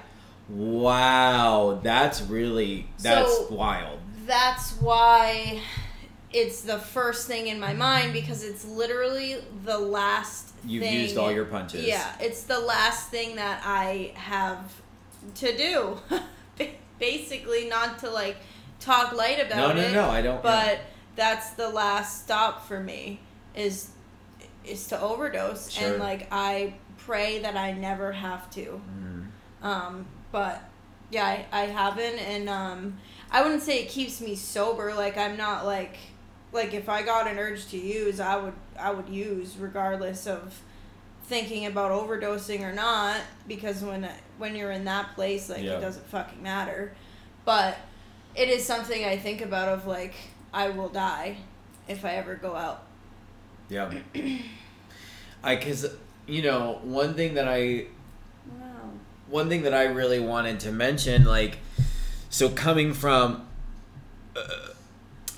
Wow, 0.49 1.81
that's 1.83 2.21
really 2.23 2.87
that's 3.01 3.33
So- 3.37 3.47
wild. 3.51 3.99
that's 4.27 4.73
why 4.81 5.61
it's 6.33 6.63
the 6.63 6.79
first 6.79 7.27
thing 7.27 7.47
in 7.47 7.61
my 7.61 7.73
mind 7.75 8.13
because 8.13 8.43
it's 8.43 8.65
literally 8.65 9.37
the 9.65 9.79
last. 9.79 10.51
You've 10.67 10.83
thing, 10.83 11.01
used 11.01 11.17
all 11.19 11.31
your 11.31 11.45
punches. 11.45 11.85
Yeah, 11.87 12.11
it's 12.21 12.45
the 12.45 12.59
last 12.59 13.11
thing 13.11 13.37
that 13.37 13.61
I 13.65 14.13
have 14.15 14.73
to 15.37 15.57
do. 15.57 15.99
Basically, 16.99 17.69
not 17.69 17.99
to 18.01 18.11
like 18.11 18.37
talk 18.81 19.13
light 19.13 19.39
No, 19.39 19.45
about 19.47 19.77
no, 19.77 19.83
it. 19.83 19.93
no. 19.93 20.09
I 20.11 20.23
don't. 20.23 20.43
but 20.43 20.81
that's 21.17 21.51
the 21.51 21.69
last 21.69 22.25
stop 22.25 22.67
for 22.67 22.81
me 22.81 23.21
is 23.55 23.91
is 24.67 24.87
to 24.89 25.01
overdose 25.01 25.71
Sure. 25.71 25.93
and 25.93 25.99
like 26.03 26.27
i 26.31 26.75
pray 26.99 27.41
that 27.41 27.57
i 27.57 27.73
never 27.73 28.13
have 28.13 28.49
to 28.51 28.81
Mm. 28.99 29.27
um 29.63 30.07
but 30.33 30.63
yeah 31.11 31.27
I, 31.27 31.47
I 31.53 31.65
haven't 31.67 32.19
and 32.19 32.49
um 32.49 32.99
i 33.31 33.43
wouldn't 33.43 33.63
say 33.63 33.81
it 33.83 33.89
keeps 33.89 34.21
me 34.21 34.35
sober 34.37 34.95
like 34.95 35.17
i'm 35.19 35.37
not 35.37 35.65
like 35.67 35.97
like 36.53 36.73
if 36.75 36.89
i 36.89 37.03
got 37.03 37.27
an 37.27 37.39
urge 37.39 37.67
to 37.69 37.77
use 37.79 38.21
i 38.21 38.37
would 38.37 38.55
i 38.79 38.91
would 38.91 39.09
use 39.09 39.57
regardless 39.59 40.27
of 40.27 40.61
thinking 41.25 41.67
about 41.67 41.91
overdosing 41.91 42.61
or 42.63 42.73
not 42.73 43.21
because 43.49 43.83
when 43.83 44.09
when 44.39 44.55
you're 44.55 44.71
in 44.73 44.85
that 44.85 45.15
place 45.15 45.49
like 45.49 45.63
Yeah. 45.63 45.79
it 45.79 45.81
doesn't 45.81 46.07
fucking 46.07 46.43
matter 46.43 46.95
but 47.45 47.77
it 48.35 48.49
is 48.49 48.65
something 48.65 49.05
i 49.05 49.17
think 49.17 49.41
about 49.41 49.69
of 49.69 49.87
like 49.87 50.15
i 50.53 50.69
will 50.71 50.89
die 50.91 51.37
if 51.89 52.05
i 52.05 52.15
ever 52.17 52.35
go 52.35 52.55
out 52.57 52.85
Yeah. 53.69 53.93
I 55.43 55.57
because 55.57 55.87
you 56.27 56.43
know 56.43 56.81
one 56.83 57.15
thing 57.15 57.35
that 57.35 57.49
I 57.49 57.87
wow 58.49 58.91
one 59.29 59.49
thing 59.49 59.63
that 59.63 59.75
I 59.75 59.85
really 59.85 60.21
wanted 60.21 60.61
to 60.61 60.73
mention, 60.73 61.25
like, 61.25 61.59
so 62.31 62.49
coming 62.49 62.95
from. 62.95 63.47
Uh, 64.37 64.69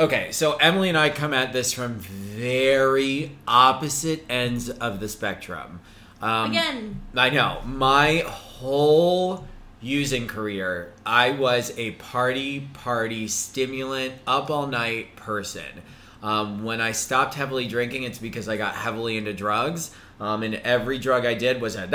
okay, 0.01 0.33
so 0.33 0.57
Emily 0.57 0.89
and 0.89 0.99
I 0.99 1.11
come 1.11 1.33
at 1.35 1.53
this 1.53 1.73
from 1.73 1.95
very 1.95 3.37
opposite 3.47 4.25
ends 4.29 4.69
of 4.69 5.01
the 5.01 5.09
spectrum. 5.09 5.81
Um, 6.21 6.51
again 6.51 7.03
I 7.15 7.31
know. 7.31 7.61
My 7.65 8.25
whole 8.27 9.47
using 9.81 10.27
career, 10.27 10.93
I 11.05 11.31
was 11.31 11.73
a 11.77 11.93
party, 11.93 12.61
party, 12.73 13.29
stimulant, 13.29 14.15
up 14.27 14.51
all 14.51 14.67
night 14.67 15.15
person. 15.17 15.83
Um, 16.23 16.65
when 16.65 16.81
I 16.81 16.93
stopped 16.93 17.35
heavily 17.35 17.67
drinking, 17.67 18.05
it's 18.05 18.19
because 18.19 18.49
I 18.49 18.57
got 18.57 18.75
heavily 18.75 19.17
into 19.17 19.33
drugs. 19.33 19.91
Um, 20.19 20.43
and 20.43 20.55
every 20.57 20.99
drug 20.99 21.27
I 21.27 21.35
did 21.35 21.61
was 21.61 21.77
a 21.77 21.87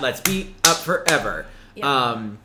let's 0.00 0.20
be 0.20 0.54
up 0.64 0.78
forever. 0.78 1.46
Yeah. 1.74 2.10
Um, 2.10 2.38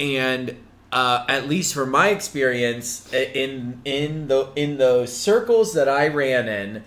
and 0.00 0.56
uh, 0.90 1.24
at 1.28 1.48
least 1.48 1.74
from 1.74 1.90
my 1.90 2.08
experience 2.08 3.12
in 3.12 3.80
in 3.84 4.28
the 4.28 4.50
in 4.56 4.78
those 4.78 5.14
circles 5.16 5.74
that 5.74 5.88
I 5.88 6.08
ran 6.08 6.48
in, 6.48 6.84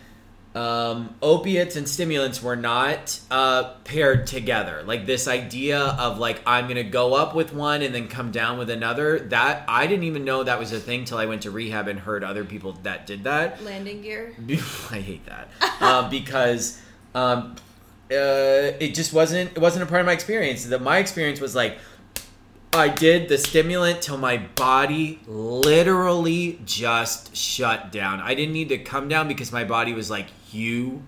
um, 0.54 1.16
opiates 1.22 1.76
and 1.76 1.88
stimulants 1.88 2.44
were 2.44 2.56
not 2.56 3.20
uh, 3.32 3.76
paired 3.84 4.28
together. 4.28 4.84
Like 4.86 5.06
this 5.06 5.28
idea 5.28 5.80
of 5.80 6.18
like 6.18 6.42
I'm 6.46 6.68
gonna 6.68 6.84
go 6.84 7.14
up 7.14 7.36
with 7.36 7.54
one 7.54 7.82
and 7.82 7.96
then 7.96 8.08
come 8.08 8.32
down 8.32 8.58
with 8.58 8.70
another. 8.70 9.20
That 9.20 9.64
I 9.68 9.88
didn't 9.88 10.04
even 10.04 10.26
know 10.26 10.44
that 10.44 10.60
was 10.60 10.74
a 10.74 10.80
thing 10.80 11.06
till 11.06 11.18
I 11.18 11.26
went 11.26 11.44
to 11.44 11.52
rehab 11.52 11.88
and 11.88 12.00
heard 12.00 12.24
other 12.24 12.44
people 12.44 12.74
that 12.84 13.08
did 13.08 13.24
that. 13.24 13.64
landing 13.64 14.02
gear 14.02 14.34
I 14.92 15.00
hate 15.00 15.26
that 15.26 15.48
uh, 15.80 16.10
because 16.10 16.82
um, 17.16 17.56
uh, 18.12 18.76
it 18.80 18.94
just 18.94 19.14
wasn't 19.14 19.52
it 19.52 19.60
wasn't 19.60 19.84
a 19.84 19.86
part 19.86 20.02
of 20.02 20.06
my 20.06 20.14
experience. 20.14 20.66
That 20.66 20.82
my 20.82 20.98
experience 20.98 21.40
was 21.40 21.56
like 21.56 21.78
I 22.74 22.88
did 22.88 23.28
the 23.28 23.38
stimulant 23.38 24.02
till 24.02 24.18
my 24.18 24.38
body 24.38 25.20
literally 25.28 26.60
just 26.66 27.36
shut 27.36 27.92
down. 27.92 28.22
I 28.22 28.34
didn't 28.34 28.54
need 28.54 28.70
to 28.70 28.78
come 28.78 29.10
down 29.10 29.28
because 29.28 29.52
my 29.52 29.66
body 29.66 29.94
was 29.94 30.10
like, 30.10 30.28
"You 30.52 31.04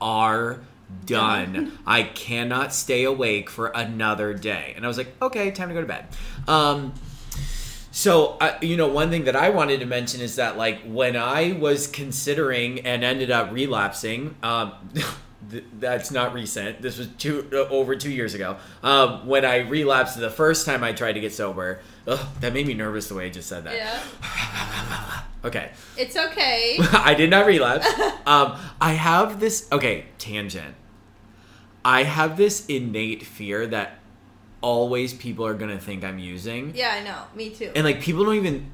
are 0.00 0.60
done. 1.06 1.78
I 1.86 2.02
cannot 2.02 2.72
stay 2.74 3.04
awake 3.04 3.50
for 3.50 3.68
another 3.68 4.34
day." 4.34 4.72
And 4.76 4.84
I 4.84 4.88
was 4.88 4.98
like, 4.98 5.14
"Okay, 5.20 5.50
time 5.50 5.68
to 5.68 5.74
go 5.74 5.80
to 5.80 5.86
bed." 5.86 6.06
Um, 6.46 6.92
So, 7.90 8.36
uh, 8.40 8.56
you 8.60 8.76
know, 8.76 8.86
one 8.86 9.10
thing 9.10 9.24
that 9.24 9.34
I 9.34 9.50
wanted 9.50 9.80
to 9.80 9.86
mention 9.86 10.20
is 10.20 10.36
that, 10.36 10.56
like, 10.56 10.82
when 10.84 11.16
I 11.16 11.52
was 11.58 11.88
considering 11.88 12.80
and 12.86 13.02
ended 13.02 13.30
up 13.32 13.50
relapsing, 13.50 14.36
um, 14.42 14.72
th- 15.50 15.64
that's 15.78 16.10
not 16.10 16.32
recent. 16.34 16.82
This 16.82 16.98
was 16.98 17.08
two 17.18 17.48
uh, 17.52 17.56
over 17.68 17.96
two 17.96 18.10
years 18.10 18.34
ago. 18.34 18.56
Um, 18.82 19.26
when 19.26 19.44
I 19.44 19.58
relapsed 19.58 20.18
the 20.18 20.30
first 20.30 20.66
time 20.66 20.82
I 20.84 20.92
tried 20.92 21.12
to 21.12 21.20
get 21.20 21.32
sober, 21.32 21.80
ugh, 22.06 22.20
that 22.40 22.52
made 22.52 22.66
me 22.66 22.74
nervous 22.74 23.08
the 23.08 23.14
way 23.14 23.26
I 23.26 23.30
just 23.30 23.48
said 23.48 23.64
that. 23.64 23.76
Yeah. 23.76 25.22
Okay, 25.44 25.70
It's 25.96 26.16
okay. 26.16 26.76
I 26.92 27.14
did 27.14 27.30
not 27.30 27.46
relapse. 27.46 27.86
um, 28.26 28.58
I 28.80 28.94
have 28.94 29.38
this. 29.38 29.68
Okay, 29.70 30.06
tangent. 30.18 30.74
I 31.84 32.02
have 32.02 32.36
this 32.36 32.66
innate 32.66 33.22
fear 33.24 33.64
that 33.68 34.00
always 34.60 35.14
people 35.14 35.46
are 35.46 35.54
gonna 35.54 35.78
think 35.78 36.02
I'm 36.02 36.18
using. 36.18 36.72
yeah, 36.74 36.90
I 36.90 37.04
know. 37.04 37.22
Me 37.36 37.50
too. 37.50 37.70
And 37.76 37.84
like 37.84 38.00
people 38.00 38.24
don't 38.24 38.34
even 38.34 38.72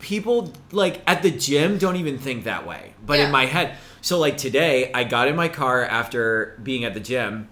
people 0.00 0.52
like 0.72 1.02
at 1.06 1.22
the 1.22 1.30
gym 1.30 1.78
don't 1.78 1.96
even 1.96 2.18
think 2.18 2.44
that 2.44 2.66
way. 2.66 2.94
But 3.04 3.18
Yeah. 3.18 3.26
in 3.26 3.32
my 3.32 3.46
head, 3.46 3.76
so 4.00 4.18
like 4.18 4.36
today 4.36 4.90
I 4.92 5.04
got 5.04 5.28
in 5.28 5.36
my 5.36 5.48
car 5.48 5.84
after 5.84 6.58
being 6.62 6.84
at 6.84 6.94
the 6.94 7.00
gym 7.00 7.48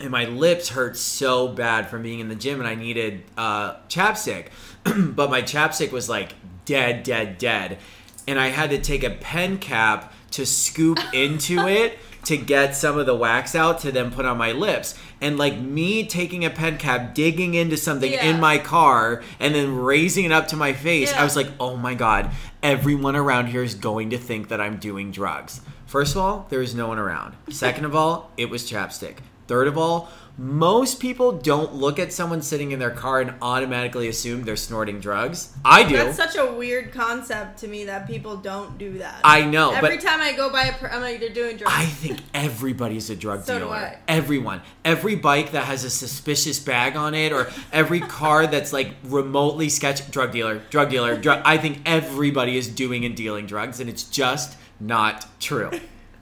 and 0.00 0.10
my 0.10 0.26
lips 0.26 0.68
hurt 0.70 0.96
so 0.96 1.48
bad 1.48 1.88
from 1.88 2.02
being 2.02 2.20
in 2.20 2.28
the 2.28 2.34
gym 2.34 2.60
and 2.60 2.68
I 2.68 2.74
needed 2.74 3.22
uh 3.36 3.74
chapstick. 3.88 4.46
but 4.84 5.30
my 5.30 5.42
chapstick 5.42 5.90
was 5.90 6.08
like 6.08 6.34
dead 6.64 7.02
dead 7.02 7.38
dead 7.38 7.78
and 8.26 8.38
I 8.38 8.48
had 8.48 8.70
to 8.70 8.78
take 8.78 9.02
a 9.02 9.10
pen 9.10 9.58
cap 9.58 10.12
to 10.32 10.44
scoop 10.44 10.98
into 11.14 11.66
it 11.66 11.98
to 12.28 12.36
get 12.38 12.74
some 12.76 12.98
of 12.98 13.04
the 13.06 13.14
wax 13.14 13.54
out 13.54 13.80
to 13.80 13.92
then 13.92 14.10
put 14.10 14.24
on 14.24 14.38
my 14.38 14.52
lips. 14.52 14.94
And 15.20 15.36
like 15.36 15.58
me 15.58 16.06
taking 16.06 16.44
a 16.44 16.50
pen 16.50 16.78
cap, 16.78 17.14
digging 17.14 17.54
into 17.54 17.76
something 17.76 18.12
Yeah. 18.12 18.24
in 18.24 18.40
my 18.40 18.56
car, 18.58 19.22
and 19.40 19.54
then 19.54 19.76
raising 19.76 20.24
it 20.24 20.32
up 20.32 20.48
to 20.48 20.56
my 20.56 20.72
face, 20.72 21.12
I 21.12 21.24
was 21.24 21.34
like, 21.36 21.48
oh 21.58 21.76
my 21.76 21.94
god, 21.94 22.30
everyone 22.62 23.16
around 23.16 23.46
here 23.48 23.62
is 23.62 23.74
going 23.74 24.10
to 24.10 24.18
think 24.18 24.48
that 24.48 24.60
I'm 24.60 24.76
doing 24.76 25.10
drugs. 25.10 25.60
First 25.86 26.14
of 26.16 26.22
all, 26.22 26.46
there 26.50 26.60
was 26.60 26.74
no 26.74 26.86
one 26.88 26.98
around. 26.98 27.34
Second 27.50 27.84
of 27.86 27.94
all, 27.94 28.30
it 28.36 28.50
was 28.50 28.70
chapstick. 28.70 29.16
Third 29.46 29.66
of 29.66 29.78
all, 29.78 30.10
most 30.40 31.00
people 31.00 31.32
don't 31.32 31.74
look 31.74 31.98
at 31.98 32.12
someone 32.12 32.40
sitting 32.42 32.70
in 32.70 32.78
their 32.78 32.92
car 32.92 33.20
and 33.20 33.34
automatically 33.42 34.06
assume 34.06 34.44
they're 34.44 34.54
snorting 34.54 35.00
drugs. 35.00 35.52
I 35.64 35.82
do. 35.82 35.96
That's 35.96 36.16
such 36.16 36.36
a 36.36 36.46
weird 36.52 36.92
concept 36.92 37.58
to 37.58 37.68
me 37.68 37.86
that 37.86 38.06
people 38.06 38.36
don't 38.36 38.78
do 38.78 38.98
that. 38.98 39.20
I 39.24 39.44
know, 39.44 39.72
Every 39.72 39.98
time 39.98 40.20
I 40.20 40.32
go 40.34 40.48
by 40.48 40.66
a, 40.66 40.72
per- 40.72 40.86
I'm 40.86 41.02
like, 41.02 41.18
they're 41.18 41.28
doing 41.28 41.56
drugs. 41.56 41.74
I 41.76 41.86
think 41.86 42.20
everybody's 42.32 43.10
a 43.10 43.16
drug 43.16 43.42
So 43.42 43.58
do 43.58 43.64
dealer. 43.64 43.74
I. 43.74 43.98
Everyone. 44.06 44.62
Every 44.84 45.16
bike 45.16 45.50
that 45.52 45.64
has 45.64 45.82
a 45.82 45.90
suspicious 45.90 46.60
bag 46.60 46.94
on 46.94 47.16
it, 47.16 47.32
or 47.32 47.50
every 47.72 47.98
car 47.98 48.46
that's 48.46 48.72
like 48.72 48.94
remotely 49.04 49.68
sketch 49.68 50.08
drug 50.08 50.30
dealer, 50.30 50.60
drug 50.70 50.88
dealer, 50.88 51.16
drug. 51.16 51.42
I 51.44 51.58
think 51.58 51.80
everybody 51.84 52.56
is 52.56 52.68
doing 52.68 53.04
and 53.04 53.16
dealing 53.16 53.46
drugs, 53.46 53.80
and 53.80 53.90
it's 53.90 54.04
just 54.04 54.56
not 54.78 55.26
true. 55.40 55.72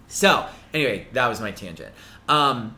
So 0.08 0.46
anyway, 0.72 1.06
that 1.12 1.28
was 1.28 1.38
my 1.40 1.50
tangent. 1.50 1.92
Um, 2.28 2.76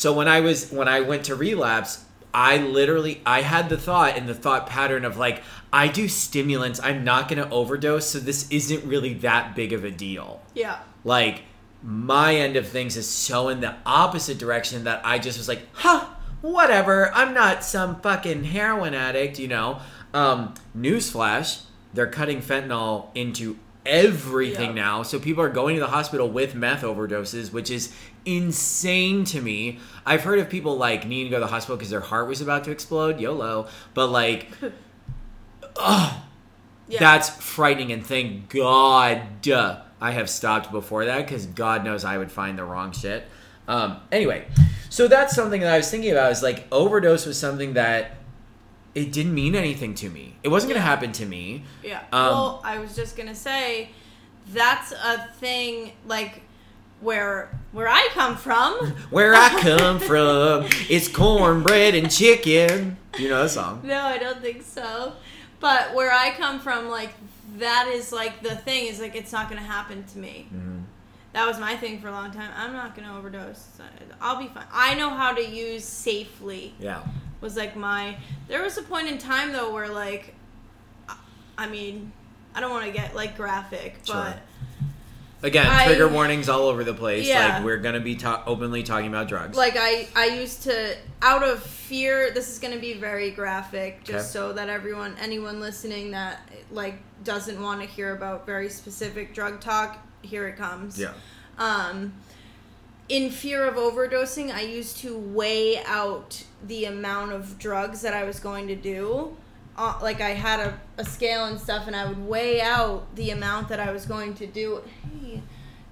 so 0.00 0.14
when 0.14 0.28
I 0.28 0.40
was 0.40 0.70
when 0.70 0.88
I 0.88 1.00
went 1.00 1.24
to 1.26 1.34
relapse, 1.34 2.02
I 2.32 2.56
literally 2.56 3.20
I 3.26 3.42
had 3.42 3.68
the 3.68 3.76
thought 3.76 4.16
and 4.16 4.26
the 4.26 4.34
thought 4.34 4.66
pattern 4.66 5.04
of 5.04 5.18
like 5.18 5.42
I 5.70 5.88
do 5.88 6.08
stimulants, 6.08 6.80
I'm 6.82 7.04
not 7.04 7.28
going 7.28 7.42
to 7.46 7.50
overdose, 7.50 8.06
so 8.06 8.18
this 8.18 8.50
isn't 8.50 8.82
really 8.86 9.12
that 9.14 9.54
big 9.54 9.74
of 9.74 9.84
a 9.84 9.90
deal 9.90 10.40
yeah. 10.54 10.78
like 11.04 11.42
my 11.82 12.34
end 12.34 12.56
of 12.56 12.66
things 12.66 12.96
is 12.96 13.06
so 13.06 13.50
in 13.50 13.60
the 13.60 13.74
opposite 13.84 14.38
direction 14.38 14.84
that 14.84 15.02
I 15.04 15.18
just 15.18 15.36
was 15.36 15.48
like, 15.48 15.66
huh, 15.74 16.06
whatever. 16.40 17.12
I'm 17.12 17.34
not 17.34 17.62
some 17.62 18.00
fucking 18.00 18.44
heroin 18.44 18.94
addict, 18.94 19.38
you 19.38 19.48
know. 19.48 19.80
Um, 20.14 20.54
newsflash, 20.74 21.62
they're 21.92 22.06
cutting 22.06 22.40
fentanyl 22.40 23.08
into 23.14 23.58
everything 23.86 24.68
Yep. 24.68 24.74
now. 24.74 25.02
So 25.02 25.18
people 25.18 25.42
are 25.42 25.48
going 25.48 25.74
to 25.76 25.80
the 25.80 25.88
hospital 25.88 26.28
with 26.28 26.54
meth 26.54 26.82
overdoses, 26.82 27.52
which 27.52 27.70
is 27.70 27.94
insane 28.24 29.24
to 29.26 29.40
me. 29.40 29.78
I've 30.06 30.22
heard 30.22 30.38
of 30.38 30.48
people 30.48 30.76
like 30.76 31.06
needing 31.06 31.26
to 31.26 31.30
go 31.30 31.36
to 31.40 31.46
the 31.46 31.50
hospital 31.50 31.76
because 31.76 31.90
their 31.90 32.00
heart 32.00 32.28
was 32.28 32.40
about 32.40 32.64
to 32.64 32.70
explode, 32.70 33.20
YOLO. 33.20 33.68
But 33.94 34.08
like, 34.08 34.48
oh, 35.76 36.22
Yeah. 36.88 36.98
that's 37.00 37.28
frightening, 37.30 37.92
and 37.92 38.04
thank 38.04 38.48
God 38.50 39.22
I 40.00 40.10
have 40.12 40.28
stopped 40.30 40.72
before 40.72 41.04
that 41.06 41.26
because 41.26 41.46
God 41.46 41.84
knows 41.84 42.04
I 42.04 42.18
would 42.18 42.32
find 42.32 42.58
the 42.58 42.64
wrong 42.64 42.92
shit. 42.92 43.24
Um, 43.68 43.98
anyway, 44.10 44.46
so 44.88 45.06
that's 45.06 45.34
something 45.34 45.60
that 45.60 45.72
I 45.72 45.76
was 45.76 45.90
thinking 45.90 46.10
about. 46.10 46.32
Is 46.32 46.42
like 46.42 46.66
overdose 46.72 47.26
was 47.26 47.38
something 47.38 47.74
that 47.74 48.16
it 48.94 49.12
didn't 49.12 49.34
mean 49.34 49.54
anything 49.54 49.94
to 49.96 50.08
me. 50.10 50.34
It 50.42 50.48
wasn't 50.48 50.72
gonna 50.72 50.84
happen 50.84 51.12
to 51.12 51.26
me. 51.26 51.64
Yeah. 51.82 52.00
Um, 52.12 52.26
well, 52.26 52.60
I 52.64 52.78
was 52.80 52.96
just 52.96 53.16
gonna 53.16 53.34
say, 53.36 53.90
that's 54.52 54.90
a 54.92 55.28
thing 55.38 55.92
like 56.06 56.42
where 57.00 57.48
where 57.72 57.88
I 57.88 58.08
come 58.12 58.36
from. 58.36 58.74
Where 59.10 59.34
I 59.34 59.48
come 59.60 59.98
from, 60.00 60.66
it's 60.88 61.08
cornbread 61.08 61.94
and 61.94 62.10
chicken. 62.10 62.96
You 63.18 63.28
know 63.28 63.42
that 63.42 63.50
song. 63.50 63.80
No, 63.84 64.00
I 64.02 64.18
don't 64.18 64.40
think 64.40 64.62
so. 64.62 65.12
But 65.60 65.94
where 65.94 66.12
I 66.12 66.30
come 66.32 66.60
from, 66.60 66.88
like 66.88 67.12
that 67.58 67.88
is 67.88 68.12
like 68.12 68.42
the 68.42 68.54
thing 68.56 68.86
is 68.86 69.00
like 69.00 69.14
it's 69.16 69.32
not 69.32 69.48
gonna 69.48 69.60
happen 69.62 70.04
to 70.04 70.18
me. 70.18 70.48
Mhm. 70.54 70.82
That 71.32 71.46
was 71.46 71.58
my 71.60 71.76
thing 71.76 72.00
for 72.00 72.08
a 72.08 72.12
long 72.12 72.32
time. 72.32 72.50
I'm 72.56 72.72
not 72.72 72.96
gonna 72.96 73.16
overdose. 73.16 73.68
I'll 74.20 74.36
be 74.36 74.48
fine. 74.48 74.64
I 74.72 74.94
know 74.94 75.10
how 75.10 75.32
to 75.32 75.44
use 75.46 75.84
safely. 75.84 76.74
Yeah. 76.80 77.02
Was 77.40 77.56
like 77.56 77.76
my. 77.76 78.16
There 78.48 78.62
was 78.62 78.76
a 78.78 78.82
point 78.82 79.08
in 79.08 79.16
time 79.18 79.52
though 79.52 79.72
where 79.72 79.88
like, 79.88 80.34
I- 81.56 81.68
mean, 81.68 82.12
I 82.54 82.60
don't 82.60 82.70
want 82.70 82.86
to 82.86 82.92
get 82.92 83.14
like 83.14 83.36
graphic, 83.36 84.00
Sure. 84.04 84.34
Again, 85.42 85.66
I- 85.66 85.86
trigger 85.86 86.08
warnings 86.08 86.48
all 86.48 86.62
over 86.68 86.84
the 86.84 86.92
place. 86.94 87.26
Yeah. 87.26 87.56
Like 87.56 87.64
we're 87.64 87.78
gonna 87.78 88.00
be 88.00 88.14
ta- 88.16 88.42
openly 88.46 88.82
talking 88.82 89.08
about 89.08 89.28
drugs. 89.28 89.56
like 89.56 89.76
I 89.78 90.06
I 90.14 90.26
used 90.26 90.62
to 90.64 90.96
out 91.22 91.42
of 91.42 91.62
fear. 91.62 92.30
This 92.30 92.50
is 92.50 92.58
gonna 92.58 92.78
be 92.78 92.92
very 92.94 93.30
graphic, 93.30 94.04
just 94.04 94.34
Okay. 94.36 94.44
so 94.46 94.52
that 94.52 94.68
everyone 94.68 95.16
anyone 95.20 95.60
listening 95.60 96.10
that 96.10 96.40
like 96.70 96.96
doesn't 97.24 97.60
want 97.60 97.80
to 97.80 97.86
hear 97.86 98.14
about 98.14 98.44
very 98.46 98.68
specific 98.68 99.34
drug 99.34 99.60
talk, 99.60 99.98
here 100.22 100.46
it 100.48 100.56
comes. 100.56 100.98
yeah. 100.98 101.12
um, 101.58 102.12
in 103.08 103.28
fear 103.30 103.64
of 103.64 103.74
overdosing, 103.74 104.54
I 104.54 104.60
used 104.60 104.98
to 104.98 105.18
weigh 105.18 105.82
out 105.84 106.44
the 106.66 106.84
amount 106.84 107.32
of 107.32 107.58
drugs 107.58 108.02
that 108.02 108.14
I 108.14 108.22
was 108.24 108.38
going 108.38 108.68
to 108.68 108.76
do. 108.76 109.36
Uh, 109.80 109.98
like 110.02 110.20
I 110.20 110.30
had 110.30 110.60
a, 110.60 110.78
a 110.98 111.04
scale 111.06 111.46
and 111.46 111.58
stuff, 111.58 111.86
and 111.86 111.96
I 111.96 112.06
would 112.06 112.18
weigh 112.26 112.60
out 112.60 113.16
the 113.16 113.30
amount 113.30 113.70
that 113.70 113.80
I 113.80 113.92
was 113.92 114.04
going 114.04 114.34
to 114.34 114.46
do 114.46 114.82
hey, 115.22 115.40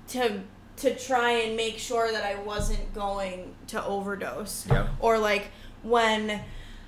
to 0.08 0.40
to 0.76 0.94
try 0.94 1.32
and 1.32 1.56
make 1.56 1.78
sure 1.78 2.12
that 2.12 2.22
I 2.22 2.34
wasn't 2.42 2.92
going 2.94 3.54
to 3.68 3.82
overdose. 3.82 4.66
Yeah. 4.68 4.88
Or 5.00 5.18
like 5.18 5.48
when 5.82 6.42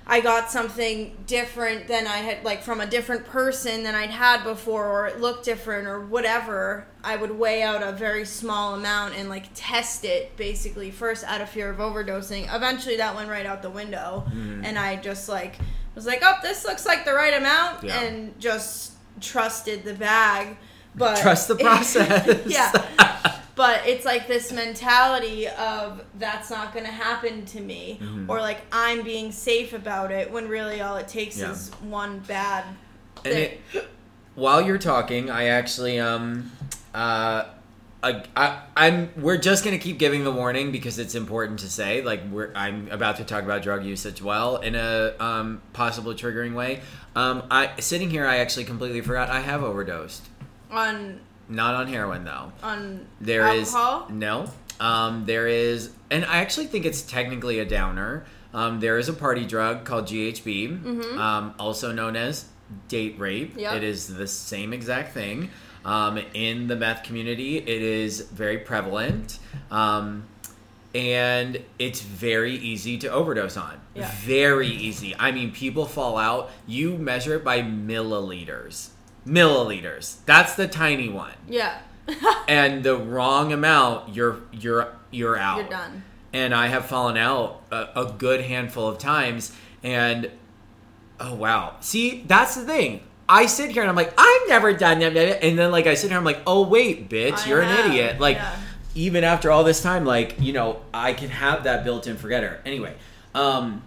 I 0.05 0.21
got 0.21 0.51
something 0.51 1.17
different 1.25 1.87
than 1.87 2.05
I 2.05 2.17
had, 2.17 2.43
like 2.43 2.61
from 2.61 2.79
a 2.81 2.85
different 2.85 3.25
person 3.25 3.81
than 3.83 3.95
I'd 3.95 4.11
had 4.11 4.43
before, 4.43 4.85
or 4.85 5.07
it 5.07 5.19
looked 5.19 5.43
different, 5.43 5.87
or 5.87 5.99
whatever. 6.01 6.85
I 7.03 7.15
would 7.15 7.31
weigh 7.31 7.63
out 7.63 7.81
a 7.81 7.91
very 7.93 8.25
small 8.25 8.75
amount 8.75 9.15
and 9.15 9.27
like 9.27 9.45
test 9.55 10.05
it 10.05 10.37
basically 10.37 10.91
first 10.91 11.23
out 11.23 11.41
of 11.41 11.49
fear 11.49 11.71
of 11.71 11.77
overdosing. 11.79 12.43
Eventually, 12.55 12.97
that 12.97 13.15
went 13.15 13.27
right 13.29 13.47
out 13.47 13.63
the 13.63 13.71
window, 13.71 14.23
Mhm. 14.29 14.61
and 14.63 14.77
I 14.77 14.97
just 14.97 15.27
like 15.27 15.55
was 15.95 16.05
like, 16.05 16.19
"Oh, 16.23 16.35
this 16.41 16.63
looks 16.65 16.85
like 16.85 17.05
the 17.05 17.13
right 17.13 17.33
amount," 17.33 17.83
Yeah. 17.83 17.99
and 18.01 18.39
just 18.39 18.93
trusted 19.19 19.83
the 19.83 19.93
bag. 19.93 20.57
But 20.95 21.17
Trust 21.21 21.47
the 21.47 21.55
process. 21.67 22.41
yeah. 22.45 22.71
But 23.53 23.85
it's 23.85 24.05
like 24.05 24.27
this 24.27 24.51
mentality 24.51 25.47
of 25.47 26.03
that's 26.17 26.49
not 26.49 26.73
going 26.73 26.85
to 26.85 26.91
happen 26.91 27.45
to 27.47 27.59
me, 27.59 27.99
Mhm. 28.01 28.27
or 28.29 28.39
like 28.39 28.61
I'm 28.71 29.03
being 29.03 29.31
safe 29.31 29.73
about 29.73 30.09
it 30.11 30.31
when 30.31 30.47
really 30.47 30.81
all 30.81 30.95
it 30.95 31.07
takes 31.09 31.37
Yeah. 31.37 31.51
is 31.51 31.69
one 31.81 32.19
bad 32.19 32.63
And 33.25 33.33
thing. 33.33 33.57
it, 33.73 33.89
while 34.35 34.61
you're 34.61 34.77
talking, 34.79 35.29
I 35.29 35.47
actually 35.47 35.99
um 35.99 36.51
uh 36.95 37.43
I, 38.03 38.23
I 38.35 38.61
I'm 38.75 39.09
we're 39.15 39.37
just 39.37 39.63
gonna 39.63 39.77
keep 39.77 39.99
giving 39.99 40.23
the 40.23 40.31
warning 40.31 40.71
because 40.71 40.97
it's 40.97 41.13
important 41.13 41.59
to 41.59 41.69
say 41.69 42.01
like 42.01 42.21
we're 42.31 42.51
I'm 42.55 42.89
about 42.91 43.17
to 43.17 43.23
talk 43.23 43.43
about 43.43 43.61
drug 43.61 43.85
use 43.85 44.05
as 44.05 44.21
well 44.21 44.57
in 44.57 44.75
a 44.75 45.13
um 45.19 45.61
possible 45.73 46.13
triggering 46.13 46.53
way. 46.55 46.81
Um 47.15 47.43
I 47.51 47.79
sitting 47.79 48.09
here 48.09 48.25
I 48.25 48.37
actually 48.37 48.65
completely 48.65 49.01
forgot 49.01 49.29
I 49.29 49.41
have 49.41 49.63
overdosed. 49.63 50.27
on 50.71 51.19
Not 51.47 51.75
on 51.75 51.87
heroin 51.87 52.23
though. 52.23 52.51
on 52.63 53.05
There 53.19 53.47
is 53.53 53.73
alcohol. 53.75 54.07
no. 54.09 54.49
Um, 54.79 55.25
there 55.25 55.47
is, 55.47 55.91
and 56.09 56.25
I 56.25 56.37
actually 56.37 56.65
think 56.65 56.85
it's 56.85 57.03
technically 57.03 57.59
a 57.59 57.65
downer. 57.65 58.25
Um, 58.51 58.79
there 58.79 58.97
is 58.97 59.09
a 59.09 59.13
party 59.13 59.45
drug 59.45 59.85
called 59.85 60.07
GHB, 60.07 60.69
Mhm. 60.83 61.17
um, 61.19 61.53
also 61.59 61.91
known 61.91 62.15
as 62.15 62.45
date 62.87 63.13
rape. 63.19 63.53
Yep. 63.55 63.75
It 63.75 63.83
is 63.83 64.07
the 64.07 64.25
same 64.25 64.73
exact 64.73 65.13
thing. 65.13 65.51
Um, 65.83 66.19
in 66.33 66.67
the 66.67 66.75
meth 66.75 67.03
community, 67.03 67.57
it 67.57 67.67
is 67.67 68.21
very 68.21 68.59
prevalent. 68.59 69.39
Um, 69.69 70.25
and 70.93 71.63
it's 71.79 72.01
very 72.01 72.53
easy 72.55 72.97
to 72.99 73.07
overdose 73.07 73.57
on. 73.57 73.79
Yeah. 73.95 74.11
Very 74.19 74.67
easy. 74.67 75.15
I 75.17 75.31
mean, 75.31 75.51
people 75.51 75.85
fall 75.85 76.17
out. 76.17 76.51
You 76.67 76.97
measure 76.97 77.35
it 77.35 77.43
by 77.43 77.61
milliliters. 77.61 78.89
Milliliters. 79.25 80.17
That's 80.25 80.55
the 80.55 80.67
tiny 80.67 81.09
one. 81.09 81.33
Yeah. 81.47 81.79
And 82.47 82.83
the 82.83 82.97
wrong 82.97 83.53
amount, 83.53 84.13
you're 84.13 84.41
you're 84.51 84.93
you're 85.11 85.37
out. 85.37 85.59
You're 85.59 85.69
done. 85.69 86.03
And 86.33 86.53
I 86.53 86.67
have 86.67 86.85
fallen 86.85 87.15
out 87.15 87.61
a, 87.71 87.87
a 87.95 88.15
good 88.17 88.41
handful 88.41 88.87
of 88.87 88.97
times 88.97 89.55
and 89.83 90.29
oh 91.19 91.35
wow. 91.35 91.77
See, 91.79 92.23
that's 92.27 92.55
the 92.55 92.65
thing. 92.65 93.01
I 93.31 93.45
sit 93.45 93.71
here 93.71 93.81
and 93.81 93.89
I'm 93.89 93.95
like, 93.95 94.13
I've 94.17 94.47
never 94.49 94.73
done 94.73 94.99
that. 94.99 95.15
And 95.43 95.57
then 95.57 95.71
like 95.71 95.87
I 95.87 95.93
sit 95.93 96.09
here, 96.09 96.17
and 96.17 96.27
I'm 96.27 96.33
like, 96.33 96.43
oh 96.45 96.67
wait, 96.67 97.09
bitch, 97.09 97.45
I 97.45 97.49
you're 97.49 97.61
have, 97.61 97.85
an 97.85 97.91
idiot. 97.91 98.19
Like 98.19 98.35
yeah. 98.35 98.59
even 98.93 99.23
after 99.23 99.49
all 99.49 99.63
this 99.63 99.81
time, 99.81 100.05
like, 100.05 100.35
you 100.39 100.51
know, 100.53 100.81
I 100.93 101.13
can 101.13 101.29
have 101.29 101.63
that 101.63 101.83
built-in 101.85 102.17
forgetter. 102.17 102.59
Anyway, 102.65 102.93
um, 103.33 103.83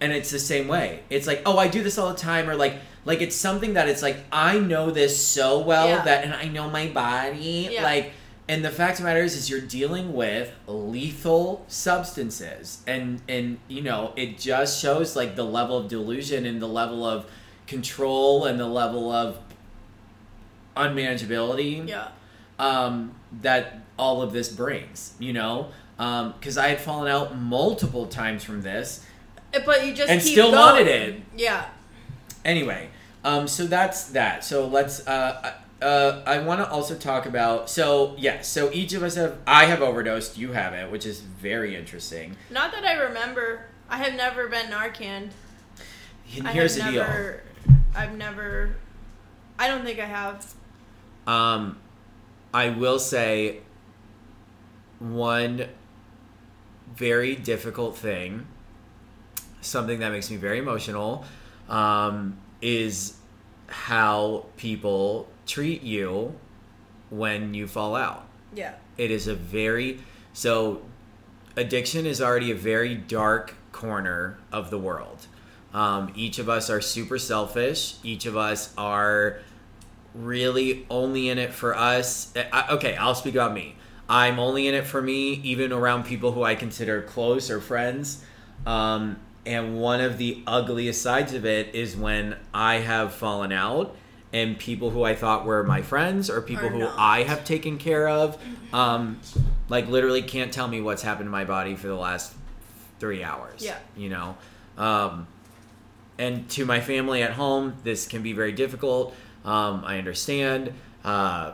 and 0.00 0.12
it's 0.12 0.30
the 0.30 0.38
same 0.38 0.68
way. 0.68 1.02
It's 1.08 1.26
like, 1.26 1.42
oh, 1.46 1.56
I 1.56 1.68
do 1.68 1.82
this 1.82 1.96
all 1.96 2.10
the 2.10 2.18
time, 2.18 2.50
or 2.50 2.56
like, 2.56 2.74
like 3.06 3.22
it's 3.22 3.36
something 3.36 3.74
that 3.74 3.88
it's 3.88 4.02
like 4.02 4.18
I 4.30 4.58
know 4.58 4.90
this 4.90 5.18
so 5.18 5.60
well 5.60 5.88
Yeah. 5.88 6.04
that, 6.04 6.24
and 6.24 6.34
I 6.34 6.48
know 6.48 6.68
my 6.68 6.88
body, 6.88 7.70
Yeah. 7.72 7.82
like. 7.82 8.12
And 8.46 8.62
the 8.62 8.70
fact 8.70 8.98
of 8.98 8.98
the 8.98 9.04
matter 9.04 9.22
is, 9.22 9.34
is 9.34 9.48
you're 9.48 9.62
dealing 9.62 10.12
with 10.12 10.52
lethal 10.66 11.64
substances, 11.66 12.82
and 12.86 13.22
and 13.26 13.56
you 13.68 13.80
know 13.80 14.12
it 14.16 14.36
just 14.36 14.82
shows 14.82 15.16
like 15.16 15.34
the 15.34 15.44
level 15.44 15.78
of 15.78 15.88
delusion 15.88 16.44
and 16.44 16.60
the 16.60 16.68
level 16.68 17.06
of 17.06 17.24
control 17.66 18.44
and 18.44 18.58
the 18.60 18.66
level 18.66 19.10
of 19.10 19.38
unmanageability 20.76 21.88
Yeah. 21.88 22.08
um, 22.58 23.14
that 23.42 23.78
all 23.98 24.22
of 24.22 24.32
this 24.32 24.48
brings, 24.48 25.14
you 25.18 25.32
know? 25.32 25.68
Because 25.96 26.58
I 26.58 26.68
had 26.68 26.80
fallen 26.80 27.10
out 27.10 27.36
multiple 27.36 28.06
times 28.06 28.42
from 28.44 28.62
this. 28.62 29.04
Uh, 29.54 29.60
But 29.64 29.86
you 29.86 29.94
just 29.94 30.10
And 30.10 30.20
still 30.20 30.50
going. 30.50 30.58
wanted 30.58 30.86
it. 30.88 31.22
Yeah. 31.36 31.66
Anyway, 32.44 32.88
um, 33.24 33.46
so 33.46 33.66
that's 33.66 34.06
that. 34.06 34.44
So 34.44 34.66
let's. 34.66 35.06
Uh, 35.06 35.52
uh, 35.80 36.22
I 36.26 36.38
want 36.40 36.60
to 36.60 36.68
also 36.68 36.94
talk 36.96 37.26
about. 37.26 37.70
So 37.70 38.14
yes, 38.18 38.48
so 38.48 38.70
each 38.72 38.92
of 38.94 39.02
us 39.02 39.14
have. 39.14 39.36
I 39.46 39.66
have 39.66 39.80
overdosed. 39.80 40.36
You 40.36 40.52
haven't, 40.52 40.90
which 40.90 41.06
is 41.06 41.20
very 41.20 41.76
interesting. 41.76 42.36
Not 42.50 42.72
that 42.72 42.84
I 42.84 42.94
remember. 42.94 43.66
I 43.88 43.98
have 43.98 44.14
never 44.14 44.48
been 44.48 44.66
Narcan. 44.66 45.30
And 46.36 46.48
I 46.48 46.52
here's 46.52 46.74
the 46.76 46.82
have 46.82 46.92
deal. 46.92 47.04
I've 47.94 48.16
never. 48.16 48.76
I 49.58 49.68
don't 49.68 49.84
think 49.84 49.98
I 49.98 50.06
have. 50.06 50.54
Um, 51.26 51.78
I 52.52 52.70
will 52.70 52.98
say 52.98 53.60
one 54.98 55.68
very 56.94 57.34
difficult 57.34 57.96
thing, 57.96 58.46
something 59.60 60.00
that 60.00 60.10
makes 60.10 60.30
me 60.30 60.36
very 60.36 60.58
emotional, 60.58 61.24
um, 61.68 62.38
is 62.60 63.16
how 63.68 64.46
people 64.56 65.28
treat 65.46 65.82
you 65.82 66.34
when 67.10 67.54
you 67.54 67.66
fall 67.66 67.96
out. 67.96 68.26
Yeah. 68.54 68.74
It 68.98 69.10
is 69.10 69.26
a 69.26 69.34
very 69.34 70.00
so 70.32 70.82
addiction 71.56 72.06
is 72.06 72.20
already 72.20 72.50
a 72.50 72.56
very 72.56 72.94
dark 72.94 73.54
corner 73.72 74.38
of 74.52 74.70
the 74.70 74.78
world. 74.78 75.26
Um, 75.74 76.12
each 76.14 76.38
of 76.38 76.48
us 76.48 76.70
are 76.70 76.80
super 76.80 77.18
selfish. 77.18 77.96
Each 78.04 78.26
of 78.26 78.36
us 78.36 78.72
are 78.78 79.40
really 80.14 80.86
only 80.88 81.28
in 81.28 81.38
it 81.38 81.52
for 81.52 81.76
us. 81.76 82.32
I, 82.52 82.74
okay, 82.74 82.96
I'll 82.96 83.16
speak 83.16 83.34
about 83.34 83.52
me. 83.52 83.74
I'm 84.08 84.38
only 84.38 84.68
in 84.68 84.74
it 84.74 84.86
for 84.86 85.02
me, 85.02 85.32
even 85.42 85.72
around 85.72 86.04
people 86.04 86.32
who 86.32 86.44
I 86.44 86.54
consider 86.54 87.02
close 87.02 87.50
or 87.50 87.60
friends. 87.60 88.24
Um, 88.64 89.18
and 89.44 89.78
one 89.78 90.00
of 90.00 90.16
the 90.16 90.42
ugliest 90.46 91.02
sides 91.02 91.34
of 91.34 91.44
it 91.44 91.74
is 91.74 91.96
when 91.96 92.36
I 92.52 92.76
have 92.76 93.12
fallen 93.12 93.50
out 93.50 93.96
and 94.32 94.58
people 94.58 94.90
who 94.90 95.02
I 95.02 95.14
thought 95.14 95.44
were 95.44 95.62
my 95.64 95.82
friends 95.82 96.30
or 96.30 96.40
people 96.40 96.68
who. 96.68 96.86
I 96.86 97.24
have 97.24 97.44
taken 97.44 97.78
care 97.78 98.08
of, 98.08 98.38
um, 98.72 99.20
like 99.68 99.88
literally 99.88 100.22
can't 100.22 100.52
tell 100.52 100.68
me 100.68 100.80
what's 100.80 101.02
happened 101.02 101.26
to 101.26 101.30
my 101.30 101.44
body 101.44 101.74
for 101.74 101.88
the 101.88 101.94
last 101.94 102.32
three 103.00 103.22
hours. 103.22 103.64
Yeah. 103.64 103.78
You 103.96 104.10
know? 104.10 104.36
Um, 104.76 105.26
and 106.18 106.48
to 106.50 106.64
my 106.64 106.80
family 106.80 107.22
at 107.22 107.32
home, 107.32 107.74
this 107.84 108.06
can 108.06 108.22
be 108.22 108.32
very 108.32 108.52
difficult. 108.52 109.14
Um, 109.44 109.82
I 109.84 109.98
understand. 109.98 110.72
Uh, 111.04 111.52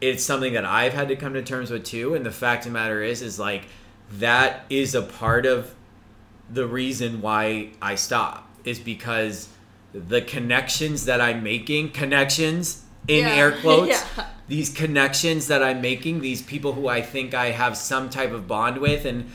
it's 0.00 0.24
something 0.24 0.52
that 0.54 0.64
I've 0.64 0.92
had 0.92 1.08
to 1.08 1.16
come 1.16 1.34
to 1.34 1.42
terms 1.42 1.70
with 1.70 1.84
too. 1.84 2.14
And 2.14 2.24
the 2.26 2.30
fact 2.32 2.66
of 2.66 2.72
the 2.72 2.78
matter 2.78 3.02
is, 3.02 3.22
is 3.22 3.38
like 3.38 3.64
that 4.18 4.64
is 4.70 4.94
a 4.94 5.02
part 5.02 5.46
of 5.46 5.74
the 6.50 6.66
reason 6.66 7.20
why 7.20 7.70
I 7.80 7.94
stop 7.94 8.48
is 8.64 8.78
because 8.78 9.48
the 9.94 10.22
connections 10.22 11.04
that 11.04 11.20
I'm 11.20 11.42
making, 11.42 11.90
connections 11.90 12.82
in 13.08 13.24
Yeah. 13.24 13.34
air 13.34 13.52
quotes, 13.60 14.04
Yeah. 14.16 14.26
these 14.48 14.70
connections 14.70 15.48
that 15.48 15.62
I'm 15.62 15.80
making, 15.80 16.20
these 16.20 16.42
people 16.42 16.72
who 16.72 16.88
I 16.88 17.02
think 17.02 17.34
I 17.34 17.50
have 17.50 17.76
some 17.76 18.10
type 18.10 18.32
of 18.32 18.46
bond 18.48 18.78
with, 18.78 19.04
and 19.04 19.30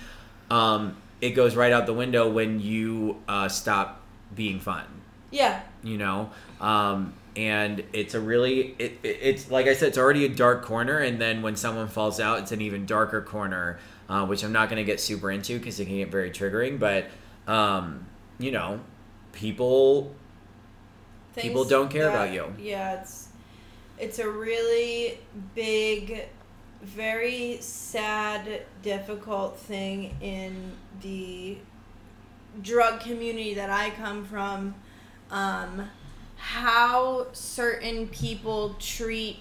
um, 0.50 0.98
it 1.22 1.32
goes 1.32 1.56
right 1.56 1.72
out 1.72 1.86
the 1.86 1.94
window 1.94 2.30
when 2.30 2.60
you 2.60 3.18
uh, 3.28 3.48
stop 3.50 4.02
being 4.36 4.60
fun 4.60 4.86
Yeah. 5.32 5.62
you 5.84 5.98
know 5.98 6.32
um, 6.62 7.14
and 7.36 7.84
it's 7.94 8.14
a 8.16 8.20
really 8.20 8.76
it, 8.80 8.98
it, 9.04 9.18
it's 9.22 9.50
like 9.52 9.68
i 9.68 9.74
said 9.74 9.90
it's 9.90 9.98
already 9.98 10.26
a 10.26 10.30
dark 10.30 10.64
corner 10.64 10.98
and 11.00 11.20
then 11.22 11.42
when 11.42 11.56
someone 11.56 11.88
falls 11.88 12.20
out 12.20 12.40
it's 12.40 12.52
an 12.52 12.62
even 12.62 12.86
darker 12.86 13.22
corner 13.22 13.78
uh, 14.10 14.26
which 14.26 14.44
i'm 14.44 14.52
not 14.52 14.70
going 14.70 14.78
to 14.78 14.84
get 14.84 15.00
super 15.00 15.30
into 15.32 15.58
because 15.58 15.80
it 15.80 15.86
can 15.86 15.98
get 15.98 16.10
very 16.12 16.32
triggering 16.32 16.80
but 16.80 17.06
um, 17.52 18.06
you 18.40 18.52
know 18.52 18.80
people 19.34 20.14
People 21.36 21.66
don't 21.66 21.90
care 21.92 22.06
that- 22.06 22.16
about 22.16 22.34
you. 22.34 22.52
Yeah, 22.60 23.00
it's 23.02 23.28
it's 24.00 24.18
a 24.18 24.28
really 24.28 25.20
big, 25.54 26.26
very 26.82 27.58
sad, 27.62 28.64
difficult 28.82 29.60
thing 29.60 30.18
in 30.20 30.72
the 31.02 31.58
drug 32.62 33.00
community 33.02 33.54
that 33.56 33.70
I 33.70 33.90
come 33.92 34.26
from. 34.26 34.76
Um, 35.32 35.90
how 36.38 37.28
certain 37.34 38.08
people 38.08 38.76
treat 38.80 39.40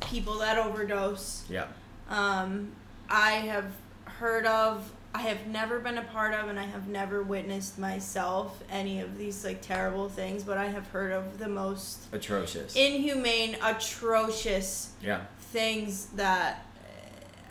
people 0.00 0.38
that 0.38 0.58
overdose. 0.58 1.44
yeah 1.48 1.66
Um, 2.08 2.72
I 3.08 3.32
have 3.32 3.72
heard 4.04 4.46
of, 4.46 4.90
I 5.14 5.22
have 5.22 5.46
never 5.46 5.78
been 5.78 5.98
a 5.98 6.02
part 6.02 6.34
of, 6.34 6.48
and 6.48 6.58
I 6.58 6.64
have 6.64 6.88
never 6.88 7.22
witnessed 7.22 7.78
myself 7.78 8.62
any 8.70 9.00
of 9.00 9.16
these 9.16 9.44
like 9.44 9.62
terrible 9.62 10.08
things, 10.08 10.42
but 10.42 10.58
I 10.58 10.66
have 10.66 10.86
heard 10.88 11.12
of 11.12 11.38
the 11.38 11.48
most 11.48 12.06
atrocious 12.12 12.76
inhumane, 12.76 13.56
atrocious 13.62 14.92
yeah 15.02 15.22
things 15.40 16.06
that, 16.16 16.66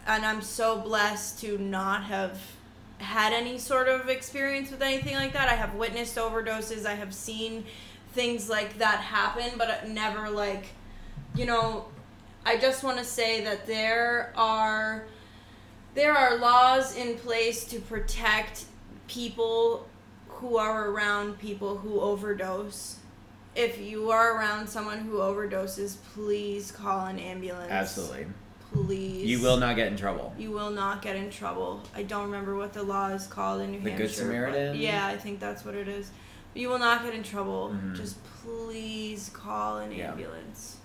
and 0.06 0.26
I'm 0.26 0.42
so 0.42 0.78
blessed 0.78 1.40
to 1.42 1.58
not 1.58 2.04
have 2.04 2.40
had 3.00 3.34
any 3.34 3.58
sort 3.58 3.88
of 3.88 4.10
experience 4.10 4.72
with 4.72 4.82
anything 4.82 5.16
like 5.16 5.34
that. 5.34 5.50
I 5.50 5.56
have 5.56 5.76
witnessed 5.76 6.16
overdoses, 6.16 6.86
I 6.86 6.96
have 6.96 7.14
seen 7.14 7.66
things 8.14 8.50
like 8.50 8.80
that 8.80 9.00
happen, 9.00 9.52
but 9.58 9.88
never 9.90 10.30
like, 10.30 10.68
you 11.36 11.46
know, 11.46 11.86
I 12.46 12.58
just 12.58 12.84
want 12.84 12.98
to 12.98 13.04
say 13.04 13.44
that 13.44 13.68
there 13.68 14.34
are 14.36 15.06
there 15.94 16.16
are 16.16 16.38
laws 16.38 16.96
in 16.96 17.18
place 17.18 17.66
to 17.66 17.80
protect 17.80 18.66
people 19.08 19.88
who 20.28 20.58
are 20.58 20.90
around 20.90 21.40
people 21.40 21.78
who 21.78 22.00
overdose. 22.00 22.98
If 23.56 23.80
you 23.80 24.12
are 24.12 24.38
around 24.38 24.68
someone 24.68 25.00
who 25.00 25.18
overdoses, 25.18 25.98
please 26.14 26.72
call 26.72 27.08
an 27.08 27.18
ambulance. 27.18 27.72
absolutely 27.72 28.28
Please. 28.74 29.26
you 29.26 29.42
will 29.42 29.58
not 29.58 29.76
get 29.76 29.88
in 29.88 29.96
trouble 29.98 30.34
You 30.38 30.52
will 30.52 30.70
not 30.72 31.02
get 31.02 31.16
in 31.16 31.30
trouble. 31.30 31.82
I 31.96 32.04
don't 32.04 32.24
remember 32.26 32.56
what 32.56 32.74
the 32.74 32.84
law 32.84 33.08
is 33.10 33.26
called 33.28 33.62
in 33.62 33.72
New 33.72 33.80
The 33.80 33.92
Good 33.92 34.00
Hampshire. 34.00 34.06
but- 34.08 34.16
Samaritan? 34.18 34.76
Yeah, 34.78 35.06
I 35.08 35.18
think 35.18 35.40
that's 35.40 35.64
what 35.64 35.74
it 35.76 35.88
is. 35.88 36.12
You 36.54 36.70
will 36.70 36.80
not 36.80 37.04
get 37.04 37.14
in 37.14 37.24
trouble. 37.24 37.70
Mhm. 37.76 37.96
Just 37.96 38.18
please 38.44 39.30
call 39.34 39.78
an 39.80 39.92
Yeah. 39.92 40.12
ambulance. 40.12 40.78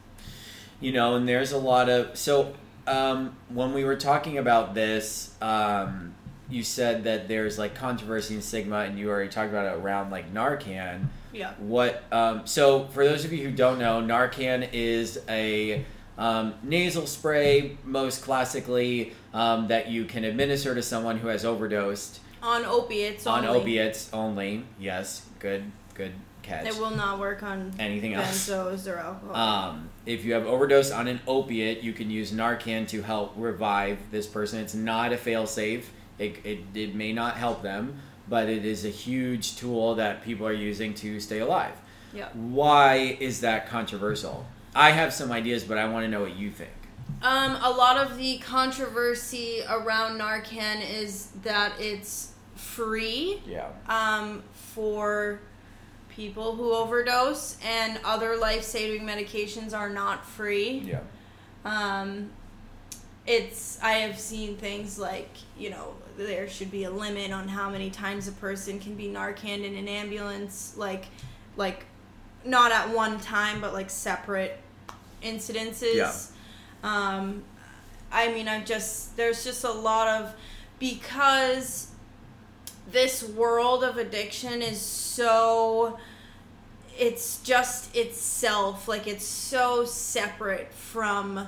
you 0.81 0.91
know 0.93 1.15
and 1.15 1.29
there's 1.29 1.53
a 1.53 1.59
lot 1.59 1.89
of 1.89 2.17
so 2.19 2.53
um, 2.89 3.37
when 3.49 3.73
we 3.73 3.85
were 3.85 3.95
talking 3.95 4.37
about 4.39 4.75
this 4.75 5.33
um, 5.41 6.13
you 6.51 6.65
said 6.65 7.05
that 7.05 7.29
there's 7.29 7.57
like 7.57 7.73
controversy 7.77 8.35
and 8.35 8.43
stigma 8.43 8.79
and 8.79 8.99
you 8.99 9.09
already 9.09 9.29
talked 9.31 9.51
about 9.51 9.65
it 9.67 9.79
around 9.81 10.11
like 10.11 10.35
narcan 10.35 11.05
Yeah. 11.33 11.53
what 11.61 12.03
um, 12.11 12.43
so 12.49 12.87
for 12.89 13.05
those 13.05 13.25
of 13.25 13.33
you 13.33 13.45
who 13.49 13.53
don't 13.53 13.79
know 13.79 14.03
narcan 14.03 14.69
is 14.73 15.21
a 15.29 15.85
um, 16.19 16.55
nasal 16.63 17.07
spray 17.07 17.77
most 17.85 18.23
classically 18.23 19.13
um, 19.33 19.69
that 19.69 19.89
you 19.89 20.05
can 20.05 20.25
administer 20.25 20.75
to 20.75 20.83
someone 20.83 21.19
who 21.19 21.29
has 21.29 21.45
overdosed 21.45 22.21
on 22.43 22.65
opiates 22.65 23.27
on 23.27 23.45
only. 23.47 23.61
opiates 23.61 24.13
only. 24.13 24.65
Yes, 24.79 25.27
good, 25.39 25.65
good 25.95 26.13
catch. 26.43 26.67
It 26.67 26.77
will 26.77 26.91
not 26.91 27.19
work 27.21 27.43
on 27.43 27.73
Anything 27.79 28.15
else? 28.15 28.49
benzos 28.49 28.93
or 28.93 28.99
alcohol. 28.99 29.37
Um, 29.37 29.89
if 30.07 30.25
you 30.25 30.35
have 30.35 30.47
overdose 30.47 30.91
on 30.91 31.07
an 31.07 31.21
opiate, 31.27 31.83
you 31.83 31.93
can 31.93 32.11
use 32.11 32.33
Narcan 32.33 32.89
to 32.89 33.03
help 33.03 33.35
revive 33.37 33.99
this 34.11 34.27
person. 34.27 34.59
It's 34.59 34.75
not 34.75 35.13
a 35.13 35.17
fail-safe. 35.17 35.91
It, 36.19 36.45
it, 36.45 36.59
it 36.75 36.95
may 36.95 37.13
not 37.13 37.37
help 37.37 37.63
them, 37.63 38.01
but 38.29 38.49
it 38.49 38.65
is 38.65 38.85
a 38.85 38.89
huge 38.89 39.57
tool 39.57 39.95
that 39.95 40.25
people 40.25 40.47
are 40.47 40.53
using 40.53 40.95
to 40.95 41.21
stay 41.21 41.39
alive. 41.39 41.75
Yep. 42.13 42.35
Why 42.35 43.17
is 43.21 43.41
that 43.41 43.69
controversial? 43.69 44.45
I 44.75 44.91
have 44.91 45.13
some 45.13 45.31
ideas, 45.33 45.65
but 45.65 45.79
I 45.79 45.89
want 45.89 46.05
to 46.05 46.09
know 46.11 46.21
what 46.23 46.37
you 46.37 46.51
think. 46.51 46.71
Um, 47.23 47.57
a 47.63 47.71
lot 47.71 47.99
of 47.99 48.17
the 48.17 48.39
controversy 48.39 49.61
around 49.69 50.19
Narcan 50.19 50.83
is 50.89 51.29
that 51.43 51.73
it's 51.79 52.33
free 52.57 53.41
Yeah. 53.47 53.69
um, 53.89 54.43
for 54.55 55.41
people 56.09 56.57
who 56.57 56.73
overdose, 56.73 57.57
and 57.65 57.99
other 58.05 58.37
life 58.37 58.63
saving 58.65 59.03
medications 59.07 59.77
are 59.77 59.89
not 59.91 60.27
free. 60.27 60.83
Yeah. 60.85 61.01
Um, 61.65 62.31
it's 63.27 63.79
I 63.83 63.93
have 63.93 64.19
seen 64.19 64.57
things 64.57 64.99
like 64.99 65.31
you 65.57 65.71
know 65.71 65.95
there 66.19 66.49
should 66.49 66.71
be 66.73 66.85
a 66.85 66.91
limit 66.91 67.31
on 67.31 67.47
how 67.49 67.71
many 67.71 67.89
times 67.89 68.27
a 68.27 68.33
person 68.33 68.81
can 68.81 68.95
be 68.97 69.07
Narcan 69.07 69.65
in 69.65 69.77
an 69.77 69.87
ambulance, 69.89 70.75
like 70.77 71.05
like 71.57 71.85
not 72.45 72.73
at 72.73 72.91
one 72.91 73.21
time, 73.21 73.61
but 73.61 73.73
like 73.73 73.91
separate 73.91 74.59
incidences. 75.23 75.95
Yeah. 75.95 76.13
Um, 76.83 77.45
I 78.11 78.33
mean, 78.33 78.49
I've 78.49 78.65
just 78.67 79.17
there's 79.17 79.45
just 79.45 79.65
a 79.65 79.73
lot 79.73 80.09
of 80.09 80.35
because 80.79 81.89
this 82.91 83.23
world 83.23 83.85
of 83.85 83.97
addiction 83.97 84.61
is 84.63 84.81
so 84.81 85.99
it's 86.99 87.41
just 87.43 87.95
itself 87.97 88.89
like 88.89 89.07
it's 89.07 89.25
so 89.25 89.85
separate 89.85 90.73
from 90.73 91.47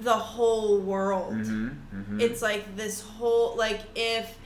the 0.00 0.12
whole 0.12 0.78
world 0.80 1.34
Mm-hmm. 1.34 1.68
mm-hmm. 1.68 2.20
it's 2.20 2.42
like 2.42 2.76
this 2.76 3.00
whole 3.00 3.56
like 3.56 3.80
if 3.94 4.36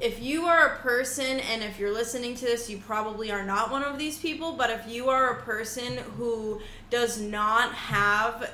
if 0.00 0.22
you 0.22 0.44
are 0.44 0.66
a 0.66 0.78
person 0.78 1.40
and 1.40 1.62
if 1.62 1.78
you're 1.78 1.92
listening 1.92 2.34
to 2.34 2.44
this 2.44 2.70
you 2.70 2.78
probably 2.78 3.30
are 3.30 3.44
not 3.44 3.70
one 3.70 3.82
of 3.82 3.98
these 3.98 4.18
people 4.18 4.52
but 4.52 4.70
if 4.70 4.86
you 4.88 5.08
are 5.08 5.30
a 5.30 5.42
person 5.42 5.96
who 6.16 6.60
does 6.90 7.20
not 7.20 7.72
have 7.72 8.50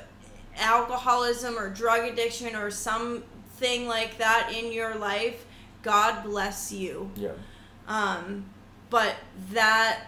alcoholism 0.57 1.57
or 1.57 1.69
drug 1.69 2.05
addiction 2.05 2.55
or 2.55 2.71
something 2.71 3.87
like 3.87 4.17
that 4.17 4.51
in 4.55 4.71
your 4.71 4.95
life 4.95 5.45
god 5.83 6.23
bless 6.23 6.71
you 6.71 7.11
yeah. 7.15 7.31
um, 7.87 8.45
but 8.89 9.15
that 9.51 10.05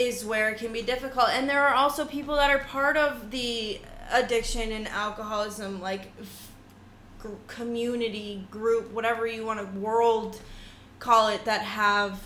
is 0.00 0.24
where 0.24 0.48
it 0.48 0.58
can 0.58 0.72
be 0.72 0.82
difficult. 0.82 1.28
And 1.28 1.48
there 1.48 1.62
are 1.62 1.74
also 1.74 2.06
people 2.06 2.34
that 2.36 2.50
are 2.50 2.60
part 2.60 2.96
of 2.96 3.30
the 3.30 3.78
addiction 4.10 4.72
and 4.72 4.88
alcoholism, 4.88 5.80
like 5.80 6.10
community 7.46 8.46
group, 8.50 8.90
whatever 8.92 9.26
you 9.26 9.44
want 9.44 9.60
to 9.60 9.78
world 9.78 10.40
call 10.98 11.28
it, 11.28 11.44
that 11.44 11.62
have 11.62 12.20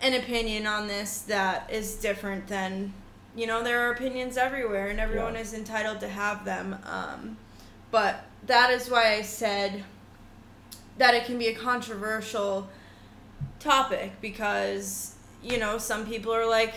an 0.00 0.14
opinion 0.14 0.66
on 0.66 0.88
this 0.88 1.20
that 1.22 1.70
is 1.70 1.94
different 1.94 2.46
than 2.48 2.92
you 3.36 3.46
know 3.46 3.62
there 3.62 3.88
are 3.88 3.92
opinions 3.92 4.36
everywhere 4.36 4.88
and 4.88 4.98
everyone 5.00 5.34
Yeah. 5.34 5.40
is 5.40 5.54
entitled 5.54 6.00
to 6.00 6.08
have 6.08 6.44
them 6.44 6.76
um, 6.84 7.36
but 7.90 8.24
that 8.46 8.70
is 8.70 8.90
why 8.90 9.14
i 9.14 9.22
said 9.22 9.84
that 10.98 11.14
it 11.14 11.24
can 11.24 11.38
be 11.38 11.46
a 11.46 11.54
controversial 11.54 12.68
topic 13.60 14.12
because 14.20 15.14
you 15.42 15.56
know 15.58 15.78
some 15.78 16.06
people 16.06 16.32
are 16.34 16.46
like 16.48 16.74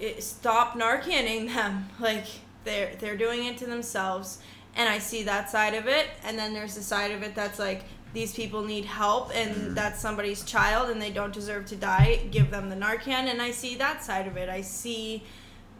"Eh, 0.00 0.14
stop 0.20 0.74
narcaning 0.78 1.52
them 1.52 1.88
like 2.00 2.26
they're 2.64 2.94
they're 3.00 3.16
doing 3.16 3.44
it 3.44 3.58
to 3.58 3.66
themselves 3.66 4.38
and 4.76 4.88
i 4.88 4.98
see 4.98 5.22
that 5.24 5.50
side 5.50 5.74
of 5.74 5.86
it 5.86 6.06
and 6.24 6.38
then 6.38 6.52
there's 6.54 6.74
the 6.74 6.82
side 6.82 7.10
of 7.10 7.22
it 7.22 7.34
that's 7.34 7.58
like 7.58 7.84
these 8.12 8.34
people 8.34 8.62
need 8.64 8.84
help 8.84 9.30
and 9.34 9.76
that's 9.76 10.00
somebody's 10.00 10.42
child 10.44 10.90
and 10.90 11.00
they 11.00 11.10
don't 11.10 11.32
deserve 11.32 11.64
to 11.66 11.76
die 11.76 12.20
give 12.30 12.50
them 12.50 12.68
the 12.68 12.76
narcan 12.76 13.28
and 13.30 13.40
i 13.40 13.50
see 13.50 13.76
that 13.76 14.02
side 14.02 14.26
of 14.26 14.36
it 14.36 14.48
i 14.48 14.60
see 14.60 15.22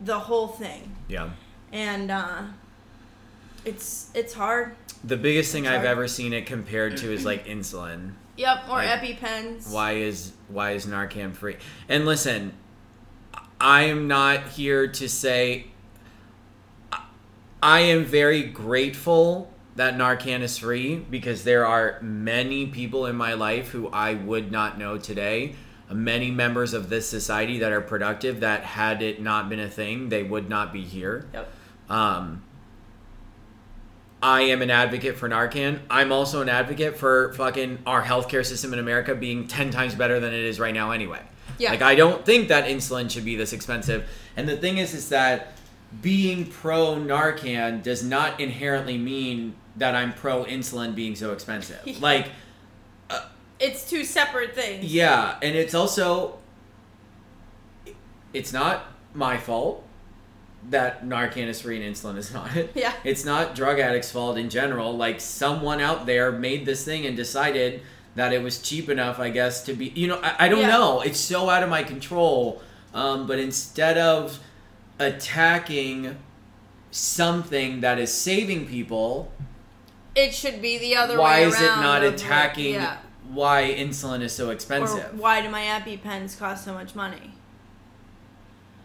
the 0.02 0.18
whole 0.18 0.48
thing 0.48 0.94
Yeah. 1.08 1.30
and 1.72 2.10
uh 2.10 2.42
it's 3.64 4.10
it's 4.14 4.32
hard 4.34 4.74
The 5.04 5.16
biggest 5.16 5.52
thing 5.52 5.66
I've 5.66 5.84
ever 5.84 6.08
seen 6.08 6.32
it 6.32 6.46
compared 6.46 6.96
to 6.98 7.12
is 7.12 7.24
like 7.24 7.46
insulin. 7.46 8.12
yep 8.36 8.64
or 8.68 8.76
Like, 8.76 9.00
epipens 9.00 9.70
Why 9.72 9.92
is 9.92 10.32
why 10.48 10.72
is 10.72 10.86
Narcan 10.86 11.34
free? 11.34 11.56
And 11.88 12.06
listen, 12.06 12.52
I 13.60 13.82
am 13.82 14.08
not 14.08 14.48
here 14.48 14.88
to 14.88 15.08
say 15.08 15.66
I 17.62 17.80
am 17.80 18.04
very 18.04 18.42
grateful 18.42 19.50
that 19.76 19.94
Narcan 19.94 20.40
is 20.40 20.58
free 20.58 20.96
because 20.96 21.44
there 21.44 21.66
are 21.66 21.98
many 22.00 22.66
people 22.66 23.06
in 23.06 23.16
my 23.16 23.34
life 23.34 23.68
who 23.68 23.88
I 23.88 24.14
would 24.14 24.50
not 24.50 24.78
know 24.78 24.98
today. 24.98 25.54
Many 25.90 26.30
members 26.30 26.72
of 26.72 26.88
this 26.88 27.08
society 27.08 27.58
that 27.58 27.72
are 27.72 27.80
productive 27.80 28.40
that 28.40 28.62
had 28.62 29.02
it 29.02 29.20
not 29.20 29.48
been 29.48 29.58
a 29.58 29.68
thing, 29.68 30.08
they 30.08 30.22
would 30.22 30.48
not 30.48 30.72
be 30.72 30.84
here. 30.84 31.26
yep 31.32 31.52
Um, 31.88 32.44
I 34.22 34.42
am 34.42 34.60
an 34.62 34.70
advocate 34.70 35.16
for 35.16 35.28
Narcan. 35.28 35.80
I'm 35.88 36.12
also 36.12 36.42
an 36.42 36.48
advocate 36.48 36.98
for 36.98 37.32
fucking 37.32 37.78
our 37.86 38.02
healthcare 38.02 38.44
system 38.44 38.72
in 38.72 38.78
America 38.78 39.14
being 39.14 39.48
10 39.48 39.70
times 39.70 39.94
better 39.94 40.20
than 40.20 40.32
it 40.34 40.44
is 40.44 40.60
right 40.60 40.74
now 40.74 40.90
anyway. 40.90 41.22
Yeah. 41.58 41.70
Like 41.70 41.82
I 41.82 41.94
don't 41.94 42.24
think 42.24 42.48
that 42.48 42.66
insulin 42.66 43.10
should 43.10 43.24
be 43.24 43.36
this 43.36 43.52
expensive. 43.52 44.08
And 44.36 44.48
the 44.48 44.56
thing 44.56 44.78
is 44.78 44.94
is 44.94 45.08
that 45.08 45.54
being 46.02 46.46
pro 46.46 46.94
Narcan 46.96 47.82
does 47.82 48.02
not 48.02 48.40
inherently 48.40 48.96
mean 48.98 49.54
that 49.76 49.94
I'm 49.94 50.12
pro 50.12 50.44
insulin 50.44 50.94
being 50.94 51.14
so 51.16 51.32
expensive. 51.32 51.84
like 52.00 52.28
it's 53.58 53.88
two 53.88 54.04
separate 54.04 54.54
things 54.54 54.84
yeah, 54.86 55.36
and 55.42 55.54
it's 55.54 55.74
also 55.74 56.38
it's 58.32 58.52
not 58.52 58.86
my 59.14 59.36
fault 59.36 59.84
that 60.70 61.04
Narcan 61.04 61.46
is 61.46 61.60
free 61.62 61.82
and 61.84 61.94
insulin 61.94 62.16
is 62.16 62.32
not. 62.32 62.50
Yeah. 62.74 62.92
It's 63.02 63.24
not 63.24 63.54
drug 63.54 63.78
addicts' 63.80 64.12
fault 64.12 64.36
in 64.38 64.50
general. 64.50 64.96
Like 64.96 65.20
someone 65.20 65.80
out 65.80 66.06
there 66.06 66.30
made 66.32 66.66
this 66.66 66.84
thing 66.84 67.06
and 67.06 67.16
decided 67.16 67.82
that 68.14 68.32
it 68.32 68.42
was 68.42 68.60
cheap 68.60 68.88
enough, 68.88 69.18
I 69.18 69.30
guess, 69.30 69.64
to 69.64 69.72
be 69.72 69.86
you 69.94 70.06
know, 70.06 70.20
I, 70.22 70.46
I 70.46 70.48
don't 70.48 70.60
Yeah. 70.60 70.68
know. 70.68 71.00
It's 71.00 71.18
so 71.18 71.48
out 71.48 71.62
of 71.62 71.70
my 71.70 71.82
control. 71.82 72.62
Um, 72.92 73.26
but 73.26 73.38
instead 73.38 73.98
of 73.98 74.38
attacking 75.00 76.16
something 76.92 77.80
that 77.80 77.98
is 77.98 78.12
saving 78.12 78.66
people, 78.66 79.32
It 80.14 80.34
should 80.34 80.60
be 80.60 80.78
the 80.78 80.94
other 80.96 81.14
way. 81.18 81.24
Around. 81.24 81.30
Why 81.30 81.40
way 81.40 81.46
is 81.48 81.60
it 81.60 81.66
not 81.66 82.02
attacking 82.04 82.74
yeah. 82.74 82.98
why 83.32 83.74
insulin 83.76 84.20
is 84.22 84.32
so 84.32 84.48
Or 84.48 84.52
expensive? 84.52 85.18
why 85.18 85.40
do 85.40 85.48
my 85.48 85.62
EpiPens 85.62 86.38
cost 86.38 86.64
so 86.64 86.74
much 86.74 86.94
money? 86.94 87.32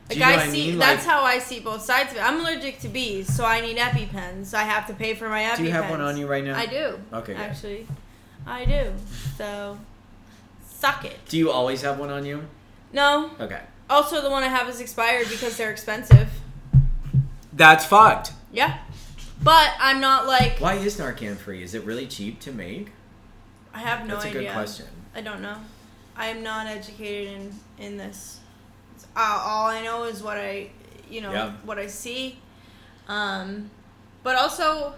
Like 0.10 0.22
I 0.22 0.48
see, 0.48 0.70
mean? 0.70 0.78
that's 0.80 1.04
Like- 1.06 1.14
how 1.16 1.24
I 1.24 1.40
see 1.40 1.60
both 1.62 1.82
sides 1.82 2.12
of 2.12 2.18
it. 2.18 2.24
I'm 2.24 2.40
allergic 2.40 2.80
to 2.82 2.88
bees, 2.90 3.28
so 3.36 3.44
I 3.44 3.60
need 3.60 3.78
EpiPens. 3.78 4.54
I 4.54 4.62
have 4.64 4.86
to 4.88 4.94
pay 4.94 5.16
for 5.16 5.28
my 5.30 5.42
EpiPens. 5.42 5.58
Do 5.58 5.64
you 5.64 5.72
have 5.72 5.90
one 5.90 6.00
on 6.02 6.16
you 6.16 6.28
right 6.28 6.44
now? 6.44 6.56
I 6.56 6.68
do. 6.68 7.00
Okay, 7.12 7.34
good. 7.34 7.42
Actually, 7.42 7.88
I 8.46 8.66
do. 8.66 8.94
So, 9.36 9.80
suck 10.68 11.06
it. 11.06 11.18
Do 11.28 11.40
you 11.40 11.50
always 11.50 11.82
have 11.82 11.98
one 12.00 12.12
on 12.12 12.24
you? 12.24 12.44
No. 12.94 13.32
Okay. 13.40 13.62
Also, 13.90 14.22
the 14.22 14.30
one 14.30 14.44
I 14.44 14.48
have 14.48 14.68
is 14.70 14.80
expired 14.82 15.30
because 15.30 15.58
they're 15.58 15.72
expensive. 15.72 16.30
That's 17.54 17.86
fucked. 17.86 18.34
Yeah. 18.52 18.80
But 19.44 19.74
I'm 19.80 20.02
not 20.02 20.26
like 20.26 20.58
Why 20.60 20.76
is 20.76 20.98
Narcan 20.98 21.36
free? 21.38 21.62
Is 21.62 21.74
it 21.76 21.84
really 21.84 22.08
cheap 22.08 22.40
to 22.42 22.52
make? 22.52 22.92
I 23.74 23.80
have 23.80 24.08
no 24.08 24.16
That's 24.16 24.26
a 24.26 24.30
idea. 24.30 24.42
good 24.44 24.52
question. 24.54 24.86
I 25.14 25.22
don't 25.22 25.42
know. 25.42 25.58
I 26.16 26.28
am 26.28 26.42
not 26.44 26.68
educated 26.68 27.34
in 27.34 27.54
in 27.86 27.98
this. 27.98 28.40
Uh, 29.16 29.42
all 29.46 29.68
I 29.68 29.84
know 29.84 30.04
is 30.06 30.24
what 30.24 30.38
I, 30.38 30.70
you 31.10 31.22
know, 31.22 31.32
Yeah. 31.32 31.54
what 31.64 31.78
I 31.78 31.88
see. 31.88 32.40
Um, 33.08 33.70
but 34.24 34.36
also, 34.36 34.94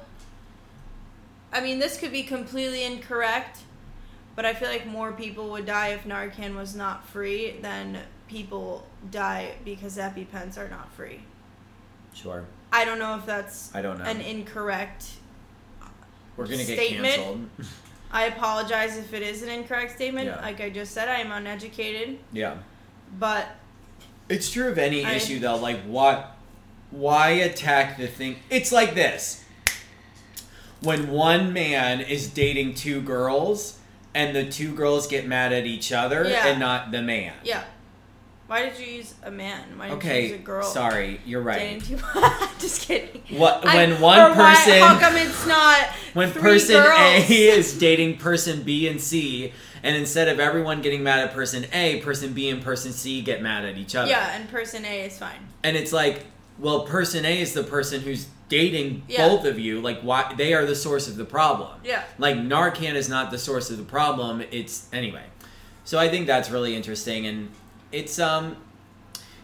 I 1.52 1.60
mean, 1.62 1.80
this 1.80 1.98
could 2.00 2.12
be 2.12 2.24
completely 2.24 2.84
incorrect, 2.84 3.60
but 4.36 4.46
I 4.46 4.54
feel 4.54 4.70
like 4.70 4.86
more 4.88 5.12
people 5.12 5.50
would 5.52 5.66
die 5.66 5.90
if 5.90 6.04
Narcan 6.06 6.56
was 6.56 6.76
not 6.76 7.08
free 7.08 7.58
than 7.62 8.00
people 8.28 8.86
die 9.12 9.56
because 9.66 9.98
EpiPens 9.98 10.58
are 10.58 10.68
not 10.70 10.92
free. 10.94 11.22
Sure. 12.14 12.46
I 12.72 12.84
don't 12.86 13.00
know 13.00 13.16
if 13.18 13.26
that's 13.26 13.74
I 13.76 13.82
don't 13.82 13.98
know. 14.00 14.06
an 14.06 14.20
incorrect 14.22 15.12
We're 16.36 16.46
gonna 16.46 16.58
get 16.58 16.78
statement. 16.78 17.16
canceled. 17.16 17.50
I 18.12 18.26
apologize 18.26 18.98
if 18.98 19.14
it 19.14 19.22
is 19.22 19.42
an 19.44 19.50
incorrect 19.50 19.94
statement. 19.96 20.28
Yeah. 20.28 20.42
Like 20.42 20.62
I 20.62 20.70
just 20.70 20.94
said, 20.94 21.08
I 21.10 21.16
am 21.20 21.32
uneducated. 21.32 22.20
yeah. 22.32 22.58
But 23.20 23.48
It's 24.30 24.52
true 24.52 24.70
of 24.70 24.78
any 24.78 25.06
I- 25.06 25.14
issue 25.14 25.40
though. 25.40 25.56
Like 25.58 25.82
what? 25.84 26.36
Why 26.92 27.30
attack 27.32 27.98
the 27.98 28.08
thing? 28.08 28.38
It's 28.50 28.72
like 28.72 28.96
this. 28.96 29.44
When 30.82 31.10
one 31.10 31.54
man 31.54 32.02
is 32.02 32.28
dating 32.28 32.76
two 32.76 33.02
girls 33.02 33.80
and 34.14 34.36
the 34.36 34.46
two 34.50 34.74
girls 34.74 35.08
get 35.08 35.26
mad 35.28 35.52
at 35.54 35.66
each 35.66 35.92
other 35.92 36.28
Yeah. 36.28 36.48
and 36.48 36.60
not 36.60 36.92
the 36.92 37.02
man. 37.02 37.34
Yeah. 37.44 37.64
Why 38.48 38.64
did 38.70 38.80
you 38.80 38.86
use 38.86 39.14
a 39.24 39.32
man? 39.32 39.78
Why 39.78 39.90
did 39.90 40.04
you 40.04 40.12
use 40.14 40.32
a 40.32 40.38
girl? 40.38 40.64
sorry, 40.64 41.20
you're 41.26 41.42
right. 41.42 41.82
Just 42.60 42.88
kidding. 42.88 43.22
What 43.38 43.64
when 43.66 44.00
one 44.00 44.20
or 44.20 44.30
why- 44.36 44.56
person 44.56 44.80
how 44.80 44.98
come 45.00 45.18
it's 45.18 45.46
not 45.46 45.82
when 46.14 46.32
person 46.32 46.76
girls? 46.82 46.98
A 46.98 47.28
is 47.30 47.78
dating 47.78 48.18
person 48.18 48.64
B 48.64 48.88
and 48.88 49.02
C, 49.02 49.52
and 49.84 49.96
instead 49.98 50.30
of 50.30 50.40
everyone 50.40 50.82
getting 50.82 51.04
mad 51.04 51.20
at 51.20 51.34
person 51.34 51.66
A, 51.74 52.00
person 52.02 52.32
B 52.34 52.50
and 52.50 52.62
person 52.62 52.94
C 52.94 53.22
get 53.22 53.42
mad 53.42 53.66
at 53.66 53.78
each 53.78 53.96
other. 53.96 54.10
Yeah, 54.10 54.36
and 54.38 54.50
person 54.50 54.86
A 54.86 55.02
is 55.06 55.18
fine. 55.18 55.40
And 55.64 55.76
it's 55.76 55.92
like, 55.92 56.26
well, 56.58 56.86
person 56.86 57.26
A 57.26 57.42
is 57.42 57.54
the 57.54 57.64
person 57.64 58.00
who's 58.02 58.28
dating 58.48 59.04
Yeah. 59.10 59.28
both 59.28 59.44
of 59.46 59.60
you. 59.60 59.82
Like, 59.82 60.00
why 60.02 60.34
they 60.38 60.54
are 60.54 60.66
the 60.66 60.76
source 60.76 61.10
of 61.10 61.18
the 61.18 61.26
problem. 61.26 61.82
Yeah. 61.84 62.04
Like 62.18 62.38
Narcan 62.38 62.94
is 62.94 63.10
not 63.10 63.30
the 63.30 63.38
source 63.38 63.70
of 63.70 63.78
the 63.78 63.84
problem. 63.84 64.42
It's 64.52 64.88
anyway. 64.94 65.24
So 65.84 66.00
I 66.00 66.08
think 66.08 66.28
that's 66.28 66.50
really 66.50 66.76
interesting, 66.76 67.26
and 67.28 67.50
it's 67.92 68.20
um, 68.20 68.58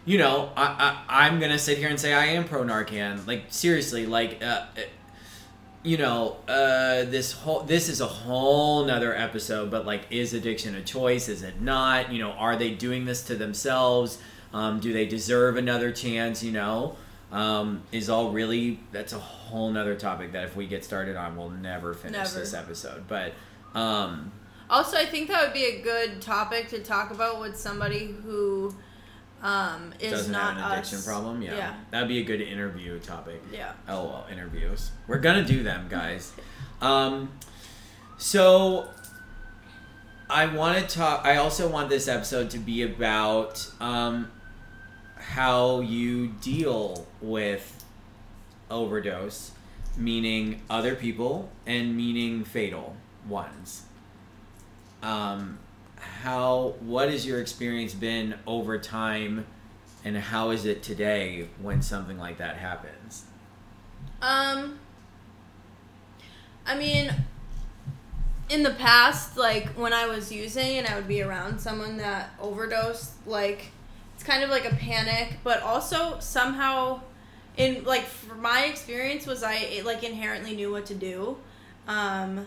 you 0.04 0.18
know, 0.18 0.50
I, 0.56 1.02
I 1.08 1.26
I'm 1.26 1.40
gonna 1.40 1.58
sit 1.58 1.78
here 1.78 1.88
and 1.88 1.98
say 1.98 2.12
I 2.12 2.26
am 2.26 2.44
pro 2.44 2.62
Narcan. 2.62 3.26
Like 3.26 3.44
seriously, 3.48 4.06
like 4.06 4.42
uh, 4.42 4.46
uh, 4.46 4.66
you 5.82 5.96
know, 5.96 6.36
uh, 6.48 7.04
this 7.04 7.32
whole 7.32 7.60
this 7.60 7.88
is 7.88 8.00
a 8.00 8.06
whole 8.06 8.84
nother 8.84 9.14
episode. 9.14 9.70
But 9.70 9.86
like, 9.86 10.02
is 10.10 10.34
addiction 10.34 10.74
a 10.74 10.82
choice? 10.82 11.28
Is 11.28 11.42
it 11.42 11.60
not? 11.60 12.12
You 12.12 12.18
know, 12.20 12.32
are 12.32 12.56
they 12.56 12.70
doing 12.70 13.04
this 13.04 13.22
to 13.24 13.34
themselves? 13.34 14.18
Um, 14.52 14.80
do 14.80 14.92
they 14.92 15.06
deserve 15.06 15.56
another 15.56 15.92
chance? 15.92 16.42
You 16.42 16.52
know. 16.52 16.96
Um, 17.32 17.82
is 17.90 18.08
all 18.10 18.30
really 18.30 18.78
that's 18.92 19.12
a 19.12 19.18
whole 19.18 19.68
nother 19.72 19.96
topic 19.96 20.32
that 20.32 20.44
if 20.44 20.54
we 20.54 20.68
get 20.68 20.84
started 20.84 21.16
on 21.16 21.36
we'll 21.36 21.50
never 21.50 21.92
finish 21.92 22.16
Never. 22.16 22.38
this 22.38 22.54
episode 22.54 23.08
but 23.08 23.32
um 23.74 24.30
Also, 24.74 24.96
I 24.96 25.06
think 25.06 25.28
that 25.28 25.40
would 25.44 25.52
be 25.52 25.66
a 25.66 25.80
good 25.82 26.20
topic 26.20 26.68
to 26.70 26.80
talk 26.80 27.12
about 27.12 27.40
with 27.40 27.56
somebody 27.56 28.06
who 28.24 28.74
um, 29.40 29.94
is 30.00 30.10
doesn't 30.10 30.32
not 30.32 30.56
have 30.56 30.66
an 30.66 30.72
addiction 30.72 30.98
us. 30.98 31.06
problem 31.06 31.42
yeah. 31.42 31.56
Yeah. 31.56 31.74
that'd 31.92 32.08
be 32.08 32.18
a 32.18 32.24
good 32.24 32.40
interview 32.40 32.98
topic 32.98 33.40
Yeah. 33.52 33.72
lol 33.86 34.24
interviews 34.32 34.90
we're 35.06 35.18
gonna 35.18 35.44
do 35.44 35.62
them 35.62 35.86
guys 35.88 36.32
um 36.80 37.30
so 38.16 38.88
i 40.30 40.46
want 40.46 40.78
to 40.78 40.92
talk 40.92 41.24
i 41.26 41.36
also 41.36 41.68
want 41.68 41.90
this 41.90 42.08
episode 42.08 42.48
to 42.50 42.58
be 42.58 42.82
about 42.82 43.70
um 43.80 44.30
how 45.18 45.80
you 45.80 46.28
deal 46.40 47.06
with 47.20 47.84
overdose 48.70 49.52
meaning 49.96 50.62
other 50.70 50.94
people 50.94 51.50
and 51.66 51.94
meaning 51.96 52.44
fatal 52.44 52.96
ones 53.28 53.82
um 55.04 55.58
how 56.22 56.74
what 56.80 57.10
has 57.10 57.26
your 57.26 57.40
experience 57.40 57.94
been 57.94 58.34
over 58.46 58.78
time 58.78 59.46
and 60.04 60.16
how 60.16 60.50
is 60.50 60.64
it 60.66 60.82
today 60.82 61.48
when 61.60 61.80
something 61.80 62.18
like 62.18 62.38
that 62.38 62.56
happens? 62.56 63.24
Um, 64.20 64.78
I 66.66 66.76
mean, 66.76 67.10
in 68.50 68.62
the 68.62 68.70
past, 68.70 69.36
like 69.36 69.68
when 69.70 69.92
I 69.92 70.06
was 70.06 70.30
using 70.30 70.78
and 70.78 70.86
I 70.86 70.96
would 70.96 71.08
be 71.08 71.22
around 71.22 71.58
someone 71.58 71.96
that 71.96 72.30
overdosed, 72.38 73.12
like 73.26 73.72
it's 74.14 74.22
kind 74.22 74.44
of 74.44 74.50
like 74.50 74.70
a 74.70 74.74
panic, 74.74 75.38
but 75.42 75.62
also 75.62 76.18
somehow, 76.20 77.00
in 77.56 77.84
like 77.84 78.04
for 78.04 78.34
my 78.34 78.64
experience, 78.64 79.26
was 79.26 79.42
I 79.42 79.80
like 79.84 80.04
inherently 80.04 80.54
knew 80.54 80.70
what 80.70 80.84
to 80.86 80.94
do, 80.94 81.38
um, 81.88 82.46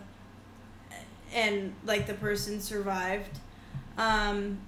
and 1.38 1.74
like 1.86 2.08
the 2.08 2.14
person 2.16 2.60
survived. 2.60 3.40
Um, 3.98 4.60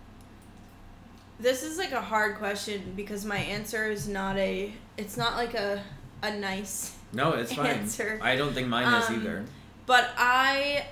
this 1.39 1.63
is 1.63 1.77
like 1.77 1.91
a 1.91 2.01
hard 2.01 2.37
question 2.37 2.93
because 2.95 3.25
my 3.25 3.37
answer 3.37 3.89
is 3.89 4.07
not 4.07 4.37
a. 4.37 4.73
It's 4.97 5.17
not 5.17 5.35
like 5.35 5.53
a 5.53 5.83
a 6.21 6.35
nice 6.35 6.95
no 7.13 7.31
it's 7.31 7.53
fine 7.53 7.67
Answer. 7.67 8.19
i 8.21 8.35
don't 8.35 8.53
think 8.53 8.67
mine 8.67 8.93
is 9.01 9.07
Um, 9.09 9.15
either 9.15 9.45
but 9.85 10.09
I 10.17 10.85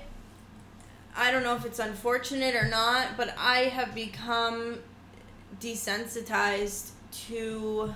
I 1.14 1.30
don't 1.30 1.42
know 1.42 1.54
if 1.54 1.64
it's 1.64 1.78
unfortunate 1.80 2.54
or 2.54 2.66
not, 2.66 3.16
but 3.16 3.34
I 3.36 3.64
have 3.76 3.94
become 3.94 4.78
desensitized 5.60 6.90
to 7.28 7.92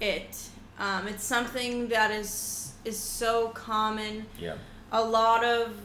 it. 0.00 0.48
Um, 0.78 1.06
it's 1.08 1.24
something 1.24 1.88
that 1.88 2.10
is 2.10 2.72
is 2.84 2.98
so 2.98 3.48
common. 3.48 4.26
yeah 4.38 4.56
A 4.90 5.02
lot 5.02 5.44
of 5.44 5.76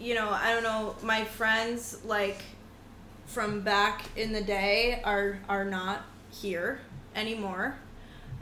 you 0.00 0.14
know, 0.14 0.30
I 0.30 0.52
don't 0.52 0.62
know, 0.62 0.96
my 1.02 1.24
friends 1.24 1.98
like 2.04 2.42
from 3.26 3.60
back 3.60 4.06
in 4.16 4.32
the 4.32 4.42
day 4.42 5.00
are 5.04 5.38
are 5.48 5.64
not 5.64 6.04
here 6.30 6.80
anymore. 7.14 7.76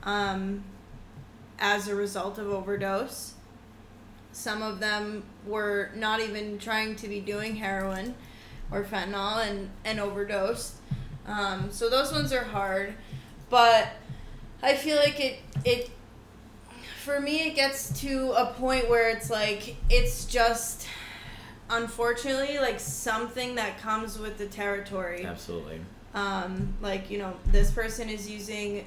Um, 0.05 0.65
as 1.59 1.89
a 1.89 1.95
result 1.95 2.39
of 2.39 2.49
overdose. 2.49 3.35
Some 4.33 4.63
of 4.63 4.79
them 4.79 5.25
were 5.47 5.91
not 5.95 6.21
even 6.21 6.59
trying 6.59 6.97
to 6.97 7.09
be 7.09 7.21
doing 7.21 7.57
heroin 7.57 8.15
or 8.71 8.85
fentanyl 8.85 9.45
and, 9.45 9.71
and 9.85 9.99
overdosed. 9.99 10.77
Um, 11.27 11.71
so 11.71 11.91
those 11.91 12.13
ones 12.13 12.33
are 12.33 12.45
hard. 12.45 12.95
But 13.51 13.89
I 14.63 14.75
feel 14.75 14.97
like 14.97 15.19
it 15.21 15.41
it 15.65 15.91
for 17.03 17.21
me 17.21 17.49
it 17.49 17.55
gets 17.55 17.99
to 18.01 18.33
a 18.33 18.53
point 18.53 18.89
where 18.89 19.09
it's 19.09 19.31
like 19.31 19.77
it's 19.89 20.27
just 20.27 20.87
unfortunately 21.71 22.59
like 22.59 22.81
something 22.81 23.55
that 23.57 23.79
comes 23.79 24.19
with 24.19 24.39
the 24.39 24.47
territory. 24.47 25.25
Absolutely. 25.25 25.81
Um, 26.15 26.75
like 26.81 27.11
you 27.11 27.19
know 27.19 27.35
this 27.47 27.71
person 27.71 28.09
is 28.09 28.29
using 28.29 28.85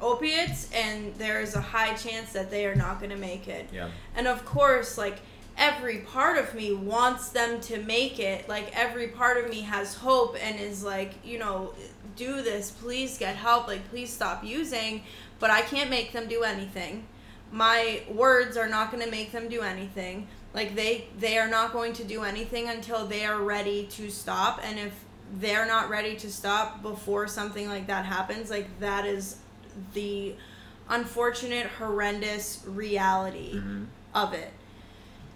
opiates 0.00 0.70
and 0.72 1.14
there 1.14 1.40
is 1.40 1.54
a 1.54 1.60
high 1.60 1.94
chance 1.94 2.32
that 2.32 2.50
they 2.50 2.66
are 2.66 2.74
not 2.74 2.98
going 2.98 3.10
to 3.10 3.16
make 3.16 3.48
it. 3.48 3.68
Yeah. 3.72 3.90
And 4.16 4.26
of 4.26 4.44
course 4.44 4.98
like 4.98 5.20
every 5.56 5.98
part 5.98 6.36
of 6.36 6.54
me 6.54 6.72
wants 6.72 7.30
them 7.30 7.60
to 7.62 7.80
make 7.82 8.18
it. 8.18 8.48
Like 8.48 8.76
every 8.76 9.08
part 9.08 9.42
of 9.42 9.50
me 9.50 9.60
has 9.62 9.94
hope 9.94 10.36
and 10.40 10.58
is 10.60 10.82
like 10.82 11.14
you 11.24 11.38
know 11.38 11.74
do 12.16 12.42
this 12.42 12.70
please 12.70 13.18
get 13.18 13.34
help 13.34 13.66
like 13.66 13.88
please 13.90 14.08
stop 14.08 14.44
using 14.44 15.02
but 15.40 15.50
i 15.50 15.62
can't 15.62 15.90
make 15.90 16.12
them 16.12 16.28
do 16.28 16.42
anything. 16.42 17.06
My 17.50 18.02
words 18.08 18.56
are 18.56 18.68
not 18.68 18.90
going 18.90 19.02
to 19.04 19.10
make 19.10 19.30
them 19.30 19.48
do 19.48 19.60
anything 19.60 20.26
like 20.54 20.74
they 20.76 21.08
they 21.18 21.36
are 21.36 21.48
not 21.48 21.72
going 21.72 21.92
to 21.92 22.04
do 22.04 22.22
anything 22.22 22.68
until 22.68 23.06
they 23.06 23.24
are 23.26 23.42
ready 23.42 23.86
to 23.86 24.10
stop 24.10 24.60
and 24.62 24.78
if 24.78 24.92
they're 25.40 25.66
not 25.66 25.88
ready 25.90 26.14
to 26.14 26.30
stop 26.30 26.80
before 26.80 27.26
something 27.26 27.68
like 27.68 27.86
that 27.88 28.04
happens 28.04 28.50
like 28.50 28.68
that 28.80 29.04
is 29.04 29.36
the 29.94 30.34
unfortunate 30.88 31.66
horrendous 31.78 32.62
reality 32.66 33.54
Mhm. 33.54 33.86
of 34.14 34.32
it 34.34 34.52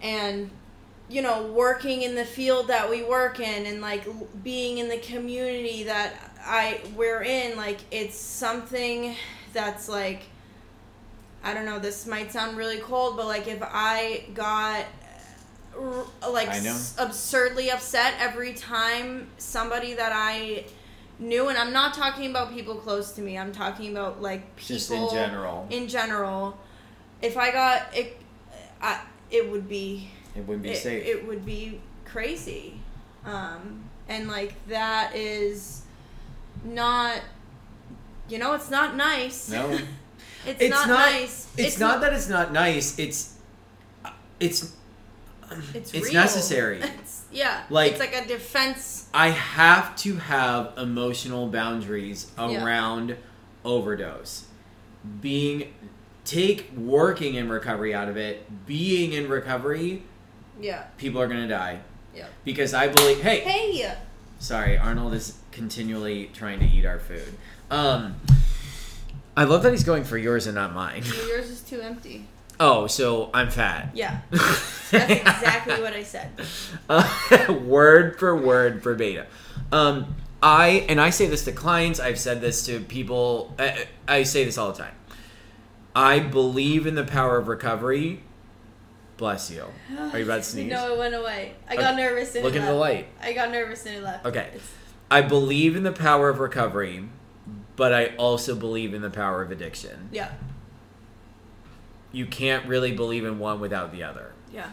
and 0.03 0.51
you 1.09 1.23
know 1.23 1.43
working 1.47 2.03
in 2.03 2.15
the 2.15 2.25
field 2.25 2.69
that 2.69 2.89
we 2.89 3.03
work 3.03 3.41
in 3.41 3.67
and 3.67 3.81
like 3.81 4.07
being 4.45 4.79
in 4.79 4.89
the 4.89 4.99
community 4.99 5.85
that 5.85 6.15
i 6.45 6.81
we're 6.95 7.23
in 7.23 7.57
like 7.57 7.79
it's 7.91 8.17
something 8.17 9.17
that's 9.55 9.89
like 9.89 10.25
i 11.43 11.55
don't 11.55 11.65
know 11.65 11.79
this 11.79 12.07
might 12.07 12.31
sound 12.31 12.57
really 12.57 12.79
cold 12.79 13.17
but 13.17 13.27
like 13.27 13.49
if 13.49 13.59
i 13.63 14.23
got 14.35 14.85
like 16.31 16.49
I 16.49 16.59
know. 16.61 16.71
s- 16.71 16.95
absurdly 16.99 17.71
upset 17.71 18.15
every 18.19 18.53
time 18.55 19.29
somebody 19.39 19.95
that 19.95 20.13
i 20.15 20.65
knew 21.19 21.49
and 21.49 21.59
i'm 21.59 21.73
not 21.73 21.95
talking 21.95 22.31
about 22.31 22.53
people 22.53 22.75
close 22.77 23.13
to 23.13 23.21
me 23.23 23.39
i'm 23.39 23.53
talking 23.53 23.91
about 23.93 24.21
like 24.23 24.55
people 24.57 24.77
just 24.77 24.91
in 24.91 25.09
general 25.11 25.67
in 25.71 25.89
general, 25.89 26.59
if 27.23 27.37
I 27.37 27.51
got 27.51 27.83
it, 27.97 28.17
I, 28.81 29.01
it 29.31 29.51
would 29.51 29.69
be 29.69 30.09
it 30.37 30.47
wouldn't 30.47 30.63
be 30.63 30.71
it, 30.71 30.77
safe 30.77 31.05
it 31.05 31.27
would 31.27 31.45
be 31.45 31.81
crazy, 32.05 32.81
um, 33.25 33.83
and 34.09 34.29
like 34.29 34.55
that 34.69 35.15
is 35.17 35.83
not, 36.65 37.21
you 38.29 38.39
know, 38.39 38.53
it's 38.55 38.71
not 38.71 38.95
nice. 38.97 39.49
no 39.51 39.69
it's, 40.47 40.61
It's 40.61 40.71
not, 40.71 40.87
not- 40.89 41.11
nice. 41.11 41.49
it's, 41.57 41.79
not 41.81 42.01
that 42.03 42.13
it's 42.13 42.29
not 42.29 42.53
nice 42.53 42.97
it's 43.01 43.35
it's 44.39 44.73
it's, 45.75 45.93
it's 45.95 46.13
necessary 46.13 46.81
It's, 46.83 47.25
yeah, 47.33 47.63
Like- 47.71 47.93
it's 47.93 48.01
like 48.01 48.15
a 48.15 48.27
defense. 48.27 49.09
I 49.15 49.29
have 49.31 49.95
to 49.97 50.17
have 50.17 50.73
emotional 50.79 51.49
boundaries 51.49 52.31
Yeah. 52.39 52.65
around 52.65 53.17
overdose. 53.65 54.45
Being 55.21 55.73
take 56.25 56.71
working 56.77 57.35
in 57.35 57.49
recovery 57.49 57.95
out 57.95 58.09
of 58.09 58.17
it, 58.17 58.67
being 58.67 59.13
in 59.13 59.29
recovery, 59.29 60.03
Yeah. 60.61 60.85
people 60.99 61.21
are 61.21 61.27
going 61.29 61.41
to 61.43 61.49
die. 61.49 61.81
Yeah. 62.15 62.27
Because 62.45 62.75
I 62.75 62.89
believe 62.89 63.21
hey, 63.23 63.41
Hey. 63.41 63.95
sorry, 64.39 64.77
Arnold 64.79 65.15
is 65.15 65.39
continually 65.53 66.31
trying 66.35 66.61
to 66.61 66.67
eat 66.67 66.85
our 66.85 66.99
food. 66.99 67.35
Um 67.71 68.17
I 69.37 69.45
love 69.45 69.63
that 69.63 69.71
he's 69.71 69.85
going 69.85 70.03
for 70.05 70.19
yours 70.19 70.47
and 70.47 70.55
not 70.57 70.75
mine. 70.75 71.05
Yours 71.29 71.49
is 71.49 71.61
too 71.61 71.81
empty. 71.81 72.27
Oh, 72.61 72.87
so 72.87 73.31
I'm 73.33 73.51
fat. 73.51 73.91
Yeah. 73.95 74.21
That's 74.31 74.93
exactly 74.93 75.81
what 75.81 75.93
I 75.93 76.03
said. 76.03 76.31
Uh, 76.89 77.55
word 77.65 78.19
for 78.19 78.35
word 78.37 78.83
verbatim. 78.83 79.27
Um, 79.71 80.17
I 80.43 80.87
and 80.89 81.01
I 81.01 81.11
say 81.11 81.27
this 81.27 81.45
to 81.45 81.53
clients. 81.53 82.01
I've 82.01 82.19
said 82.19 82.41
this 82.41 82.67
to 82.67 82.81
people. 82.81 83.55
I, 83.59 83.87
I 84.09 84.23
say 84.25 84.45
this 84.45 84.59
all 84.59 84.73
the 84.73 84.79
time. 84.79 84.95
I 85.95 86.19
believe 86.21 86.87
in 86.87 86.95
the 86.95 87.05
power 87.05 87.39
of 87.39 87.49
recovery. 87.49 88.23
Bless 89.17 89.51
you. 89.51 89.65
Are 89.99 90.19
you 90.19 90.25
about 90.25 90.37
to 90.39 90.43
sneeze? 90.51 90.71
No, 90.71 90.95
it 90.95 90.99
went 90.99 91.15
away. 91.15 91.55
I 91.69 91.77
got 91.77 91.95
Okay. 91.95 92.03
nervous 92.03 92.35
and 92.35 92.45
Look 92.45 92.55
it 92.55 92.59
into 92.59 92.69
the 92.71 92.77
light. 92.79 93.09
I 93.21 93.33
got 93.33 93.51
nervous 93.51 93.85
and 93.87 93.97
it 93.97 94.03
left. 94.03 94.27
Okay. 94.27 94.51
It's- 94.55 94.73
I 95.11 95.23
believe 95.23 95.75
in 95.75 95.85
the 95.85 95.93
power 95.93 96.29
of 96.29 96.39
recovery, 96.39 97.09
but 97.77 97.93
I 97.95 98.09
also 98.17 98.55
believe 98.55 98.93
in 98.95 99.01
the 99.03 99.09
power 99.11 99.41
of 99.43 99.51
addiction. 99.51 100.09
yeah. 100.13 100.33
You 102.13 102.27
can't 102.27 102.67
really 102.67 102.93
believe 102.93 103.25
in 103.25 103.39
one 103.39 103.61
without 103.61 103.93
the 103.93 104.03
other. 104.03 104.33
Yeah. 104.53 104.71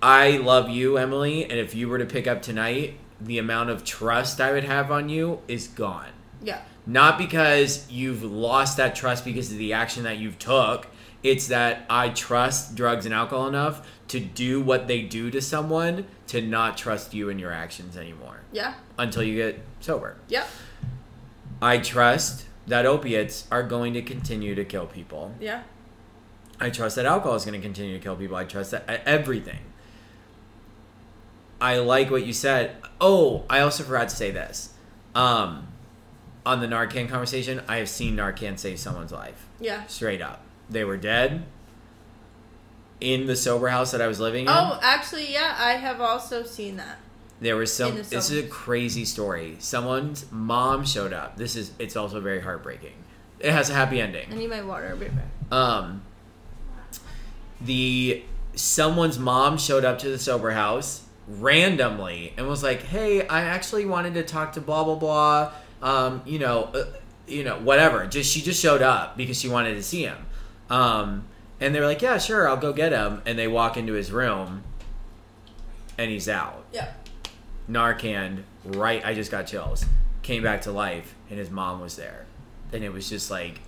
I 0.00 0.38
love 0.38 0.68
you, 0.68 0.96
Emily, 0.96 1.44
and 1.44 1.52
if 1.52 1.74
you 1.74 1.88
were 1.88 1.98
to 1.98 2.06
pick 2.06 2.26
up 2.26 2.42
tonight, 2.42 2.98
the 3.20 3.38
amount 3.38 3.70
of 3.70 3.84
trust 3.84 4.40
I 4.40 4.52
would 4.52 4.64
have 4.64 4.90
on 4.90 5.08
you 5.08 5.40
is 5.48 5.68
gone. 5.68 6.10
Yeah. 6.42 6.60
Not 6.86 7.18
because 7.18 7.88
you've 7.90 8.24
lost 8.24 8.76
that 8.78 8.96
trust 8.96 9.24
because 9.24 9.52
of 9.52 9.58
the 9.58 9.72
action 9.72 10.02
that 10.04 10.18
you've 10.18 10.38
took. 10.38 10.88
It's 11.22 11.46
that 11.48 11.86
I 11.88 12.08
trust 12.08 12.74
drugs 12.74 13.06
and 13.06 13.14
alcohol 13.14 13.46
enough 13.46 13.86
to 14.08 14.18
do 14.18 14.60
what 14.60 14.88
they 14.88 15.02
do 15.02 15.30
to 15.30 15.40
someone 15.40 16.06
to 16.26 16.40
not 16.42 16.76
trust 16.76 17.14
you 17.14 17.30
and 17.30 17.38
your 17.38 17.52
actions 17.52 17.96
anymore 17.96 18.40
Yeah. 18.52 18.74
until 18.98 19.22
you 19.22 19.36
get 19.36 19.60
sober. 19.78 20.16
Yeah. 20.28 20.44
I 21.60 21.78
trust 21.78 22.46
that 22.66 22.86
opiates 22.86 23.46
are 23.52 23.62
going 23.62 23.94
to 23.94 24.02
continue 24.02 24.56
to 24.56 24.64
kill 24.64 24.86
people. 24.86 25.32
Yeah. 25.40 25.62
I 26.62 26.70
trust 26.70 26.94
that 26.94 27.06
alcohol 27.06 27.34
is 27.34 27.44
going 27.44 27.60
to 27.60 27.64
continue 27.64 27.92
to 27.98 28.02
kill 28.02 28.14
people. 28.14 28.36
I 28.36 28.44
trust 28.44 28.70
that 28.70 28.88
everything. 29.04 29.58
I 31.60 31.78
like 31.78 32.08
what 32.10 32.24
you 32.24 32.32
said. 32.32 32.76
Oh, 33.00 33.44
I 33.50 33.60
also 33.60 33.82
forgot 33.82 34.08
to 34.10 34.16
say 34.16 34.30
this. 34.30 34.72
Um, 35.14 35.66
on 36.46 36.60
the 36.60 36.68
Narcan 36.68 37.08
conversation, 37.08 37.62
I 37.66 37.78
have 37.78 37.88
seen 37.88 38.16
Narcan 38.16 38.58
save 38.58 38.78
someone's 38.78 39.10
life. 39.10 39.44
Yeah. 39.60 39.86
Straight 39.86 40.22
up. 40.22 40.42
They 40.70 40.84
were 40.84 40.96
dead 40.96 41.44
in 43.00 43.26
the 43.26 43.34
sober 43.34 43.68
house 43.68 43.90
that 43.90 44.00
I 44.00 44.06
was 44.06 44.20
living 44.20 44.44
in. 44.44 44.48
Oh, 44.50 44.78
actually, 44.80 45.32
yeah, 45.32 45.56
I 45.58 45.72
have 45.72 46.00
also 46.00 46.44
seen 46.44 46.76
that. 46.76 46.98
There 47.40 47.56
was 47.56 47.74
some. 47.74 47.96
The 47.96 48.02
This 48.02 48.30
is 48.30 48.44
a 48.44 48.46
crazy 48.48 49.04
story. 49.04 49.56
Someone's 49.58 50.30
mom 50.30 50.84
showed 50.84 51.12
up. 51.12 51.36
This 51.36 51.56
is. 51.56 51.72
It's 51.80 51.96
also 51.96 52.20
very 52.20 52.40
heartbreaking. 52.40 52.94
It 53.40 53.50
has 53.50 53.68
a 53.68 53.74
happy 53.74 54.00
ending. 54.00 54.28
I 54.32 54.36
need 54.36 54.50
my 54.50 54.62
water. 54.62 54.90
I'll 54.90 54.96
be 54.96 55.06
right 55.06 55.16
back. 55.16 55.52
um 55.52 56.02
the 57.64 58.22
someone's 58.54 59.18
mom 59.18 59.56
showed 59.58 59.84
up 59.84 59.98
to 59.98 60.08
the 60.08 60.18
sober 60.18 60.50
house 60.50 61.02
randomly 61.28 62.34
and 62.36 62.46
was 62.48 62.62
like 62.62 62.82
hey 62.82 63.26
i 63.28 63.42
actually 63.42 63.86
wanted 63.86 64.12
to 64.14 64.22
talk 64.22 64.52
to 64.52 64.60
blah 64.60 64.84
blah 64.84 64.94
blah 64.96 65.52
um 65.80 66.20
you 66.26 66.38
know 66.38 66.64
uh, 66.74 66.84
you 67.26 67.44
know 67.44 67.58
whatever 67.60 68.06
just 68.06 68.30
she 68.30 68.40
just 68.42 68.60
showed 68.60 68.82
up 68.82 69.16
because 69.16 69.38
she 69.40 69.48
wanted 69.48 69.74
to 69.74 69.82
see 69.82 70.02
him 70.02 70.18
um 70.68 71.24
and 71.60 71.74
they're 71.74 71.86
like 71.86 72.02
yeah 72.02 72.18
sure 72.18 72.48
i'll 72.48 72.56
go 72.56 72.72
get 72.72 72.92
him 72.92 73.22
and 73.24 73.38
they 73.38 73.46
walk 73.48 73.76
into 73.76 73.92
his 73.94 74.10
room 74.12 74.62
and 75.96 76.10
he's 76.10 76.28
out 76.28 76.64
Yeah. 76.72 76.92
Narcan, 77.70 78.42
right? 78.64 79.04
I 79.04 79.14
just 79.14 79.30
got 79.30 79.46
chills. 79.46 79.84
Came 80.22 80.42
back 80.42 80.62
to 80.62 80.72
life, 80.72 81.14
and 81.30 81.38
his 81.38 81.48
mom 81.48 81.80
was 81.80 81.94
there, 81.96 82.26
and 82.72 82.82
it 82.82 82.92
was 82.92 83.08
just 83.08 83.30
like, 83.30 83.60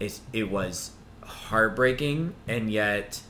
it's 0.00 0.22
it 0.32 0.50
was 0.50 0.90
heartbreaking 1.26 2.34
and 2.46 2.70
yet 2.70 3.22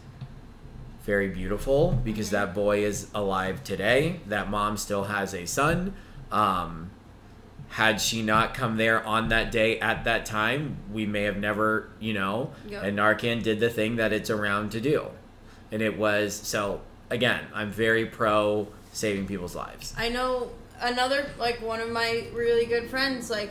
very 1.04 1.28
beautiful 1.28 1.92
because 1.92 2.30
that 2.30 2.54
boy 2.54 2.84
is 2.84 3.08
alive 3.14 3.62
today. 3.62 4.20
That 4.26 4.50
mom 4.50 4.76
still 4.76 5.04
has 5.04 5.34
a 5.34 5.46
son. 5.46 5.94
Um, 6.32 6.90
had 7.68 8.00
she 8.00 8.22
not 8.22 8.54
come 8.54 8.76
there 8.76 9.04
on 9.04 9.28
that 9.28 9.50
day 9.50 9.78
at 9.80 10.04
that 10.04 10.24
time, 10.24 10.76
we 10.92 11.06
may 11.06 11.24
have 11.24 11.36
never, 11.36 11.90
you 12.00 12.14
know. 12.14 12.52
Yep. 12.68 12.82
And 12.84 12.98
Narcan 12.98 13.42
did 13.42 13.60
the 13.60 13.68
thing 13.68 13.96
that 13.96 14.12
it's 14.12 14.30
around 14.30 14.70
to 14.72 14.80
do, 14.80 15.08
and 15.70 15.82
it 15.82 15.98
was 15.98 16.34
so. 16.34 16.80
Again, 17.10 17.44
I'm 17.52 17.70
very 17.70 18.06
pro 18.06 18.68
saving 18.92 19.26
people's 19.26 19.54
lives. 19.54 19.92
I 19.98 20.08
know 20.08 20.50
another 20.80 21.30
like 21.38 21.60
one 21.60 21.80
of 21.80 21.90
my 21.90 22.26
really 22.32 22.66
good 22.66 22.88
friends 22.88 23.30
like 23.30 23.50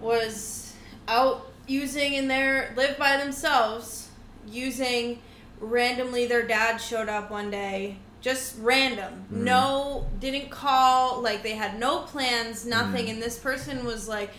was 0.00 0.74
out 1.08 1.51
using 1.66 2.14
in 2.14 2.28
their 2.28 2.72
live 2.76 2.98
by 2.98 3.16
themselves 3.16 4.08
using 4.46 5.20
randomly 5.60 6.26
their 6.26 6.46
dad 6.46 6.76
showed 6.78 7.08
up 7.08 7.30
one 7.30 7.50
day 7.50 7.96
just 8.20 8.56
random 8.60 9.24
Mm. 9.32 9.36
no 9.44 10.06
didn't 10.20 10.50
call 10.50 11.20
like 11.22 11.42
they 11.42 11.52
had 11.54 11.78
no 11.78 12.00
plans 12.00 12.66
nothing 12.66 13.06
Mm. 13.06 13.10
and 13.10 13.22
this 13.22 13.38
person 13.38 13.84
was 13.84 14.08
like 14.08 14.30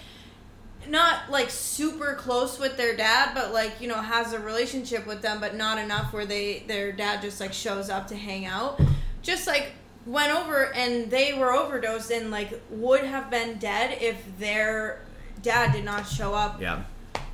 not 0.88 1.32
like 1.32 1.50
super 1.50 2.14
close 2.16 2.60
with 2.60 2.76
their 2.76 2.96
dad 2.96 3.32
but 3.34 3.54
like 3.54 3.80
you 3.80 3.88
know 3.88 3.96
has 4.02 4.34
a 4.34 4.40
relationship 4.40 5.08
with 5.08 5.22
them 5.22 5.40
but 5.40 5.56
not 5.56 5.78
enough 5.78 6.12
where 6.12 6.26
they 6.26 6.64
their 6.68 6.92
dad 6.92 7.22
just 7.22 7.40
like 7.40 7.54
shows 7.54 7.90
up 7.90 8.08
to 8.08 8.16
hang 8.18 8.46
out 8.46 8.80
just 9.22 9.48
like 9.48 9.72
went 10.06 10.34
over 10.38 10.74
and 10.74 11.10
they 11.10 11.34
were 11.34 11.54
overdosed 11.54 12.12
and 12.12 12.30
like 12.32 12.62
would 12.70 13.06
have 13.06 13.30
been 13.32 13.58
dead 13.60 13.98
if 14.02 14.18
their 14.38 15.00
dad 15.42 15.72
did 15.72 15.86
not 15.86 16.06
show 16.06 16.34
up 16.34 16.60
Yeah. 16.62 16.84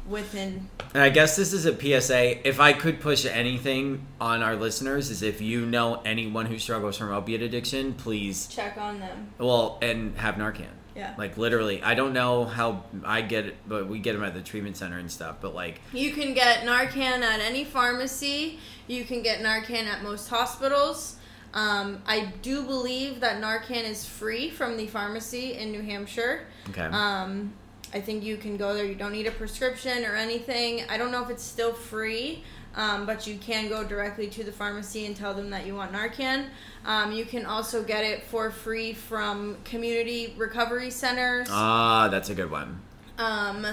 Within 0.09 0.69
And 0.93 1.03
I 1.03 1.09
guess 1.09 1.35
this 1.35 1.53
is 1.53 1.65
a 1.65 1.73
PSA. 1.73 2.47
If 2.47 2.59
I 2.59 2.73
could 2.73 2.99
push 2.99 3.25
anything 3.25 4.05
on 4.19 4.41
our 4.41 4.55
listeners, 4.55 5.09
is 5.09 5.21
if 5.21 5.39
you 5.39 5.65
know 5.65 6.01
anyone 6.03 6.47
who 6.47 6.57
struggles 6.57 6.97
from 6.97 7.11
opiate 7.11 7.41
addiction, 7.41 7.93
please, 7.93 8.47
check 8.47 8.77
on 8.77 8.99
them 8.99 9.29
well, 9.37 9.77
and 9.81 10.17
have 10.17 10.35
Narcan. 10.35 10.65
yeah 10.95 11.13
Like 11.17 11.37
literally, 11.37 11.81
I 11.83 11.93
don't 11.93 12.13
know 12.13 12.45
how 12.45 12.83
I 13.05 13.21
get 13.21 13.45
it, 13.45 13.55
but 13.67 13.87
we 13.87 13.99
get 13.99 14.13
them 14.13 14.23
at 14.23 14.33
the 14.33 14.41
treatment 14.41 14.77
center 14.77 14.97
and 14.97 15.11
stuff. 15.11 15.37
But 15.41 15.53
like, 15.53 15.79
you 15.93 16.11
can 16.11 16.33
get 16.33 16.65
narcan 16.65 17.21
at 17.21 17.39
any 17.39 17.63
pharmacy 17.63 18.59
you 18.87 19.05
can 19.05 19.21
get 19.21 19.39
narcan 19.41 19.85
at 19.85 20.01
most 20.03 20.27
hospitals 20.29 21.15
um, 21.53 22.01
i 22.07 22.31
do 22.41 22.63
believe 22.63 23.19
that 23.21 23.41
narcan 23.41 23.83
is 23.83 24.03
free 24.05 24.49
from 24.49 24.77
the 24.77 24.87
pharmacy 24.87 25.53
in 25.53 25.71
new 25.71 25.81
hampshire 25.81 26.47
okay, 26.69 26.87
Um, 26.91 27.53
I 27.93 27.99
think 28.01 28.23
you 28.23 28.37
can 28.37 28.57
go 28.57 28.73
there. 28.73 28.85
You 28.85 28.95
don't 28.95 29.11
need 29.11 29.27
a 29.27 29.31
prescription 29.31 30.05
or 30.05 30.15
anything. 30.15 30.83
I 30.89 30.97
don't 30.97 31.11
know 31.11 31.23
if 31.23 31.29
it's 31.29 31.43
still 31.43 31.73
free, 31.73 32.43
um, 32.75 33.05
but 33.05 33.25
you 33.25 33.37
can 33.37 33.67
go 33.67 33.83
directly 33.83 34.27
to 34.27 34.43
the 34.43 34.51
pharmacy 34.51 35.05
and 35.05 35.15
tell 35.15 35.33
them 35.33 35.49
that 35.49 35.65
you 35.65 35.75
want 35.75 35.91
Narcan. 35.91 36.45
Um, 36.85 37.11
you 37.11 37.25
can 37.25 37.45
also 37.45 37.83
get 37.83 38.03
it 38.03 38.23
for 38.23 38.51
free 38.51 38.93
from 38.93 39.57
community 39.65 40.33
recovery 40.37 40.91
centers. 40.91 41.47
ah, 41.49 42.07
that's 42.09 42.29
a 42.29 42.35
good 42.35 42.51
one. 42.51 42.79
Um, 43.17 43.65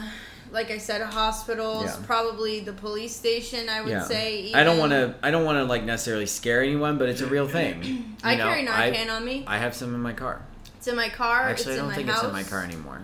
like 0.50 0.70
I 0.70 0.78
said, 0.78 1.02
hospitals, 1.02 1.84
Yeah. 1.86 1.96
probably 2.06 2.60
the 2.60 2.72
police 2.72 3.14
station. 3.14 3.68
I 3.68 3.80
would 3.82 3.90
Yeah. 3.90 4.02
say. 4.04 4.52
I 4.54 4.64
don't 4.64 4.78
want 4.78 4.92
to. 4.92 5.14
I 5.22 5.30
don't 5.30 5.44
want 5.44 5.58
to 5.58 5.64
like 5.64 5.84
necessarily 5.84 6.26
scare 6.26 6.62
anyone, 6.62 6.98
but 6.98 7.08
it's 7.08 7.20
a 7.20 7.26
real 7.26 7.48
thing. 7.48 8.16
I 8.24 8.36
know, 8.36 8.44
carry 8.44 8.64
Narcan 8.66 9.08
I, 9.10 9.16
on 9.16 9.24
me. 9.24 9.44
I 9.46 9.58
have 9.58 9.74
some 9.74 9.94
in 9.94 10.00
my 10.00 10.12
car. 10.12 10.40
It's 10.76 10.86
in 10.86 10.96
my 10.96 11.08
car. 11.08 11.48
Actually, 11.48 11.74
I 11.74 11.76
don't 11.78 11.88
in 11.90 11.94
think 11.96 12.08
my 12.08 12.14
it's 12.14 12.22
in 12.24 12.32
my 12.32 12.42
car 12.44 12.62
anymore. 12.62 13.00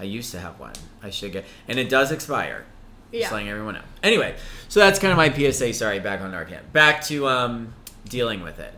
I 0.00 0.04
used 0.04 0.32
to 0.32 0.40
have 0.40 0.58
one. 0.58 0.72
I 1.02 1.10
should 1.10 1.32
get, 1.32 1.44
and 1.68 1.78
it 1.78 1.90
does 1.90 2.10
expire. 2.10 2.64
Just 3.12 3.22
Yeah. 3.22 3.30
letting 3.32 3.50
everyone 3.50 3.74
know. 3.74 3.82
Anyway, 4.02 4.34
so 4.68 4.80
that's 4.80 4.98
kind 4.98 5.10
of 5.12 5.16
my 5.18 5.30
PSA. 5.30 5.74
Sorry, 5.74 5.98
back 6.00 6.20
on 6.22 6.32
Narcan. 6.32 6.72
Back 6.72 7.04
to 7.04 7.28
um, 7.28 7.74
dealing 8.08 8.42
with 8.42 8.58
it. 8.58 8.72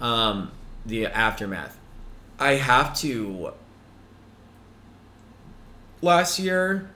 Um, 0.00 0.52
the 0.86 1.06
aftermath. 1.06 1.76
I 2.38 2.52
have 2.52 2.96
to. 3.00 3.52
Last 6.00 6.38
year, 6.38 6.90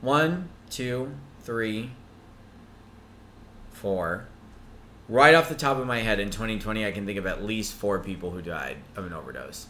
one, 0.00 0.48
two, 0.70 1.12
three, 1.42 1.90
four. 3.72 4.26
Right 5.08 5.34
off 5.34 5.48
the 5.48 5.54
top 5.54 5.76
of 5.78 5.86
my 5.86 5.98
head, 6.00 6.20
in 6.20 6.30
2020, 6.30 6.86
I 6.86 6.92
can 6.92 7.04
think 7.04 7.18
of 7.18 7.26
at 7.26 7.44
least 7.44 7.74
four 7.74 7.98
people 7.98 8.30
who 8.30 8.40
died 8.40 8.76
of 8.96 9.04
an 9.06 9.12
overdose 9.12 9.66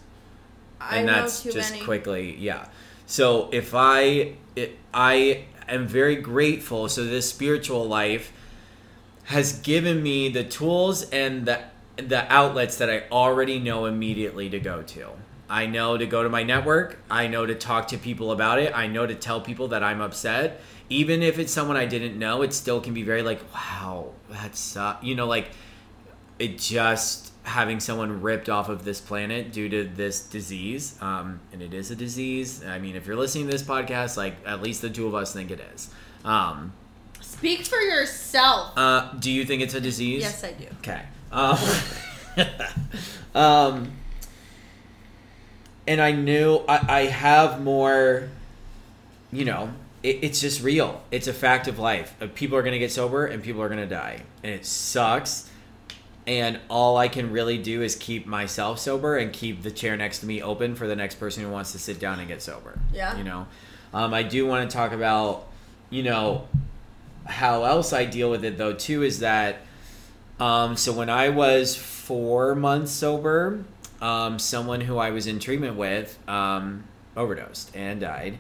I 0.81 0.99
and 0.99 1.09
that's 1.09 1.43
just 1.43 1.73
many. 1.73 1.85
quickly 1.85 2.37
yeah 2.37 2.67
so 3.07 3.49
if 3.53 3.75
i 3.75 4.35
it, 4.57 4.79
i 4.93 5.45
am 5.69 5.87
very 5.87 6.17
grateful 6.17 6.89
so 6.89 7.05
this 7.05 7.29
spiritual 7.29 7.87
life 7.87 8.33
has 9.25 9.59
given 9.61 10.03
me 10.03 10.29
the 10.29 10.45
tools 10.45 11.09
and 11.11 11.47
the 11.47 11.61
the 11.97 12.33
outlets 12.33 12.77
that 12.79 12.91
i 12.91 13.05
already 13.11 13.59
know 13.59 13.87
immediately 13.87 14.51
to 14.51 14.59
go 14.59 14.83
to. 14.83 15.09
I 15.49 15.67
know 15.67 15.97
to 15.97 16.07
go 16.07 16.23
to 16.23 16.29
my 16.29 16.43
network. 16.43 16.99
I 17.11 17.29
know 17.29 17.47
to 17.47 17.55
talk 17.55 17.89
to 17.89 17.99
people 17.99 18.33
about 18.33 18.59
it. 18.59 18.73
I 18.75 18.87
know 18.87 19.07
to 19.07 19.15
tell 19.15 19.41
people 19.41 19.69
that 19.69 19.83
i'm 19.83 20.01
upset. 20.01 20.61
Even 20.89 21.23
if 21.23 21.39
it's 21.39 21.53
someone 21.53 21.77
i 21.77 21.87
didn't 21.87 22.19
know 22.19 22.43
it 22.43 22.53
still 22.53 22.81
can 22.81 22.95
be 22.95 23.03
very 23.03 23.23
like 23.23 23.41
wow 23.55 24.11
that's 24.31 24.77
you 25.03 25.15
know 25.15 25.27
like 25.27 25.51
it 26.39 26.59
just 26.59 27.24
having 27.45 27.79
someone 27.79 28.21
ripped 28.21 28.49
off 28.49 28.69
of 28.69 28.85
this 28.85 29.01
planet 29.01 29.53
due 29.53 29.69
to 29.69 29.85
this 29.85 30.27
disease 30.27 30.99
um, 31.01 31.41
and 31.53 31.63
it 31.63 31.73
is 31.73 31.91
a 31.91 31.97
disease 31.97 32.65
i 32.65 32.79
mean 32.79 32.97
if 32.97 33.07
you're 33.07 33.17
listening 33.17 33.47
to 33.47 33.53
this 33.53 33.63
podcast 33.63 34.17
like 34.17 34.35
at 34.47 34.61
least 34.63 34.83
the 34.83 34.91
two 34.91 35.07
of 35.07 35.15
us 35.15 35.33
think 35.33 35.51
it 35.51 35.61
is 35.75 35.91
um, 36.25 36.73
Speak 37.21 37.67
for 37.67 37.81
yourself. 37.81 38.73
Uh, 38.77 39.13
do 39.19 39.31
you 39.31 39.45
think 39.45 39.61
it's 39.63 39.75
a 39.75 39.81
disease? 39.81 40.23
yes, 40.23 40.45
I 40.45 40.53
do. 40.53 40.67
Okay. 40.79 41.03
Um, 41.33 41.59
um, 43.35 43.93
and 45.87 46.01
I 46.01 46.13
knew 46.13 46.63
I, 46.69 46.87
I 46.89 47.01
have 47.07 47.63
more, 47.63 48.29
you 49.33 49.45
know, 49.45 49.71
it, 50.03 50.21
it's 50.23 50.41
just 50.41 50.63
real. 50.63 51.03
It's 51.11 51.27
a 51.27 51.33
fact 51.33 51.67
of 51.67 51.79
life. 51.79 52.15
Uh, 52.21 52.29
People 52.35 52.57
are 52.57 52.63
going 52.63 52.73
to 52.73 52.79
get 52.79 52.93
sober 52.93 53.27
and 53.27 53.43
people 53.43 53.61
are 53.63 53.69
going 53.69 53.81
to 53.81 53.87
die. 53.87 54.23
And 54.43 54.53
it 54.55 54.65
sucks. 54.65 55.51
And 56.27 56.59
all 56.71 56.97
I 56.97 57.09
can 57.09 57.33
really 57.33 57.59
do 57.59 57.83
is 57.83 57.97
keep 57.97 58.27
myself 58.27 58.79
sober 58.79 59.19
and 59.19 59.33
keep 59.33 59.63
the 59.63 59.71
chair 59.71 59.97
next 59.97 60.21
to 60.21 60.27
me 60.27 60.41
open 60.41 60.75
for 60.75 60.87
the 60.87 60.97
next 60.97 61.17
person 61.17 61.43
who 61.43 61.51
wants 61.51 61.73
to 61.73 61.79
sit 61.79 62.01
down 62.01 62.19
and 62.19 62.29
get 62.29 62.41
sober. 62.41 62.79
Yeah. 62.93 63.17
You 63.19 63.25
know, 63.25 63.47
um, 63.93 64.15
I 64.15 64.23
do 64.23 64.47
want 64.47 64.71
to 64.71 64.75
talk 64.75 64.93
about, 64.93 65.47
you 65.91 66.03
know, 66.03 66.49
how 67.27 67.65
else 67.65 67.93
I 67.93 68.05
deal 68.05 68.31
with 68.31 68.45
it 68.45 68.59
though 68.59 68.75
too 68.75 69.03
is 69.03 69.21
that 69.21 69.59
um, 70.41 70.77
so 70.77 70.93
when 70.93 71.11
I 71.11 71.29
was 71.29 71.77
four 71.77 72.55
months 72.55 72.93
sober, 72.93 73.65
um, 74.01 74.39
someone 74.39 74.81
who 74.81 74.99
I 74.99 75.11
was 75.11 75.27
in 75.27 75.39
treatment 75.39 75.77
with 75.77 76.19
um, 76.29 76.85
overdosed 77.17 77.75
and 77.75 78.01
died, 78.01 78.39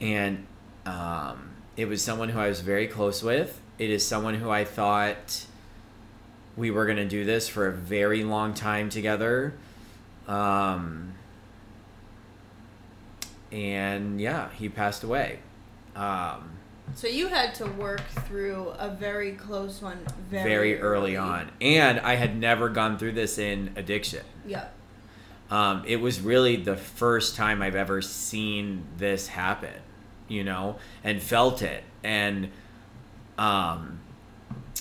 and 0.00 0.46
um, 0.86 1.50
it 1.76 1.86
was 1.86 2.02
someone 2.02 2.28
who 2.28 2.38
I 2.38 2.48
was 2.48 2.60
very 2.60 2.86
close 2.86 3.22
with. 3.22 3.60
It 3.78 3.90
is 3.90 4.06
someone 4.06 4.34
who 4.34 4.50
I 4.50 4.64
thought 4.64 5.46
we 6.56 6.70
were 6.70 6.84
going 6.84 6.98
to 6.98 7.08
do 7.08 7.24
this 7.24 7.48
for 7.48 7.66
a 7.66 7.72
very 7.72 8.24
long 8.24 8.54
time 8.54 8.90
together. 8.90 9.54
Um, 10.28 11.14
and 13.50 14.20
yeah, 14.20 14.50
he 14.50 14.68
passed 14.68 15.04
away. 15.04 15.40
Um, 15.96 16.50
So 16.94 17.06
you 17.06 17.28
had 17.28 17.54
to 17.56 17.66
work 17.66 18.02
through 18.26 18.72
a 18.78 18.88
very 18.90 19.32
close 19.32 19.80
one 19.82 19.98
very, 20.30 20.50
very 20.50 20.80
early 20.80 21.16
on. 21.16 21.50
And 21.60 22.00
I 22.00 22.16
had 22.16 22.36
never 22.36 22.68
gone 22.68 22.98
through 22.98 23.12
this 23.12 23.38
in 23.38 23.72
addiction. 23.76 24.24
Yeah. 24.46 24.68
Um, 25.50 25.84
it 25.86 25.96
was 25.96 26.20
really 26.20 26.56
the 26.56 26.76
first 26.76 27.36
time 27.36 27.60
I've 27.60 27.76
ever 27.76 28.00
seen 28.00 28.84
this 28.96 29.28
happen, 29.28 29.74
you 30.28 30.44
know, 30.44 30.76
and 31.04 31.22
felt 31.22 31.60
it. 31.62 31.84
And, 32.02 32.50
um, 33.36 34.00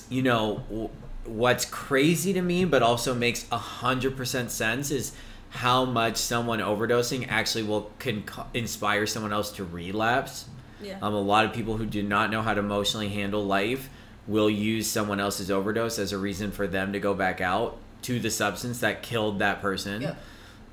you 0.09 0.22
know, 0.22 0.89
what's 1.26 1.65
crazy 1.65 2.34
to 2.34 2.41
me, 2.41 2.65
but 2.65 2.82
also 2.82 3.13
makes 3.13 3.45
a 3.51 3.57
hundred 3.57 4.17
percent 4.17 4.51
sense 4.51 4.91
is 4.91 5.13
how 5.49 5.86
much 5.86 6.17
someone 6.17 6.59
overdosing 6.59 7.28
actually 7.30 7.63
will 7.63 7.91
can 7.99 8.24
inspire 8.53 9.05
someone 9.05 9.34
else 9.34 9.51
to 9.51 9.63
relapse. 9.63 10.45
Yeah. 10.82 10.97
Um, 11.01 11.13
a 11.13 11.22
lot 11.22 11.45
of 11.45 11.53
people 11.53 11.78
who 11.78 11.86
do 11.86 12.01
not 12.01 12.32
know 12.32 12.41
how 12.41 12.53
to 12.53 12.59
emotionally 12.59 13.09
handle 13.09 13.43
life 13.45 13.89
will 14.28 14.49
use 14.49 14.88
someone 14.88 15.19
else's 15.19 15.51
overdose 15.51 15.99
as 15.99 16.11
a 16.11 16.17
reason 16.17 16.51
for 16.51 16.67
them 16.67 16.93
to 16.93 16.99
go 16.99 17.13
back 17.13 17.41
out 17.41 17.78
to 18.03 18.19
the 18.19 18.32
substance 18.32 18.80
that 18.80 19.03
killed 19.03 19.39
that 19.39 19.61
person. 19.61 20.01
Yep. 20.01 20.17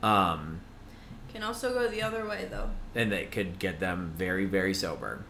Um, 0.02 0.60
Can 1.32 1.42
also 1.42 1.74
go 1.74 1.88
the 1.88 2.02
other 2.02 2.26
way 2.26 2.46
though. 2.50 2.70
and 2.94 3.12
that 3.12 3.30
could 3.32 3.58
get 3.58 3.80
them 3.80 4.12
very, 4.16 4.44
very 4.46 4.74
sober. 4.74 5.24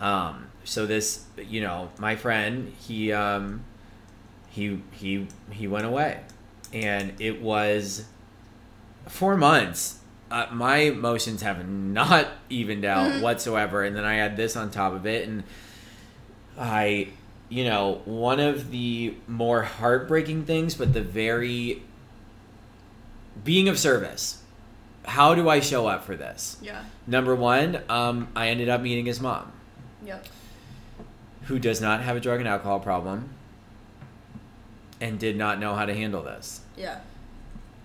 Um, 0.00 0.48
so 0.64 0.86
this, 0.86 1.24
you 1.38 1.60
know, 1.60 1.90
my 1.98 2.16
friend, 2.16 2.72
he, 2.80 3.12
um, 3.12 3.64
he, 4.54 4.80
he, 4.92 5.26
he 5.50 5.66
went 5.66 5.84
away, 5.84 6.20
and 6.72 7.12
it 7.20 7.42
was 7.42 8.04
four 9.08 9.36
months. 9.36 9.98
Uh, 10.30 10.46
my 10.52 10.76
emotions 10.76 11.42
have 11.42 11.68
not 11.68 12.28
evened 12.48 12.84
out 12.84 13.10
Mhm. 13.10 13.20
whatsoever, 13.20 13.82
and 13.82 13.94
then 13.96 14.04
I 14.04 14.14
had 14.14 14.36
this 14.36 14.56
on 14.56 14.70
top 14.70 14.92
of 14.94 15.06
it, 15.06 15.28
and 15.28 15.42
I, 16.58 17.08
you 17.48 17.64
know, 17.64 18.00
one 18.04 18.38
of 18.40 18.70
the 18.70 19.14
more 19.26 19.62
heartbreaking 19.62 20.44
things, 20.44 20.74
but 20.76 20.92
the 20.92 21.02
very 21.02 21.82
being 23.42 23.68
of 23.68 23.78
service. 23.78 24.42
How 25.04 25.34
do 25.34 25.48
I 25.48 25.60
show 25.60 25.86
up 25.86 26.04
for 26.04 26.16
this? 26.16 26.56
Yeah. 26.62 26.82
Number 27.06 27.34
one, 27.34 27.80
um, 27.88 28.28
I 28.34 28.48
ended 28.48 28.68
up 28.68 28.80
meeting 28.80 29.04
his 29.06 29.20
mom, 29.20 29.52
Yep. 30.06 30.24
who 31.46 31.58
does 31.58 31.80
not 31.80 32.00
have 32.02 32.16
a 32.16 32.20
drug 32.20 32.38
and 32.38 32.48
alcohol 32.48 32.80
problem 32.80 33.28
and 35.04 35.18
did 35.18 35.36
not 35.36 35.60
know 35.60 35.74
how 35.74 35.84
to 35.84 35.94
handle 35.94 36.22
this. 36.22 36.62
Yeah. 36.78 37.00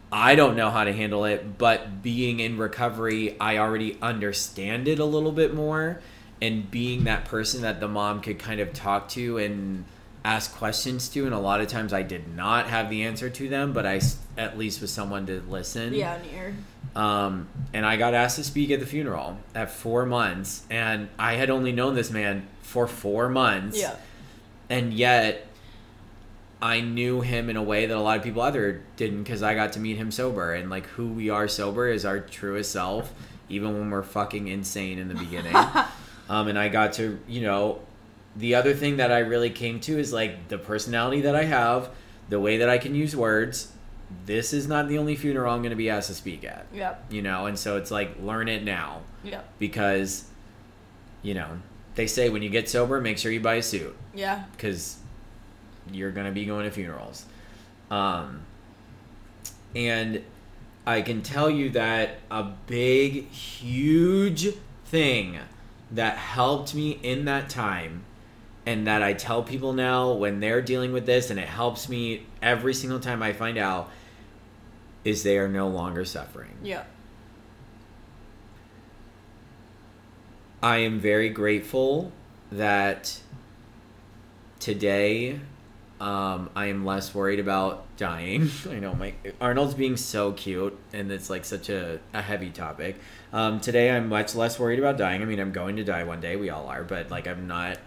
I 0.10 0.36
don't 0.36 0.56
know 0.56 0.70
how 0.70 0.86
to 0.86 0.94
handle 0.94 1.26
it, 1.26 1.58
but 1.58 2.02
being 2.02 2.40
in 2.40 2.58
recovery, 2.58 3.38
I 3.42 3.58
already 3.58 3.98
understand 4.02 4.88
it 4.88 5.00
a 5.00 5.06
little 5.06 5.34
bit 5.34 5.54
more. 5.54 6.02
And 6.42 6.72
being 6.72 7.04
that 7.04 7.26
person 7.26 7.64
that 7.64 7.82
the 7.82 7.90
mom 7.90 8.22
could 8.22 8.40
kind 8.40 8.62
of 8.62 8.72
talk 8.72 9.10
to 9.10 9.38
and 9.38 9.84
ask 10.24 10.56
questions 10.56 11.10
to, 11.10 11.26
and 11.26 11.34
a 11.34 11.40
lot 11.40 11.60
of 11.60 11.68
times 11.68 11.92
I 11.92 12.04
did 12.04 12.34
not 12.34 12.68
have 12.68 12.90
the 12.90 13.04
answer 13.04 13.30
to 13.30 13.50
them, 13.50 13.74
but 13.74 13.86
I 13.86 14.00
at 14.38 14.58
least 14.58 14.80
was 14.80 14.90
someone 14.90 15.26
to 15.26 15.42
listen. 15.50 15.94
Yeah, 15.94 16.18
near. 16.32 16.56
Um, 16.96 17.50
and 17.74 17.86
I 17.86 17.98
got 17.98 18.14
asked 18.14 18.38
to 18.38 18.46
speak 18.46 18.72
at 18.72 18.80
the 18.80 18.86
funeral 18.86 19.38
at 19.54 19.70
four 19.70 20.06
months, 20.06 20.64
and 20.70 21.10
I 21.20 21.34
had 21.34 21.50
only 21.50 21.74
known 21.74 21.96
this 21.96 22.12
man 22.12 22.48
for 22.62 22.88
four 22.88 23.28
months. 23.28 23.78
Yeah. 23.78 23.98
And 24.70 24.94
yet, 24.94 25.49
I 26.62 26.82
knew 26.82 27.22
him 27.22 27.50
in 27.50 27.56
a 27.56 27.64
way 27.64 27.86
that 27.86 27.96
a 27.96 28.02
lot 28.02 28.18
of 28.18 28.24
people 28.24 28.42
other 28.42 28.82
didn't 28.98 29.24
because 29.24 29.42
I 29.42 29.54
got 29.56 29.74
to 29.74 29.80
meet 29.80 29.98
him 29.98 30.12
sober, 30.12 30.54
and 30.54 30.70
like 30.70 30.86
who 30.88 31.08
we 31.08 31.30
are 31.30 31.48
sober 31.48 31.88
is 31.88 32.06
our 32.06 32.20
truest 32.20 32.72
self, 32.72 33.14
even 33.48 33.74
when 33.80 33.90
we're 33.90 34.04
fucking 34.04 34.48
insane 34.48 35.00
in 35.00 35.08
the 35.08 35.16
beginning. 35.16 35.56
um, 36.30 36.48
and 36.50 36.60
I 36.60 36.68
got 36.68 36.94
to, 36.94 37.18
you 37.28 37.42
know, 37.42 37.80
the 38.36 38.56
other 38.56 38.74
thing 38.74 38.98
that 38.98 39.12
I 39.12 39.20
really 39.20 39.50
came 39.50 39.80
to 39.82 39.98
is 39.98 40.12
like 40.12 40.50
the 40.50 40.58
personality 40.58 41.22
that 41.22 41.36
I 41.36 41.46
have, 41.46 41.90
the 42.30 42.40
way 42.40 42.58
that 42.58 42.70
I 42.70 42.78
can 42.78 42.94
use 42.94 43.16
words. 43.16 43.72
This 44.26 44.54
is 44.54 44.68
not 44.68 44.88
the 44.90 44.98
only 44.98 45.16
funeral 45.16 45.54
I'm 45.54 45.62
going 45.62 45.70
to 45.70 45.76
be 45.76 45.90
asked 45.90 46.08
to 46.08 46.16
speak 46.16 46.44
at 46.44 46.66
Yep. 46.74 47.06
you 47.12 47.22
know 47.22 47.46
and 47.46 47.60
so 47.60 47.78
it's 47.78 47.92
like 47.92 48.10
learn 48.20 48.48
it 48.48 48.64
now 48.64 49.02
Yep. 49.24 49.48
because 49.60 50.26
you 51.22 51.36
know 51.36 51.60
they 51.94 52.08
say 52.08 52.28
when 52.30 52.42
you 52.42 52.50
get 52.50 52.68
sober 52.68 53.00
make 53.02 53.20
sure 53.20 53.32
you 53.32 53.40
buy 53.40 53.56
a 53.56 53.62
suit 53.62 53.96
Yeah. 54.16 54.46
because 54.54 54.98
you're 55.96 56.12
gonna 56.12 56.32
be 56.32 56.46
going 56.46 56.66
to 56.66 56.72
funerals 56.72 57.26
um 57.92 58.42
and 59.76 60.24
i 60.86 61.02
can 61.02 61.22
tell 61.22 61.50
you 61.50 61.70
that 61.70 62.20
a 62.32 62.44
big 62.68 63.30
huge 63.30 64.50
thing 64.86 65.38
that 65.92 66.18
helped 66.18 66.74
me 66.76 67.00
in 67.04 67.26
that 67.26 67.50
time 67.50 68.04
and 68.66 68.86
that 68.88 69.02
i 69.02 69.14
tell 69.14 69.44
people 69.44 69.74
now 69.74 70.12
when 70.12 70.40
they're 70.40 70.62
dealing 70.62 70.92
with 70.94 71.06
this 71.06 71.30
and 71.30 71.40
it 71.40 71.48
helps 71.48 71.90
me 71.90 72.26
every 72.42 72.74
single 72.74 73.00
time 73.00 73.22
i 73.24 73.34
find 73.34 73.58
out 73.58 73.90
is 75.04 75.24
they 75.24 75.38
are 75.38 75.48
no 75.48 75.68
longer 75.68 76.04
suffering 76.06 76.58
Yeah. 76.62 76.84
I 80.62 80.80
am 80.80 81.00
very 81.00 81.30
grateful 81.30 82.12
that 82.52 83.22
today 84.60 85.40
um, 86.00 86.50
I 86.56 86.68
am 86.68 86.86
less 86.86 87.14
worried 87.14 87.40
about 87.40 87.86
dying. 87.98 88.50
I 88.70 88.80
know 88.80 88.94
my 88.94 89.14
Arnold's 89.42 89.74
being 89.74 89.98
so 89.98 90.32
cute, 90.32 90.78
and 90.94 91.12
it's 91.12 91.30
like 91.30 91.46
such 91.46 91.70
a, 91.70 92.00
a 92.14 92.22
heavy 92.22 92.50
topic. 92.50 92.98
Um, 93.34 93.60
today 93.60 93.92
I'm 93.92 94.10
much 94.10 94.36
less 94.36 94.58
worried 94.60 94.80
about 94.80 94.98
dying. 94.98 95.22
I 95.22 95.26
mean, 95.26 95.40
I'm 95.40 95.52
going 95.52 95.76
to 95.76 95.84
die 95.84 96.04
one 96.04 96.22
day. 96.22 96.36
We 96.36 96.50
all 96.50 96.68
are, 96.68 96.84
but 96.84 97.12
like 97.12 97.28
I'm 97.28 97.48
not 97.48 97.78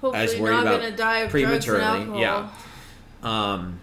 Hopefully 0.00 0.40
worried 0.40 0.54
not 0.54 0.62
about 0.62 0.80
gonna 0.80 0.96
die 0.96 1.18
of 1.20 1.30
prematurely, 1.30 2.20
yeah. 2.20 2.50
Um, 3.22 3.80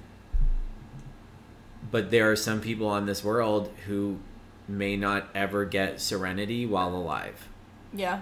but 1.92 2.10
there 2.12 2.32
are 2.32 2.36
some 2.36 2.62
people 2.62 2.88
on 2.88 3.06
this 3.06 3.24
world 3.24 3.72
who 3.86 4.20
may 4.68 4.98
not 4.98 5.28
ever 5.36 5.66
get 5.66 6.02
serenity 6.02 6.66
while 6.66 6.96
alive. 6.96 7.48
Yeah. 7.94 8.22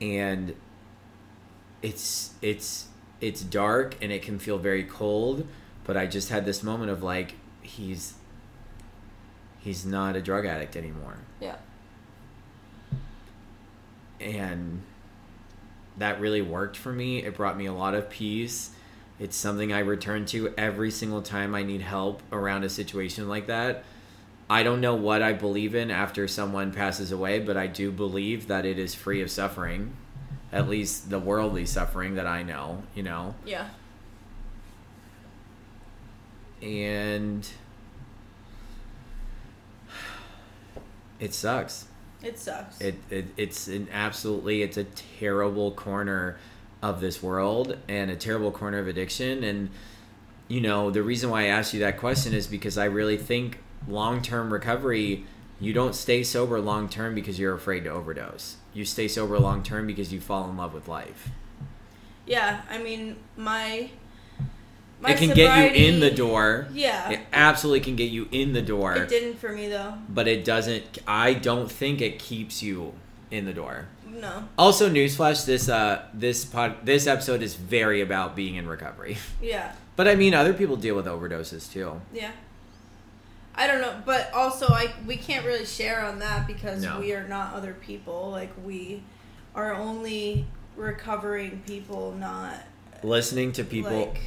and 0.00 0.54
it's 1.82 2.30
it's 2.42 2.88
it's 3.20 3.42
dark 3.42 3.96
and 4.02 4.12
it 4.12 4.22
can 4.22 4.38
feel 4.38 4.58
very 4.58 4.84
cold 4.84 5.46
but 5.84 5.96
i 5.96 6.06
just 6.06 6.28
had 6.28 6.44
this 6.44 6.62
moment 6.62 6.90
of 6.90 7.02
like 7.02 7.34
he's 7.62 8.14
he's 9.66 9.84
not 9.84 10.14
a 10.14 10.22
drug 10.22 10.46
addict 10.46 10.76
anymore. 10.76 11.18
Yeah. 11.40 11.56
and 14.20 14.82
that 15.98 16.20
really 16.20 16.42
worked 16.42 16.76
for 16.76 16.92
me. 16.92 17.22
It 17.24 17.36
brought 17.36 17.56
me 17.56 17.66
a 17.66 17.72
lot 17.72 17.94
of 17.94 18.08
peace. 18.08 18.70
It's 19.18 19.36
something 19.36 19.72
i 19.72 19.80
return 19.80 20.24
to 20.26 20.54
every 20.56 20.90
single 20.90 21.22
time 21.22 21.54
i 21.54 21.62
need 21.62 21.80
help 21.80 22.22
around 22.30 22.64
a 22.64 22.68
situation 22.68 23.28
like 23.28 23.46
that. 23.48 23.84
I 24.48 24.62
don't 24.62 24.80
know 24.80 24.94
what 24.94 25.22
i 25.22 25.32
believe 25.32 25.74
in 25.74 25.90
after 25.90 26.28
someone 26.28 26.72
passes 26.72 27.10
away 27.10 27.40
but 27.40 27.56
i 27.56 27.66
do 27.66 27.90
believe 27.90 28.46
that 28.46 28.64
it 28.64 28.78
is 28.78 28.94
free 28.94 29.20
of 29.20 29.30
suffering 29.30 29.96
at 30.56 30.68
least 30.68 31.10
the 31.10 31.18
worldly 31.18 31.66
suffering 31.66 32.14
that 32.14 32.26
i 32.26 32.42
know 32.42 32.82
you 32.94 33.02
know 33.02 33.34
Yeah. 33.44 33.68
and 36.62 37.48
it 41.20 41.34
sucks 41.34 41.86
It 42.22 42.38
sucks. 42.38 42.80
It, 42.80 42.96
it 43.10 43.26
it's 43.36 43.68
an 43.68 43.88
absolutely 43.92 44.62
it's 44.62 44.76
a 44.76 44.84
terrible 44.84 45.72
corner 45.72 46.38
of 46.82 47.00
this 47.00 47.22
world 47.22 47.76
and 47.88 48.10
a 48.10 48.16
terrible 48.16 48.50
corner 48.50 48.78
of 48.78 48.88
addiction 48.88 49.42
and 49.44 49.70
you 50.48 50.60
know 50.60 50.90
the 50.90 51.02
reason 51.02 51.30
why 51.30 51.42
i 51.42 51.46
asked 51.46 51.72
you 51.74 51.80
that 51.80 51.98
question 51.98 52.32
is 52.34 52.46
because 52.46 52.76
i 52.78 52.84
really 52.84 53.16
think 53.16 53.58
long-term 53.88 54.52
recovery 54.52 55.24
you 55.58 55.72
don't 55.72 55.94
stay 55.94 56.22
sober 56.22 56.60
long 56.60 56.88
term 56.88 57.14
because 57.14 57.38
you're 57.38 57.54
afraid 57.54 57.84
to 57.84 57.90
overdose 57.90 58.56
you 58.76 58.84
stay 58.84 59.08
sober 59.08 59.38
long 59.38 59.62
term 59.62 59.86
because 59.86 60.12
you 60.12 60.20
fall 60.20 60.48
in 60.50 60.56
love 60.56 60.74
with 60.74 60.86
life 60.88 61.30
Yeah, 62.26 62.60
I 62.70 62.78
mean 62.78 63.16
my. 63.36 63.90
my 65.00 65.10
it 65.10 65.18
can 65.18 65.34
get 65.34 65.74
you 65.74 65.86
in 65.88 66.00
the 66.00 66.10
door 66.10 66.66
Yeah, 66.72 67.10
it 67.10 67.20
absolutely 67.32 67.80
can 67.80 67.96
get 67.96 68.10
you 68.10 68.28
in 68.32 68.52
the 68.52 68.62
door 68.62 68.94
it 68.96 69.08
didn't 69.08 69.38
for 69.38 69.50
me 69.52 69.68
though. 69.68 69.94
but 70.08 70.26
it 70.28 70.44
doesn't 70.44 70.84
i 71.06 71.34
don't 71.34 71.70
think 71.70 72.00
it 72.00 72.18
keeps 72.18 72.62
you 72.62 72.92
in 73.30 73.44
the 73.44 73.52
door 73.52 73.86
No. 74.08 74.44
also 74.58 74.88
newsflash 74.90 75.44
this 75.46 75.68
uh 75.68 76.02
this 76.14 76.44
pod 76.44 76.76
this 76.84 77.06
episode 77.06 77.42
is 77.42 77.54
very 77.54 78.00
about 78.00 78.34
being 78.36 78.54
in 78.56 78.66
recovery 78.68 79.16
Yeah. 79.42 79.72
but 79.96 80.06
i 80.08 80.14
mean 80.14 80.32
other 80.34 80.52
people 80.54 80.76
deal 80.76 80.94
with 80.96 81.06
overdoses 81.06 81.70
too 81.70 82.00
Yeah. 82.12 82.30
I 83.56 83.66
don't 83.66 83.80
know, 83.80 83.94
but 84.04 84.32
also 84.32 84.66
I 84.68 84.92
we 85.06 85.16
can't 85.16 85.46
really 85.46 85.64
share 85.64 86.04
on 86.04 86.18
that 86.18 86.46
because 86.46 86.82
No. 86.82 87.00
we 87.00 87.12
are 87.14 87.26
not 87.26 87.54
other 87.54 87.72
people. 87.72 88.30
Like 88.30 88.52
we 88.64 89.02
are 89.54 89.74
only 89.74 90.46
recovering 90.76 91.62
people, 91.66 92.12
not 92.12 92.54
listening 93.02 93.52
to 93.52 93.64
people 93.64 93.98
like 93.98 94.20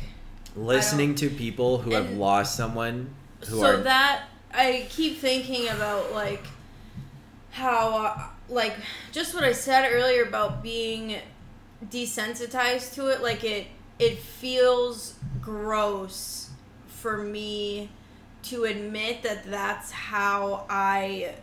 listening 0.55 1.15
to 1.15 1.29
people 1.29 1.79
who 1.79 1.91
have 1.91 2.11
lost 2.11 2.55
someone 2.55 3.09
who 3.47 3.59
so 3.59 3.65
are 3.65 3.77
that 3.77 4.23
I 4.53 4.87
keep 4.89 5.19
thinking 5.19 5.67
about 5.69 6.11
like 6.13 6.43
how 7.51 8.05
uh, 8.05 8.23
like 8.49 8.75
just 9.11 9.33
what 9.33 9.43
I 9.43 9.51
said 9.51 9.89
earlier 9.91 10.23
about 10.23 10.63
being 10.63 11.17
desensitized 11.87 12.93
to 12.95 13.07
it 13.07 13.21
like 13.21 13.43
it 13.43 13.67
it 13.99 14.17
feels 14.17 15.15
gross 15.41 16.49
for 16.87 17.17
me 17.17 17.89
to 18.49 18.63
admit 18.63 19.23
that 19.23 19.49
that's 19.49 19.91
how 19.91 20.65
I 20.69 21.35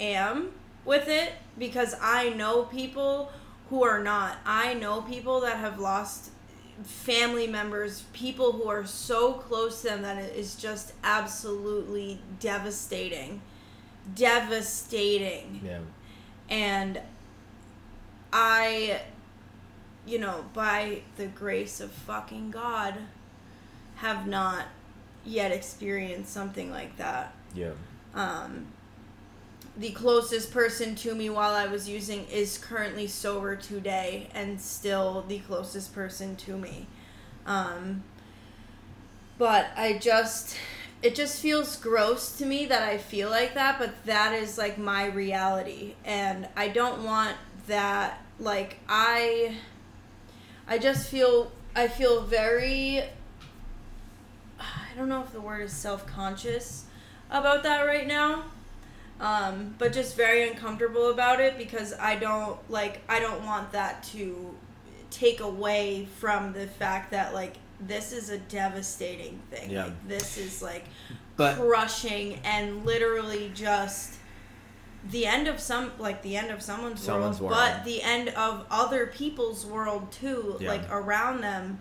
am 0.00 0.50
with 0.84 1.08
it 1.08 1.32
because 1.58 1.94
I 2.00 2.30
know 2.30 2.64
people 2.64 3.30
who 3.70 3.84
are 3.84 4.02
not. 4.02 4.38
I 4.46 4.74
know 4.74 5.02
people 5.02 5.40
that 5.40 5.58
have 5.58 5.78
lost 5.78 6.30
family 6.82 7.46
members, 7.46 8.04
people 8.12 8.52
who 8.52 8.68
are 8.68 8.86
so 8.86 9.34
close 9.34 9.82
to 9.82 9.88
them 9.88 10.02
that 10.02 10.18
it 10.18 10.34
is 10.36 10.56
just 10.56 10.92
absolutely 11.02 12.20
devastating. 12.40 13.40
Devastating. 14.14 15.60
yeah 15.64 15.78
And 16.48 17.00
I, 18.32 19.02
you 20.06 20.18
know, 20.18 20.44
by 20.52 21.02
the 21.16 21.26
grace 21.26 21.80
of 21.80 21.90
fucking 21.90 22.50
God, 22.50 22.94
have 23.96 24.26
not 24.26 24.66
yet 25.24 25.52
experienced 25.52 26.32
something 26.32 26.70
like 26.70 26.96
that. 26.96 27.34
yeah 27.54 27.72
Um, 28.14 28.66
the 29.76 29.90
closest 29.90 30.52
person 30.52 30.94
to 30.94 31.14
me 31.14 31.30
while 31.30 31.52
I 31.54 31.66
was 31.66 31.88
using 31.88 32.26
is 32.28 32.58
currently 32.58 33.08
sober 33.08 33.56
today 33.56 34.28
and 34.32 34.60
still 34.60 35.24
the 35.26 35.40
closest 35.40 35.92
person 35.94 36.36
to 36.36 36.56
me. 36.56 36.86
Um, 37.44 38.04
but 39.36 39.66
I 39.76 39.98
just, 39.98 40.56
it 41.02 41.16
just 41.16 41.40
feels 41.40 41.76
gross 41.76 42.36
to 42.38 42.46
me 42.46 42.66
that 42.66 42.82
I 42.82 42.98
feel 42.98 43.30
like 43.30 43.54
that, 43.54 43.80
but 43.80 44.04
that 44.04 44.32
is 44.32 44.56
like 44.56 44.78
my 44.78 45.06
reality. 45.06 45.94
And 46.04 46.46
I 46.56 46.68
don't 46.68 47.02
want 47.02 47.36
that, 47.66 48.22
like, 48.38 48.78
I, 48.88 49.56
I 50.68 50.78
just 50.78 51.08
feel, 51.08 51.50
I 51.74 51.88
feel 51.88 52.22
very, 52.22 53.02
I 54.92 54.96
don't 54.96 55.08
know 55.08 55.22
if 55.22 55.32
the 55.32 55.40
word 55.40 55.62
is 55.62 55.72
self 55.72 56.06
conscious 56.06 56.84
about 57.30 57.62
that 57.64 57.82
right 57.82 58.06
now 58.06 58.44
um, 59.20 59.74
but 59.78 59.92
just 59.92 60.16
very 60.16 60.48
uncomfortable 60.48 61.10
about 61.10 61.40
it 61.40 61.56
because 61.56 61.94
I 61.94 62.16
don't 62.16 62.58
like 62.70 63.00
I 63.08 63.20
don't 63.20 63.44
want 63.44 63.72
that 63.72 64.02
to 64.12 64.54
take 65.10 65.40
away 65.40 66.08
from 66.18 66.52
the 66.52 66.66
fact 66.66 67.12
that 67.12 67.32
like 67.32 67.54
this 67.80 68.12
is 68.12 68.30
a 68.30 68.38
devastating 68.38 69.40
thing. 69.50 69.70
Yeah. 69.70 69.84
Like, 69.84 70.08
this 70.08 70.36
is 70.36 70.62
like 70.62 70.84
but 71.36 71.56
crushing 71.56 72.40
and 72.44 72.84
literally 72.84 73.50
just 73.54 74.14
the 75.10 75.26
end 75.26 75.46
of 75.48 75.60
some 75.60 75.92
like 75.98 76.22
the 76.22 76.36
end 76.36 76.50
of 76.50 76.60
someone's, 76.60 77.00
Someone's 77.02 77.40
world, 77.40 77.52
world. 77.52 77.72
but 77.76 77.84
the 77.84 78.02
end 78.02 78.30
of 78.30 78.66
other 78.70 79.06
people's 79.06 79.64
world 79.64 80.10
too, 80.10 80.56
Yeah. 80.60 80.68
like 80.70 80.90
around 80.90 81.40
them. 81.40 81.78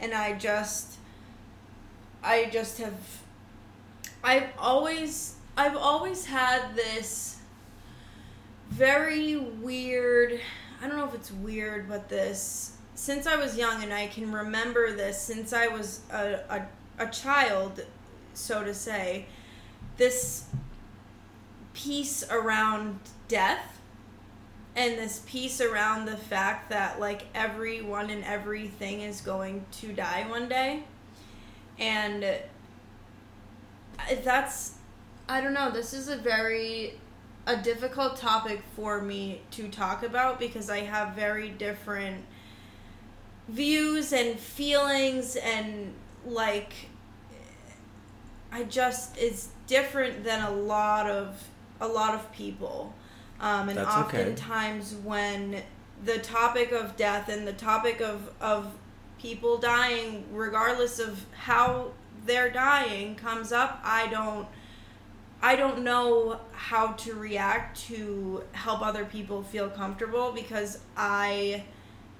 And 0.00 0.14
I 0.14 0.32
just 0.38 0.96
I 2.22 2.46
just 2.46 2.78
have 2.78 2.94
I've 4.22 4.48
always 4.58 5.34
I've 5.56 5.76
always 5.76 6.26
had 6.26 6.74
this 6.74 7.38
very 8.68 9.36
weird 9.36 10.40
I 10.82 10.88
don't 10.88 10.96
know 10.96 11.06
if 11.06 11.14
it's 11.14 11.32
weird 11.32 11.88
but 11.88 12.08
this 12.08 12.76
since 12.94 13.26
I 13.26 13.36
was 13.36 13.56
young 13.56 13.82
and 13.82 13.92
I 13.92 14.06
can 14.08 14.30
remember 14.30 14.92
this 14.94 15.20
since 15.20 15.52
I 15.52 15.68
was 15.68 16.00
a, 16.12 16.40
a, 16.50 17.04
a 17.04 17.06
child 17.08 17.84
so 18.34 18.62
to 18.62 18.74
say 18.74 19.26
this 19.96 20.44
piece 21.72 22.22
around 22.30 22.98
death 23.28 23.80
and 24.76 24.98
this 24.98 25.22
piece 25.26 25.60
around 25.60 26.06
the 26.06 26.16
fact 26.16 26.70
that 26.70 27.00
like 27.00 27.26
everyone 27.34 28.10
and 28.10 28.22
everything 28.24 29.00
is 29.00 29.20
going 29.20 29.64
to 29.72 29.92
die 29.92 30.26
one 30.28 30.48
day 30.48 30.84
and 31.80 32.24
that's 34.22 34.74
i 35.28 35.40
don't 35.40 35.54
know 35.54 35.70
this 35.70 35.92
is 35.92 36.08
a 36.08 36.16
very 36.16 36.94
a 37.46 37.56
difficult 37.56 38.16
topic 38.16 38.62
for 38.76 39.00
me 39.00 39.40
to 39.50 39.68
talk 39.68 40.02
about 40.02 40.38
because 40.38 40.70
i 40.70 40.80
have 40.80 41.14
very 41.14 41.48
different 41.48 42.24
views 43.48 44.12
and 44.12 44.38
feelings 44.38 45.36
and 45.36 45.92
like 46.26 46.72
i 48.52 48.62
just 48.64 49.16
it's 49.16 49.48
different 49.66 50.22
than 50.22 50.42
a 50.42 50.50
lot 50.50 51.08
of 51.08 51.42
a 51.80 51.88
lot 51.88 52.14
of 52.14 52.30
people 52.32 52.94
um, 53.40 53.70
and 53.70 53.78
That's 53.78 53.96
okay. 53.96 54.18
oftentimes 54.18 54.94
when 54.96 55.62
the 56.04 56.18
topic 56.18 56.72
of 56.72 56.96
death 56.96 57.30
and 57.30 57.46
the 57.46 57.54
topic 57.54 58.00
of 58.00 58.30
of 58.40 58.72
people 59.20 59.58
dying 59.58 60.24
regardless 60.32 60.98
of 60.98 61.24
how 61.32 61.90
they're 62.26 62.50
dying 62.50 63.14
comes 63.16 63.52
up 63.52 63.80
i 63.84 64.06
don't 64.08 64.46
i 65.42 65.54
don't 65.56 65.82
know 65.82 66.38
how 66.52 66.92
to 66.92 67.14
react 67.14 67.78
to 67.80 68.42
help 68.52 68.80
other 68.82 69.04
people 69.04 69.42
feel 69.42 69.68
comfortable 69.70 70.32
because 70.32 70.78
i 70.96 71.62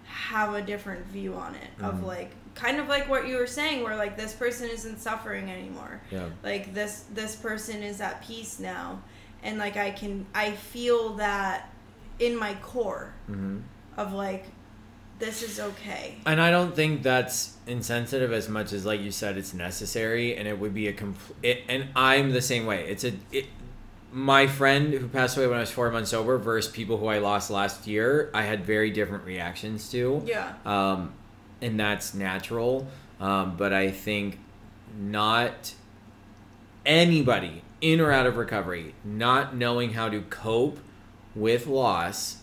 have 0.05 0.55
a 0.55 0.62
different 0.62 1.05
view 1.07 1.34
on 1.34 1.55
it 1.55 1.68
of 1.82 1.94
Mhm. 1.96 2.05
like 2.07 2.30
kind 2.55 2.78
of 2.80 2.88
like 2.88 3.09
what 3.09 3.28
you 3.28 3.36
were 3.36 3.46
saying 3.46 3.82
where 3.84 3.94
like 3.96 4.16
this 4.16 4.32
person 4.32 4.68
isn't 4.68 4.98
suffering 4.98 5.48
anymore. 5.48 6.01
Yeah. 6.11 6.26
Like 6.42 6.74
this 6.74 7.05
this 7.14 7.36
person 7.36 7.82
is 7.84 8.01
at 8.01 8.20
peace 8.26 8.59
now. 8.59 9.01
And 9.44 9.57
like 9.59 9.76
i 9.76 9.92
can 9.92 10.26
i 10.34 10.51
feel 10.51 11.14
that 11.14 11.70
in 12.18 12.36
my 12.36 12.55
core 12.55 13.12
hmm 13.26 13.59
of 13.96 14.12
like 14.12 14.47
this 15.20 15.42
is 15.42 15.60
okay 15.60 16.16
and 16.26 16.40
i 16.40 16.51
don't 16.51 16.74
think 16.74 17.02
that's 17.02 17.56
insensitive 17.66 18.32
as 18.32 18.48
much 18.48 18.72
as 18.72 18.84
like 18.84 19.01
you 19.01 19.10
said 19.10 19.36
it's 19.36 19.55
necessary 19.55 20.36
and 20.36 20.48
it 20.48 20.59
would 20.59 20.74
be 20.74 20.88
a 20.88 20.92
complete 20.92 21.62
and 21.68 21.88
i'm 21.94 22.32
the 22.32 22.42
same 22.42 22.66
way 22.66 22.84
it's 22.88 23.05
a 23.05 23.12
it, 23.30 23.47
my 24.12 24.47
friend 24.47 24.92
who 24.92 25.06
passed 25.06 25.36
away 25.36 25.47
when 25.47 25.56
i 25.56 25.60
was 25.60 25.70
four 25.70 25.88
months 25.92 26.10
sober 26.10 26.36
versus 26.38 26.72
people 26.72 26.97
who 26.97 27.06
i 27.06 27.18
lost 27.18 27.51
last 27.51 27.86
year 27.86 28.28
i 28.34 28.42
had 28.42 28.64
very 28.64 28.90
different 28.90 29.24
reactions 29.24 29.88
to 29.90 30.20
yeah 30.26 30.55
um, 30.64 31.12
and 31.62 31.78
that's 31.78 32.14
natural. 32.14 32.86
Um, 33.18 33.56
but 33.56 33.72
I 33.72 33.90
think 33.90 34.38
not 34.98 35.74
anybody 36.86 37.62
in 37.80 38.01
or 38.01 38.12
out 38.12 38.26
of 38.26 38.36
recovery 38.36 38.94
not 39.05 39.55
knowing 39.55 39.92
how 39.92 40.09
to 40.09 40.22
cope 40.22 40.78
with 41.34 41.66
loss 41.66 42.38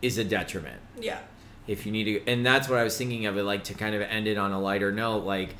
is 0.00 0.18
a 0.18 0.24
detriment. 0.24 0.80
Yeah 0.98 1.18
If 1.66 1.86
you 1.86 1.92
need 1.92 2.04
to, 2.04 2.26
and 2.30 2.44
that's 2.44 2.68
what 2.68 2.78
I 2.78 2.84
was 2.84 2.96
thinking 2.98 3.26
of 3.26 3.36
it, 3.36 3.44
like 3.44 3.64
to 3.64 3.74
kind 3.74 3.94
of 3.94 4.02
end 4.02 4.26
it 4.26 4.36
on 4.36 4.52
a 4.52 4.60
lighter 4.60 4.90
note, 4.92 5.24
like 5.24 5.54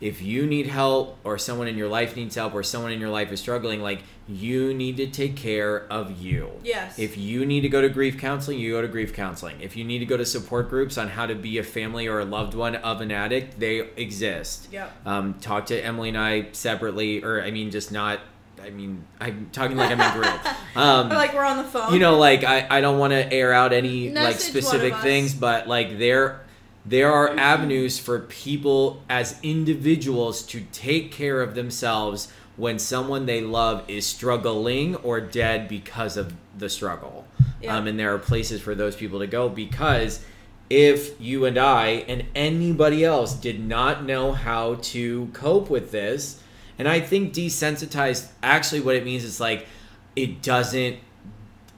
if 0.00 0.22
you 0.22 0.46
need 0.46 0.68
help 0.68 1.18
or 1.24 1.38
someone 1.38 1.66
in 1.66 1.76
your 1.76 1.88
life 1.88 2.14
needs 2.14 2.36
help 2.36 2.54
or 2.54 2.62
someone 2.62 2.92
in 2.92 3.00
your 3.00 3.10
life 3.10 3.32
is 3.32 3.40
struggling, 3.40 3.82
like 3.82 4.00
you 4.28 4.72
need 4.72 4.96
to 4.98 5.08
take 5.08 5.34
care 5.34 5.90
of 5.90 6.20
you. 6.20 6.52
yes 6.62 6.98
If 6.98 7.16
you 7.18 7.44
need 7.44 7.62
to 7.62 7.68
go 7.68 7.80
to 7.80 7.88
grief 7.88 8.16
counseling, 8.18 8.58
you 8.60 8.72
go 8.72 8.82
to 8.82 8.86
grief 8.86 9.12
counseling. 9.12 9.60
If 9.60 9.74
you 9.76 9.84
need 9.84 9.98
to 10.00 10.06
go 10.06 10.16
to 10.16 10.24
support 10.24 10.68
groups 10.68 10.98
on 10.98 11.08
how 11.08 11.26
to 11.26 11.34
be 11.34 11.58
a 11.58 11.64
family 11.64 12.06
or 12.06 12.20
a 12.20 12.24
loved 12.24 12.54
one 12.54 12.76
of 12.76 13.00
an 13.00 13.10
addict, 13.10 13.58
they 13.58 13.80
exist. 13.96 14.68
yeah 14.70 14.90
Um, 15.04 15.34
talk 15.40 15.66
to 15.66 15.80
Emily 15.84 16.10
and 16.10 16.18
I 16.18 16.48
separately, 16.52 17.24
or 17.24 17.42
I 17.42 17.50
mean, 17.50 17.70
just 17.70 17.90
not 17.90 18.20
I 18.62 18.70
mean, 18.70 19.04
I'm 19.20 19.50
talking 19.52 19.76
like 19.76 19.90
I'm 19.90 20.00
in 20.00 20.12
group. 20.20 20.40
Um, 20.76 21.08
like 21.08 21.34
we're 21.34 21.44
on 21.44 21.56
the 21.56 21.64
phone. 21.64 21.92
you 21.92 21.98
know, 21.98 22.18
like 22.18 22.44
I, 22.44 22.64
I 22.70 22.80
don't 22.80 22.98
want 23.00 23.12
to 23.12 23.32
air 23.32 23.52
out 23.52 23.72
any 23.72 24.12
like 24.12 24.36
specific 24.36 24.92
one 24.92 24.92
of 24.92 24.98
us. 24.98 25.02
things, 25.02 25.34
but 25.34 25.66
like 25.66 25.98
there 25.98 26.42
there 26.86 27.12
are 27.12 27.36
avenues 27.36 27.98
for 27.98 28.20
people 28.20 29.02
as 29.10 29.40
individuals 29.42 30.42
to 30.44 30.60
take 30.70 31.10
care 31.10 31.42
of 31.42 31.56
themselves 31.56 32.32
when 32.56 32.78
someone 32.78 33.26
they 33.26 33.40
love 33.40 33.84
is 33.88 34.06
struggling 34.06 34.94
or 34.96 35.20
dead 35.20 35.68
because 35.68 36.16
of 36.16 36.32
the 36.56 36.68
struggle. 36.68 37.26
Yeah. 37.60 37.76
Um, 37.76 37.88
and 37.88 37.98
there 37.98 38.14
are 38.14 38.18
places 38.18 38.60
for 38.60 38.74
those 38.74 38.94
people 38.94 39.18
to 39.18 39.26
go 39.26 39.48
because 39.48 40.24
if 40.70 41.20
you 41.20 41.44
and 41.44 41.58
I 41.58 42.04
and 42.08 42.24
anybody 42.34 43.04
else 43.04 43.34
did 43.34 43.58
not 43.60 44.04
know 44.04 44.32
how 44.32 44.74
to 44.82 45.26
cope 45.32 45.70
with 45.70 45.90
this, 45.90 46.40
and 46.78 46.88
I 46.88 47.00
think 47.00 47.34
desensitized 47.34 48.28
actually 48.42 48.80
what 48.80 48.94
it 48.94 49.04
means 49.04 49.24
is 49.24 49.40
like 49.40 49.66
it 50.14 50.42
doesn't 50.42 50.98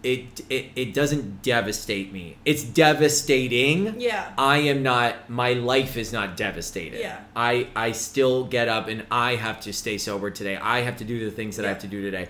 it 0.03 0.41
it, 0.49 0.67
it 0.77 0.95
doesn't 0.95 1.43
devastate 1.43 2.13
me. 2.13 2.37
It's 2.45 2.65
devastating. 2.65 4.01
Yeah. 4.01 4.33
I 4.39 4.59
am 4.59 4.83
not 4.83 5.29
my 5.29 5.53
life 5.55 5.97
is 5.97 6.13
not 6.13 6.37
devastated. 6.37 7.01
Yeah. 7.01 7.21
I 7.37 7.69
I 7.77 7.93
still 7.93 8.45
get 8.45 8.69
up 8.69 8.89
and 8.89 9.05
I 9.11 9.37
have 9.37 9.61
to 9.63 9.73
stay 9.73 9.99
sober 9.99 10.31
today. 10.31 10.57
I 10.57 10.81
have 10.81 10.97
to 10.99 11.05
do 11.05 11.25
the 11.25 11.31
things 11.31 11.57
that 11.57 11.67
I 11.67 11.69
have 11.69 11.81
to 11.81 11.89
do 11.89 12.03
today. 12.03 12.29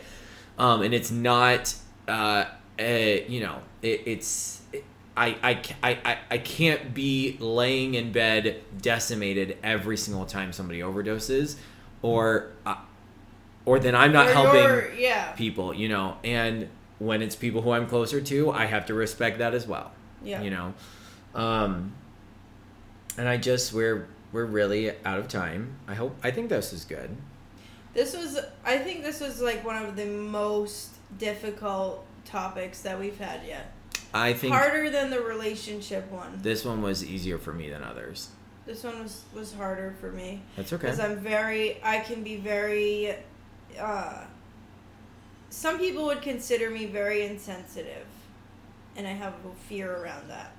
Um 0.58 0.82
and 0.82 0.92
it's 0.92 1.10
not 1.10 1.74
uh, 2.08 2.46
uh 2.78 2.84
you 2.84 3.40
know, 3.40 3.60
it, 3.82 4.02
it's 4.06 4.62
I, 5.16 5.36
I, 5.42 5.62
I, 5.82 5.98
I, 6.04 6.18
I 6.30 6.38
can't 6.38 6.94
be 6.94 7.36
laying 7.40 7.94
in 7.94 8.10
bed 8.10 8.62
decimated 8.80 9.58
every 9.62 9.96
single 9.96 10.24
time 10.24 10.52
somebody 10.52 10.80
overdoses 10.80 11.56
or 12.02 12.50
uh, 12.66 12.76
or 13.64 13.78
then 13.78 13.94
I'm 13.94 14.12
not 14.12 14.28
Or 14.28 14.32
helping 14.32 15.00
yeah. 15.00 15.32
people, 15.32 15.74
you 15.74 15.88
know, 15.88 16.16
and 16.24 16.68
when 16.98 17.22
it's 17.22 17.36
people 17.36 17.62
who 17.62 17.70
I'm 17.72 17.86
closer 17.86 18.20
to, 18.20 18.50
I 18.50 18.66
have 18.66 18.86
to 18.86 18.94
respect 18.94 19.38
that 19.38 19.54
as 19.54 19.66
well. 19.66 19.92
Yeah. 20.22 20.42
You 20.42 20.50
know. 20.50 20.74
Um 21.34 21.92
and 23.16 23.28
I 23.28 23.36
just 23.36 23.72
we're 23.72 24.06
we're 24.32 24.44
really 24.46 24.90
out 25.04 25.18
of 25.18 25.28
time. 25.28 25.76
I 25.88 25.94
hope 25.94 26.16
I 26.22 26.30
think 26.30 26.48
this 26.48 26.72
is 26.72 26.84
good. 26.84 27.16
This 27.92 28.16
was, 28.16 28.38
I 28.64 28.78
think 28.78 29.02
this 29.02 29.20
was 29.20 29.40
like 29.40 29.64
one 29.64 29.82
of 29.82 29.96
the 29.96 30.06
most 30.06 30.90
difficult 31.18 32.06
topics 32.24 32.82
that 32.82 33.00
we've 33.00 33.18
had 33.18 33.40
yet. 33.44 33.72
I 34.14 34.32
think 34.32 34.54
Harder 34.54 34.90
than 34.90 35.10
the 35.10 35.20
relationship 35.20 36.08
one. 36.10 36.38
this 36.40 36.64
one 36.64 36.82
was 36.82 37.04
easier 37.04 37.38
for 37.38 37.52
me 37.52 37.68
than 37.68 37.82
others. 37.82 38.28
This 38.70 38.84
one 38.84 39.02
was 39.02 39.24
was 39.34 39.52
harder 39.52 39.96
for 40.00 40.12
me 40.12 40.42
That's 40.56 40.72
okay. 40.72 40.82
because 40.82 41.00
I'm 41.00 41.18
very, 41.18 41.82
I 41.82 41.98
can 41.98 42.22
be 42.22 42.36
very. 42.36 43.16
Uh, 43.76 44.22
some 45.50 45.80
people 45.80 46.04
would 46.06 46.22
consider 46.22 46.70
me 46.70 46.86
very 46.86 47.26
insensitive, 47.26 48.06
and 48.94 49.08
I 49.08 49.10
have 49.10 49.32
a 49.44 49.52
fear 49.66 49.92
around 49.96 50.30
that 50.30 50.52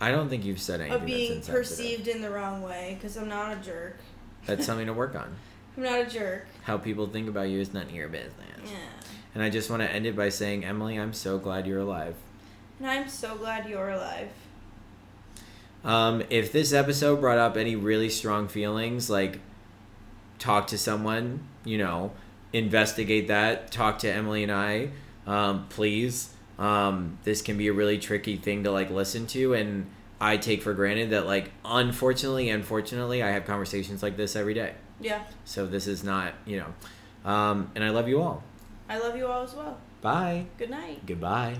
I 0.00 0.10
don't 0.10 0.30
think 0.30 0.46
you've 0.46 0.62
said 0.62 0.80
anything 0.80 0.98
of 0.98 1.04
being 1.04 1.42
perceived 1.42 2.08
in 2.08 2.22
the 2.22 2.30
wrong 2.30 2.62
way 2.62 2.96
because 2.98 3.18
I'm 3.18 3.28
not 3.28 3.52
a 3.52 3.56
jerk. 3.56 3.98
That's 4.46 4.64
something 4.64 4.86
to 4.86 4.94
work 4.94 5.14
on. 5.14 5.36
I'm 5.76 5.82
not 5.82 6.00
a 6.00 6.06
jerk. 6.06 6.46
How 6.62 6.78
people 6.78 7.06
think 7.06 7.28
about 7.28 7.50
you 7.50 7.60
is 7.60 7.74
none 7.74 7.84
of 7.84 7.92
your 7.92 8.08
business. 8.08 8.32
Yeah. 8.64 8.78
And 9.34 9.42
I 9.42 9.50
just 9.50 9.68
want 9.68 9.82
to 9.82 9.90
end 9.90 10.06
it 10.06 10.16
by 10.16 10.30
saying, 10.30 10.64
Emily, 10.64 10.98
I'm 10.98 11.12
so 11.12 11.38
glad 11.38 11.66
you're 11.66 11.80
alive. 11.80 12.14
And 12.78 12.88
I'm 12.88 13.08
so 13.10 13.36
glad 13.36 13.68
you're 13.68 13.90
alive. 13.90 14.30
Um, 15.84 16.22
if 16.30 16.52
this 16.52 16.72
episode 16.72 17.20
brought 17.20 17.38
up 17.38 17.56
any 17.56 17.76
really 17.76 18.08
strong 18.08 18.48
feelings, 18.48 19.10
like 19.10 19.40
talk 20.38 20.68
to 20.68 20.78
someone, 20.78 21.46
you 21.64 21.78
know, 21.78 22.12
investigate 22.52 23.28
that, 23.28 23.70
talk 23.70 23.98
to 24.00 24.12
Emily 24.12 24.42
and 24.42 24.52
I, 24.52 24.90
um, 25.26 25.66
please. 25.68 26.34
Um, 26.58 27.18
this 27.24 27.42
can 27.42 27.56
be 27.56 27.68
a 27.68 27.72
really 27.72 27.98
tricky 27.98 28.36
thing 28.36 28.64
to 28.64 28.70
like 28.70 28.90
listen 28.90 29.26
to, 29.28 29.54
and 29.54 29.90
I 30.20 30.36
take 30.36 30.62
for 30.62 30.74
granted 30.74 31.10
that, 31.10 31.26
like, 31.26 31.50
unfortunately, 31.64 32.50
unfortunately, 32.50 33.22
I 33.22 33.30
have 33.30 33.44
conversations 33.44 34.02
like 34.02 34.16
this 34.16 34.36
every 34.36 34.54
day. 34.54 34.74
Yeah. 35.00 35.24
So 35.44 35.66
this 35.66 35.88
is 35.88 36.04
not, 36.04 36.34
you 36.46 36.58
know, 36.60 37.30
um, 37.30 37.72
and 37.74 37.82
I 37.82 37.90
love 37.90 38.08
you 38.08 38.22
all. 38.22 38.44
I 38.88 38.98
love 38.98 39.16
you 39.16 39.26
all 39.26 39.42
as 39.42 39.54
well. 39.54 39.78
Bye. 40.00 40.46
Good 40.58 40.70
night. 40.70 41.06
Goodbye. 41.06 41.56